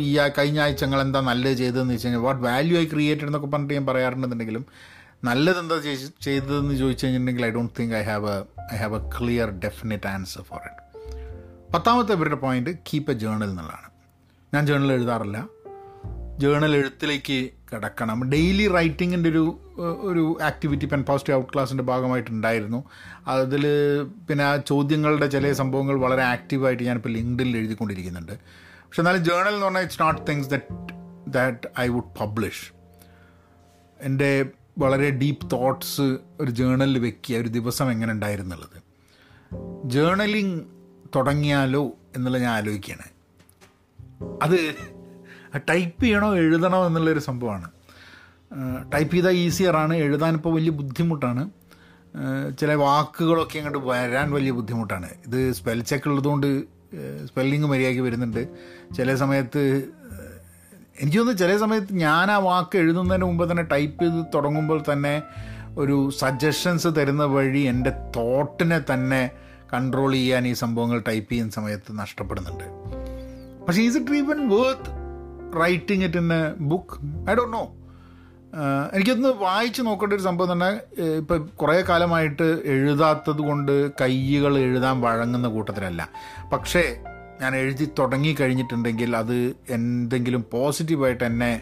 ഈ 0.00 0.10
കഴിഞ്ഞ 0.38 0.58
ആഴ്ച 0.60 0.82
ഞങ്ങൾ 0.84 1.00
എന്താ 1.00 1.20
നല്ലത് 1.28 1.54
ചെയ്തതെന്ന് 1.54 1.94
വെച്ച് 1.94 2.06
കഴിഞ്ഞാൽ 2.06 2.24
വാട്ട് 2.24 2.42
വാല്യൂ 2.42 2.78
ഐ 2.78 2.84
ക്രിയേറ്റഡ് 2.84 3.26
എന്നൊക്കെ 3.26 3.46
പറഞ്ഞിട്ട് 3.46 3.74
ഞാൻ 3.74 3.86
പറയാറുണ്ടെന്നുണ്ടെങ്കിലും 3.86 4.64
നല്ലത് 5.24 5.58
എന്താ 5.58 5.78
ചെയ്- 5.80 6.22
ചെയ്തതെന്ന് 6.22 6.74
ചോദിച്ചു 6.74 7.06
കഴിഞ്ഞിട്ടുണ്ടെങ്കിൽ 7.06 7.46
I 7.46 7.50
don't 7.50 7.72
think 7.80 7.94
I 7.94 8.02
have 8.02 8.28
a 8.28 8.74
I 8.74 8.76
have 8.76 8.96
a 8.96 9.10
clear 9.18 9.50
definite 9.50 10.06
answer 10.06 10.42
for 10.42 10.60
it 10.64 10.80
പത്താമത്തെ 11.72 12.12
ഇവരുടെ 12.12 12.34
പോയിന്റ് 12.34 12.70
കീപ്പ് 12.70 13.10
എ 13.10 13.14
ജേണൽ 13.14 13.44
എന്നുള്ളതാണ് 13.44 13.90
ഞാൻ 14.54 14.66
ജേണൽ 14.66 14.92
എഴുതാറില്ല. 14.92 15.48
ജേണൽ 16.38 16.76
എഴുത്തിലേക്ക് 16.76 17.50
കിടക്കണം. 17.72 18.30
ഡെയിലി 18.30 18.68
റൈറ്റിങ്ങിന്റെ 18.68 19.30
ഒരു 19.30 19.58
ഒരു 20.02 20.38
ആക്ടിവിറ്റി 20.42 20.86
പെൻ 20.86 21.02
പോസിറ്റീവ് 21.02 21.38
ഔട്ട് 21.38 21.52
ക്ലാസ്സിന്റെ 21.54 21.84
ഭാഗമായിട്ടുണ്ടായിരുന്നു. 21.84 22.84
അതിൽ 23.26 23.64
പിന്നെ 24.28 24.44
ആ 24.44 24.56
ചോദ്യങ്ങളുടെ 24.56 25.26
ചില 25.26 25.52
സംഭവങ്ങൾ 25.52 26.00
വളരെ 26.00 26.22
ആക്റ്റീവായിട്ട് 26.22 26.82
ഞാനിപ്പോൾ 26.82 27.08
ലിങ്ക്ഡിൽ 27.08 27.56
എഴുതിക്കൊണ്ടിരിക്കുന്നുണ്ട്. 27.56 28.32
പക്ഷെ 28.58 29.00
എന്നാലും 29.00 29.24
ജേണൽ 29.24 29.48
എന്ന് 29.48 29.64
പറഞ്ഞാൽ 29.66 29.80
it's 29.80 30.02
not 30.02 30.20
things 30.28 30.50
that 30.50 30.94
that 31.28 31.80
I 31.80 31.88
would 31.88 32.18
publish 32.20 32.72
എന്റെ 34.00 34.44
വളരെ 34.78 35.10
ഡീപ്പ് 35.10 35.50
തോട്ട്സ് 35.50 36.18
ഒരു 36.40 36.50
ജേണലിൽ 36.50 36.98
വെക്കുക 36.98 37.36
ഒരു 37.36 37.48
ദിവസം 37.48 37.92
എങ്ങനെ 37.92 38.12
ഉണ്ടായിരുന്നുള്ളത്? 38.12 38.82
ജേണലിങ് 39.84 40.60
തുടങ്ങിയാലോ 41.16 41.90
എന്നുള്ള 42.16 42.38
ഞാൻ 42.38 42.52
ആലോചിക്കുകയാണ്. 42.52 43.08
അത് 44.42 44.74
ടൈപ്പ് 45.70 46.04
ചെയ്യണോ 46.04 46.36
എഴുതണോ 46.36 46.86
എന്നുള്ളൊരു 46.86 47.18
സംഭവമാണ്. 47.18 47.70
ടൈപ്പ് 48.94 49.14
ചെയ്താൽ 49.14 49.30
ഈസിയറാണ് 49.30 49.94
എഴുതാനിപ്പോൾ 49.94 50.54
വലിയ 50.54 50.70
ബുദ്ധിമുട്ടാണ്. 50.70 51.50
ചില 52.60 52.74
വാക്കുകളൊക്കെ 52.74 53.58
അങ്ങോട്ട് 53.58 53.88
വരാൻ 53.88 54.32
വലിയ 54.32 54.50
ബുദ്ധിമുട്ടാണ്. 54.50 55.08
ഇത് 55.26 55.52
സ്പെൽ 55.52 55.82
ചെക്ക് 55.82 56.08
ഉള്ളതുകൊണ്ട് 56.08 56.62
സ്പെല്ലിങ് 57.26 57.64
മര്യാദയ്ക്ക് 57.64 58.02
വരുന്നുണ്ട്. 58.02 58.48
ചില 58.96 59.14
സമയത്ത് 59.14 59.92
എനിക്ക് 61.00 61.18
തോന്നുന്നു 61.18 61.44
ചില 61.44 61.56
സമയത്ത് 61.56 61.92
ഞാൻ 61.92 62.30
ആ 62.30 62.38
വാക്ക് 62.38 62.78
എഴുതുന്നതിന് 62.78 63.24
മുമ്പ് 63.24 63.50
തന്നെ 63.50 63.62
ടൈപ്പ് 63.62 64.02
ചെയ്ത് 64.02 64.26
തുടങ്ങുമ്പോൾ 64.34 64.82
തന്നെ 64.92 65.22
ഒരു 65.78 66.10
സജഷൻസ് 66.10 66.88
തരുന്ന 66.88 67.24
വഴി 67.24 67.58
എന്റെ 67.58 67.90
തോട്ടിനെ 68.16 68.78
തന്നെ 68.94 69.30
കൺട്രോൾ 69.74 70.12
ചെയ്യാൻ 70.12 70.46
ഈ 70.48 70.52
സംഭവങ്ങൾ 70.52 70.98
ടൈപ്പ് 71.08 71.32
ചെയ്യുന്ന 71.32 71.52
സമയത്ത് 71.52 71.98
നഷ്ടപ്പെടുന്നുണ്ട്. 71.98 72.64
പക്ഷേ 73.66 73.82
is 73.82 73.96
it 73.96 74.12
even 74.12 74.48
worth 74.48 74.90
writing 75.60 76.04
it 76.04 76.16
in 76.16 76.34
a 76.34 76.54
book 76.60 76.96
I 77.30 77.34
don't 77.34 77.56
know 77.56 77.64
എനിക്കൊന്ന് 78.92 79.28
വായിച്ച് 79.28 79.82
നോക്കേണ്ട 79.82 80.12
ഒരു 80.12 80.22
സംഭവം 80.22 80.52
തന്നെ 80.52 80.70
ഇപ്പം 81.16 81.50
കുറേ 81.56 81.82
കാലമായിട്ട് 81.88 82.62
എഴുതാത്തത് 82.64 83.42
കൊണ്ട് 83.48 83.90
കയ്യുകൾ 84.00 84.58
എഴുതാൻ 84.58 85.00
വഴങ്ങുന്ന 85.00 85.48
കൂട്ടത്തിലല്ല. 85.48 86.08
പക്ഷേ 86.52 86.82
ഞാൻ 87.40 87.56
എഴുതി 87.56 87.92
തുടങ്ങി 87.98 88.36
കഴിഞ്ഞിട്ടുണ്ടെങ്കിൽ 88.40 89.16
അത് 89.16 89.36
എന്തെങ്കിലും 89.68 90.44
പോസിറ്റീവായിട്ട് 90.52 91.24
എന്നെ 91.24 91.52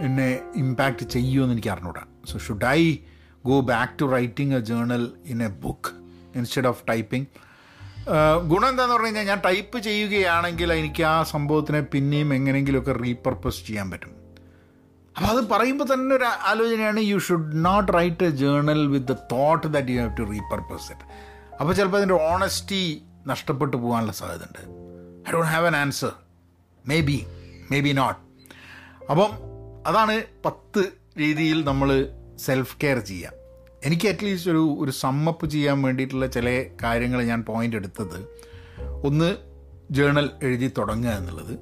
എന്നെ 0.00 0.28
ഇമ്പാക്റ്റ് 0.54 1.06
ചെയ്യുമെന്ന് 1.06 1.54
എനിക്ക് 1.54 1.68
അറിഞ്ഞൂടാ. 1.68 2.02
So 2.26 2.38
should 2.38 2.64
I 2.64 2.80
go 3.44 3.60
back 3.60 4.00
to 4.00 4.04
writing 4.12 4.54
a 4.54 4.60
journal 4.60 5.14
in 5.26 5.42
a 5.42 5.48
book 5.64 5.90
instead 6.34 6.66
of 6.66 6.84
typing 6.88 7.26
ഗുണം 8.48 8.68
എന്താന്ന് 8.68 8.94
പറഞ്ഞു 8.94 9.06
കഴിഞ്ഞാൽ 9.06 9.24
ഞാൻ 9.24 9.40
ടൈപ്പ് 9.40 9.78
ചെയ്യുകയാണെങ്കിൽ 9.78 10.72
എനിക്ക് 10.72 11.02
ആ 11.02 11.22
സംഭവത്തിനെ 11.22 11.80
പിന്നെയും 11.80 12.34
എങ്ങനെയെങ്കിലുമൊക്കെ 12.34 12.92
റീപർപ്പസ് 12.92 13.66
ചെയ്യാൻ 13.66 13.90
പറ്റും. 13.90 14.12
അപ്പോൾ 15.16 15.28
അത് 15.28 15.48
പറയുമ്പോൾ 15.50 15.84
തന്നെ 15.92 16.14
ഒരു 16.16 16.24
ആലോചനയാണ് 16.24 17.00
you 17.00 17.18
should 17.18 17.64
not 17.64 17.92
write 17.92 18.24
a 18.24 18.30
journal 18.42 18.86
with 18.86 19.06
the 19.06 19.16
thought 19.32 19.66
that 19.66 19.88
you 19.88 20.00
have 20.00 20.16
to 20.18 20.22
repurpose 20.32 20.92
it 20.92 21.04
അപ്പോൾ 21.60 21.72
ചിലപ്പോൾ 21.74 21.96
അതിന്റെ 21.96 22.14
ഓണസ്റ്റി 22.14 22.82
നഷ്ടപ്പെട്ടു 23.26 23.76
പോകാനുള്ള 23.76 24.12
സാധ്യത 24.12 24.44
ഉണ്ട് 24.44 24.62
I 25.28 25.30
don't 25.30 25.46
have 25.46 25.66
an 25.66 25.76
answer 25.76 26.12
maybe 27.00 27.26
maybe 27.80 27.92
not 27.92 28.20
അപ്പം 29.10 29.30
അതാണ് 29.86 30.22
പത്ത് 30.44 30.92
രീതിയിൽ 31.18 31.64
നമ്മൾ 31.64 32.08
സെൽഫ് 32.36 32.76
കെയർ 32.82 32.98
ചെയ്യുക 32.98 33.32
എനിക്ക് 33.84 34.08
അറ്റ്ലീസ്റ്റ് 34.08 34.50
ഒരു 34.50 34.76
ഒരു 34.78 34.90
സമ്മപ്പ് 34.90 35.50
ചെയ്യാൻ 35.50 35.82
വേണ്ടിയിട്ടുള്ള 35.82 36.26
ചില 36.26 36.64
കാര്യങ്ങൾ 36.82 37.22
ഞാൻ 37.22 37.42
പോയിന്റ് 37.42 37.76
എടുത്തത്. 37.76 38.28
ഒന്ന് 39.04 39.36
ജേണൽ 39.90 40.30
എഴുതി 40.42 40.72
തുടങ്ങുക 40.78 41.10
എന്നുള്ളത്. 41.10 41.58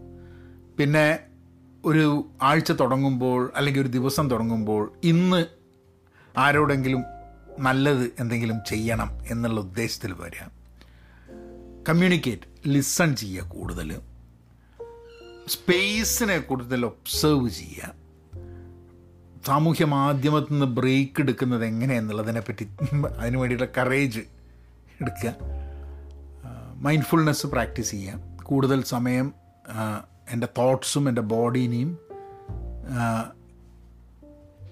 പിന്നെ 0.78 1.18
ഒരു 1.84 2.30
ആഴ്ച 2.42 2.72
തുടങ്ങുമ്പോൾ 2.72 3.52
അല്ലെങ്കിൽ 3.56 3.80
ഒരു 3.80 3.88
ദിവസം 3.88 4.30
തുടങ്ങുമ്പോൾ 4.30 4.92
ഇന്ന് 5.04 5.46
ആരോടെങ്കിലും 6.36 7.04
നല്ലത് 7.58 8.10
എന്തെങ്കിലും 8.20 8.56
ചെയ്യണം 8.68 9.18
എന്നുള്ള 9.30 9.60
ഉദ്ദേശത്തിൽ 9.60 10.12
വരിക. 10.12 10.42
കമ്മ്യൂണിക്കേറ്റ് 11.88 12.55
ലിസൺ 12.66 13.16
ചെയ്യുക 13.16 13.44
കൂടുതൽ. 13.48 14.00
സ്പേസിനെ 15.48 16.38
കൂടുതൽ 16.38 16.86
ഒബ്സർവ് 16.86 17.48
ചെയ്യുക. 17.48 17.92
സാമൂഹ്യ 19.46 19.84
മാധ്യമത്തിൽ 19.84 20.52
നിന്ന് 20.52 20.66
ബ്രേക്ക് 20.66 21.20
എടുക്കുന്നത് 21.20 21.64
എങ്ങനെയെന്നുള്ളതിനെ 21.64 22.40
പറ്റി 22.40 22.68
അതിന് 23.18 23.36
വേണ്ടിയിട്ടുള്ള 23.36 23.80
കറേജ് 23.80 24.20
എടുക്കുക. 25.00 25.32
മൈൻഡ്ഫുൾനെസ് 26.74 27.46
പ്രാക്ടീസ് 27.46 27.90
ചെയ്യുക. 27.90 28.42
കൂടുതൽ 28.42 28.82
സമയം 28.82 29.32
എന്റെ 30.30 30.48
തോട്ട്സും 30.58 31.08
എന്റെ 31.08 31.22
ബോഡീനെയും 31.22 31.98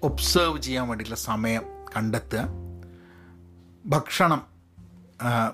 ഒബ്സേർവ് 0.02 0.62
ചെയ്യാൻ 0.62 0.88
വേണ്ടിയിട്ടുള്ള 0.88 1.20
സമയം 1.20 1.62
കണ്ടെത്തുക. 1.96 2.48
ഭക്ഷണം 3.86 4.53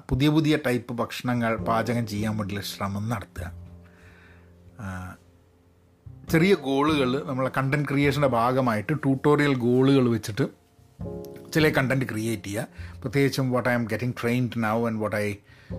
പുതിയ 0.08 0.28
പുതിയ 0.28 0.58
ടൈപ്പ് 0.66 0.94
ഭക്ഷണങ്ങൾ 0.94 1.56
പാചകം 1.56 2.06
ചെയ്യാൻ 2.06 2.36
വേണ്ടിയുള്ള 2.36 2.66
ശ്രമം 2.66 3.08
നടത്തുക. 3.08 3.52
ചെറിയ 6.30 6.54
ഗോളുകൾ 6.54 7.24
നമ്മളെ 7.26 7.50
കണ്ടന്റ് 7.58 7.88
ക്രിയേഷന്റെ 7.88 8.28
ഭാഗമായിട്ട് 8.28 8.92
ട്യൂട്ടോറിയൽ 8.92 9.54
ഗോളുകൾ 9.54 10.08
വെച്ചിട്ട് 10.08 10.48
ചില 11.52 11.68
കണ്ടന്റ് 11.68 12.04
ക്രിയേറ്റ് 12.04 12.42
ചെയ്യുക. 12.42 12.66
പ്രത്യേകിച്ചും 13.00 13.50
what 13.50 13.68
I'm 13.72 13.84
getting 13.84 14.14
trained 14.22 14.50
now 14.56 14.86
and 14.86 15.00
what 15.00 15.16
I 15.16 15.34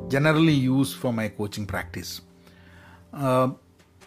generally 0.08 0.52
use 0.52 0.96
for 0.96 1.14
my 1.14 1.28
coaching 1.28 1.68
practice 1.68 2.22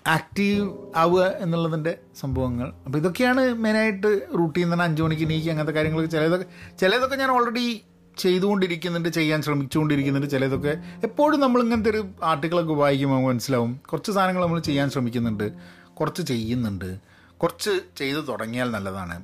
active 0.06 0.76
ആവുക 0.96 1.22
എന്നുള്ളതിന്റെ 1.22 1.98
സംഭവങ്ങൾ. 2.20 2.72
അപ്പോൾ 2.84 2.98
ഇതൊക്കെയാണ് 2.98 3.54
മെയിനായിട്ട് 3.54 4.28
റൂട്ടീൻ 4.38 4.72
തന്നെ 4.72 4.84
അഞ്ച് 4.84 5.02
മണിക്ക് 5.02 5.30
നീക്കി 5.30 5.48
അങ്ങനത്തെ 5.48 5.72
കാര്യങ്ങളൊക്കെ. 5.72 6.10
ചിലതൊക്കെ 6.10 6.46
ചിലതൊക്കെ 6.80 7.16
ഞാൻ 7.16 7.30
ഓൾറെഡി 7.30 7.84
ചെയ്തുകൊണ്ടിരിക്കുന്നുണ്ട് 8.18 9.08
ചെയ്യാൻ 9.08 9.42
ശ്രമിച്ചുകൊണ്ടിരിക്കുന്നുണ്ട് 9.42 10.30
ചിലതൊക്കെ 10.30 10.76
എപ്പോഴും 11.04 11.40
നമ്മൾ 11.40 11.62
ഇങ്ങനത്തെ 11.62 11.90
ഒരു 11.90 12.08
ആർട്ടിക്കിളൊക്കെ 12.24 12.72
വായിക്കുമ്പോൾ 12.72 13.32
മനസ്സിലാവും. 13.32 13.80
കുറച്ച് 13.92 14.12
സാധനങ്ങൾ 14.12 14.42
നമ്മൾ 14.42 14.58
ചെയ്യാൻ 14.60 14.90
ശ്രമിക്കുന്നുണ്ട് 14.90 15.52
കുറച്ച് 15.94 16.22
ചെയ്യുന്നുണ്ട്. 16.22 16.98
കുറച്ച് 17.36 17.70
ചെയ്തു 17.96 18.18
തുടങ്ങിയാൽ 18.18 18.70
നല്ലതാണ്. 18.70 19.22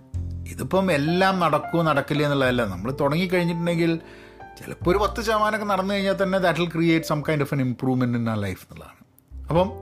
ഇതിപ്പം 0.48 0.92
എല്ലാം 0.92 1.40
നടക്കുമോ 1.40 1.82
നടക്കില്ല 1.82 2.22
എന്നുള്ളതല്ല. 2.22 2.64
നമ്മൾ 2.64 2.96
തുടങ്ങിക്കഴിഞ്ഞിട്ടുണ്ടെങ്കിൽ 3.00 4.00
ചിലപ്പോൾ 4.58 4.90
ഒരു 4.90 4.98
പത്ത് 4.98 5.22
ശതമാനമൊക്കെ 5.22 5.66
നടന്നു 5.66 5.94
കഴിഞ്ഞാൽ 5.94 6.16
തന്നെ 6.22 6.38
that 6.38 6.58
will 6.58 6.68
create 6.68 7.06
some 7.06 7.22
kind 7.28 7.42
of 7.42 7.54
an 7.54 7.60
improvement 7.60 8.18
in 8.18 8.30
ആ 8.30 8.34
ലൈഫ് 8.34 8.66
എന്നുള്ളതാണ്. 8.70 9.00
അപ്പം 9.48 9.72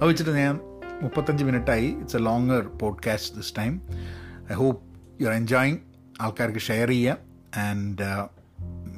അത് 0.00 0.08
വെച്ചിട്ട് 0.08 0.30
ഞാൻ 0.30 0.60
മുപ്പത്തഞ്ച് 1.02 1.44
മിനിറ്റായി. 1.44 1.86
It's 1.86 2.16
a 2.16 2.18
longer 2.18 2.60
podcast 2.60 3.36
this 3.36 3.52
time 3.58 3.80
I 4.50 4.54
hope 4.54 4.82
you 5.22 5.26
are 5.26 5.34
enjoying 5.34 5.76
ആൾക്കാർക്ക് 6.20 6.58
ഷെയർ 6.58 6.88
ചെയ്യുക. 6.88 7.16
ആൻഡ് 7.58 8.35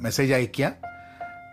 മെസ്സേജ് 0.01 0.33
അയയ്ക്കുക. 0.33 0.71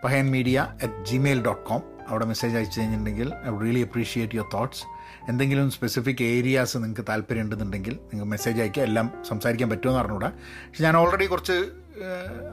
Pahayan 0.03 0.31
media 0.31 0.67
at 0.83 1.05
Gmail 1.05 1.41
dot 1.45 1.63
com 1.69 1.81
അവിടെ 2.07 2.25
മെസ്സേജ് 2.25 2.55
അയച്ചു 2.55 2.79
കഴിഞ്ഞിട്ടുണ്ടെങ്കിൽ 2.79 3.33
I 3.45 3.49
would 3.49 3.65
really 3.65 3.79
appreciate 3.79 4.35
your 4.35 4.47
thoughts 4.53 4.83
എന്തെങ്കിലും 5.29 5.71
സ്പെസിഫിക് 5.71 6.23
ഏരിയാസ് 6.23 6.77
നിങ്ങൾക്ക് 6.77 7.05
താല്പര്യം 7.09 7.41
ഉണ്ടെന്നുണ്ടെങ്കിൽ 7.41 7.93
നിങ്ങൾ 7.93 8.25
മെസ്സേജ് 8.25 8.61
അയക്കുക 8.61 8.83
എല്ലാം 8.83 9.23
സംസാരിക്കാൻ 9.27 9.69
പറ്റുമെന്ന് 9.69 9.99
അറിഞ്ഞൂടാ 9.99 10.27
പക്ഷെ 10.67 10.83
ഞാൻ 10.83 10.97
ഓൾറെഡി 10.97 11.25
കുറച്ച് 11.25 11.57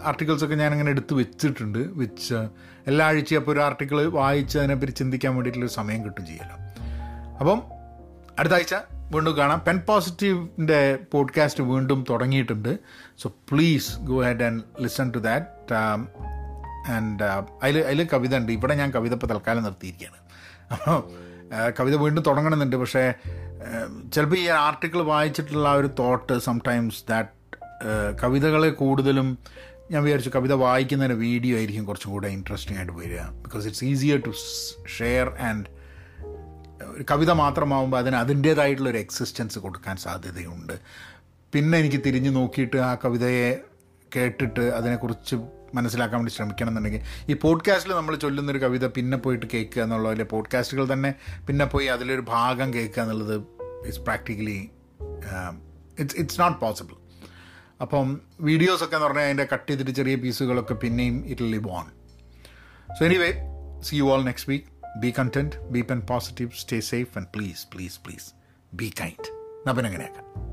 ആർട്ടിക്കിൾസൊക്കെ 0.05 0.55
ഞാനിങ്ങനെ 0.55 0.91
എടുത്ത് 0.91 1.15
വെച്ചിട്ടുണ്ട്. 1.15 1.79
വിച്ച് 1.79 2.35
എല്ലാ 2.87 3.07
ആഴ്ചയും 3.07 3.39
അപ്പോൾ 3.39 3.53
ഒരു 3.53 3.61
ആർട്ടിക്കിൾ 3.61 4.07
വായിച്ച് 4.07 4.59
അതിനെപ്പറ്റി 4.59 4.93
ചിന്തിക്കാൻ 4.93 5.35
വേണ്ടിയിട്ടുള്ളൊരു 5.35 5.73
സമയം 5.73 6.05
കിട്ടും 6.05 6.27
ചെയ്യലോ 6.27 6.57
അപ്പം 7.41 7.63
അടുത്ത 8.39 8.55
ആഴ്ച 8.55 8.75
വീണ്ടും 9.15 9.37
കാണാം. 9.37 9.61
പെൻ 9.67 9.79
പോസിറ്റീവിന്റെ 9.89 10.99
പോഡ്കാസ്റ്റ് 11.13 11.65
വീണ്ടും 11.65 12.05
തുടങ്ങിയിട്ടുണ്ട്. 12.11 12.79
So 13.19 13.29
please 13.53 13.91
go 14.11 14.17
ahead 14.23 14.45
and 14.45 14.63
listen 14.83 15.11
to 15.11 15.19
that 15.19 15.75
and 16.95 17.25
അതിൽ 17.63 17.79
അതിൽ 17.91 18.09
കവിത 18.13 18.37
ഉണ്ട് 18.37 18.53
ഇവിടെ 18.53 18.75
ഞാൻ 18.75 18.91
കവിത 18.91 19.13
ഇപ്പോൾ 19.13 19.27
തൽക്കാലം 19.27 19.63
നിർത്തിയിരിക്കുകയാണ്. 19.63 20.19
അപ്പോൾ 20.73 20.99
കവിത 21.81 21.95
വീണ്ടും 21.95 22.23
തുടങ്ങണമെന്നുണ്ട്. 22.27 22.77
പക്ഷേ 22.77 23.05
ചിലപ്പോൾ 24.15 24.39
ഈ 24.39 24.47
ആർട്ടിക്കിൾ 24.47 25.01
വായിച്ചിട്ടുള്ള 25.03 25.69
ആ 25.69 25.73
ഒരു 25.73 25.91
തോട്ട് 25.99 26.39
സംടൈംസ് 26.39 27.05
ദാറ്റ് 27.11 27.33
കവിതകളെ 28.23 28.71
കൂടുതലും 28.81 29.29
ഞാൻ 29.91 30.03
വിചാരിച്ചു 30.03 30.31
കവിത 30.35 30.53
വായിക്കുന്നതിന് 30.53 31.15
വീഡിയോ 31.15 31.57
ആയിരിക്കും 31.57 31.85
കുറച്ചും 31.85 32.11
കൂടെ 32.11 32.29
ഇൻട്രസ്റ്റിംഗ് 32.29 32.79
ആയിട്ട് 32.79 32.95
വരിക. 32.99 33.23
Because 33.43 33.67
it's 33.67 33.85
easier 33.85 34.19
to 34.27 34.33
share 34.99 35.29
and 35.49 35.67
ഒരു 36.83 37.05
കവിത 37.11 37.31
മാത്രമാകുമ്പോൾ 37.31 37.99
അതിന് 37.99 38.17
അതിന്റേതായിട്ടുള്ളൊരു 38.17 38.99
എക്സിസ്റ്റൻസ് 38.99 39.59
കൊടുക്കാൻ 39.59 39.97
സാധ്യതയുണ്ട്. 39.97 40.73
പിന്നെ 41.53 41.79
എനിക്ക് 41.79 42.01
തിരിഞ്ഞു 42.07 42.31
നോക്കിയിട്ട് 42.31 42.77
ആ 42.77 42.95
കവിതയെ 42.95 43.61
കേട്ടിട്ട് 44.17 44.61
അതിനെക്കുറിച്ച് 44.61 45.37
മനസ്സിലാക്കാൻ 45.75 46.21
വേണ്ടി 46.21 46.33
ശ്രമിക്കണം 46.33 46.69
എന്നുണ്ടെങ്കിൽ 46.69 47.01
ഈ 47.29 47.33
പോഡ്കാസ്റ്റിൽ 47.35 47.93
നമ്മൾ 47.93 48.17
ചൊല്ലുന്നൊരു 48.17 48.59
കവിത 48.59 48.87
പിന്നെ 48.87 49.17
പോയിട്ട് 49.19 49.47
കേൾക്കുക 49.55 49.83
എന്നുള്ള 49.83 50.09
അല്ലെ 50.09 50.25
പോഡ്കാസ്റ്റുകൾ 50.25 50.93
തന്നെ 50.93 51.15
പിന്നെ 51.49 51.65
പോയി 51.65 51.87
അതിലൊരു 51.87 52.21
ഭാഗം 52.21 52.75
കേൾക്കുക 52.75 53.03
എന്നുള്ളത് 53.03 53.35
it's 53.87 54.01
practically 54.01 54.71
it's 55.99 56.17
it's 56.17 56.41
not 56.41 56.61
possible 56.61 56.95
അപ്പം 57.81 58.21
വീഡിയോസൊക്കെ 58.41 58.95
എന്ന് 58.95 59.07
പറഞ്ഞാൽ 59.07 59.23
അതിന്റെ 59.23 59.49
കട്ട് 59.53 59.71
ചെയ്തിട്ട് 59.71 59.91
ചെറിയ 59.91 60.15
പീസുകളൊക്കെ 60.15 60.75
പിന്നെയും 60.75 61.27
it 61.27 61.43
live 61.43 61.71
on 61.71 61.85
so 62.99 63.05
anyway 63.05 63.33
see 63.83 63.97
you 63.97 64.03
all 64.03 64.25
next 64.25 64.51
week 64.51 64.74
B 65.00 65.14
content 65.20 65.56
B 65.72 65.82
pen 65.82 66.02
positive 66.02 66.52
stay 66.52 66.80
safe 66.80 67.18
and 67.18 67.28
please 67.36 67.68
please 67.74 68.00
please 68.06 68.34
be 68.74 68.94
kind 69.02 69.30
അപ്പം 69.70 69.86
എങ്ങനെയാക്കാം 69.86 70.53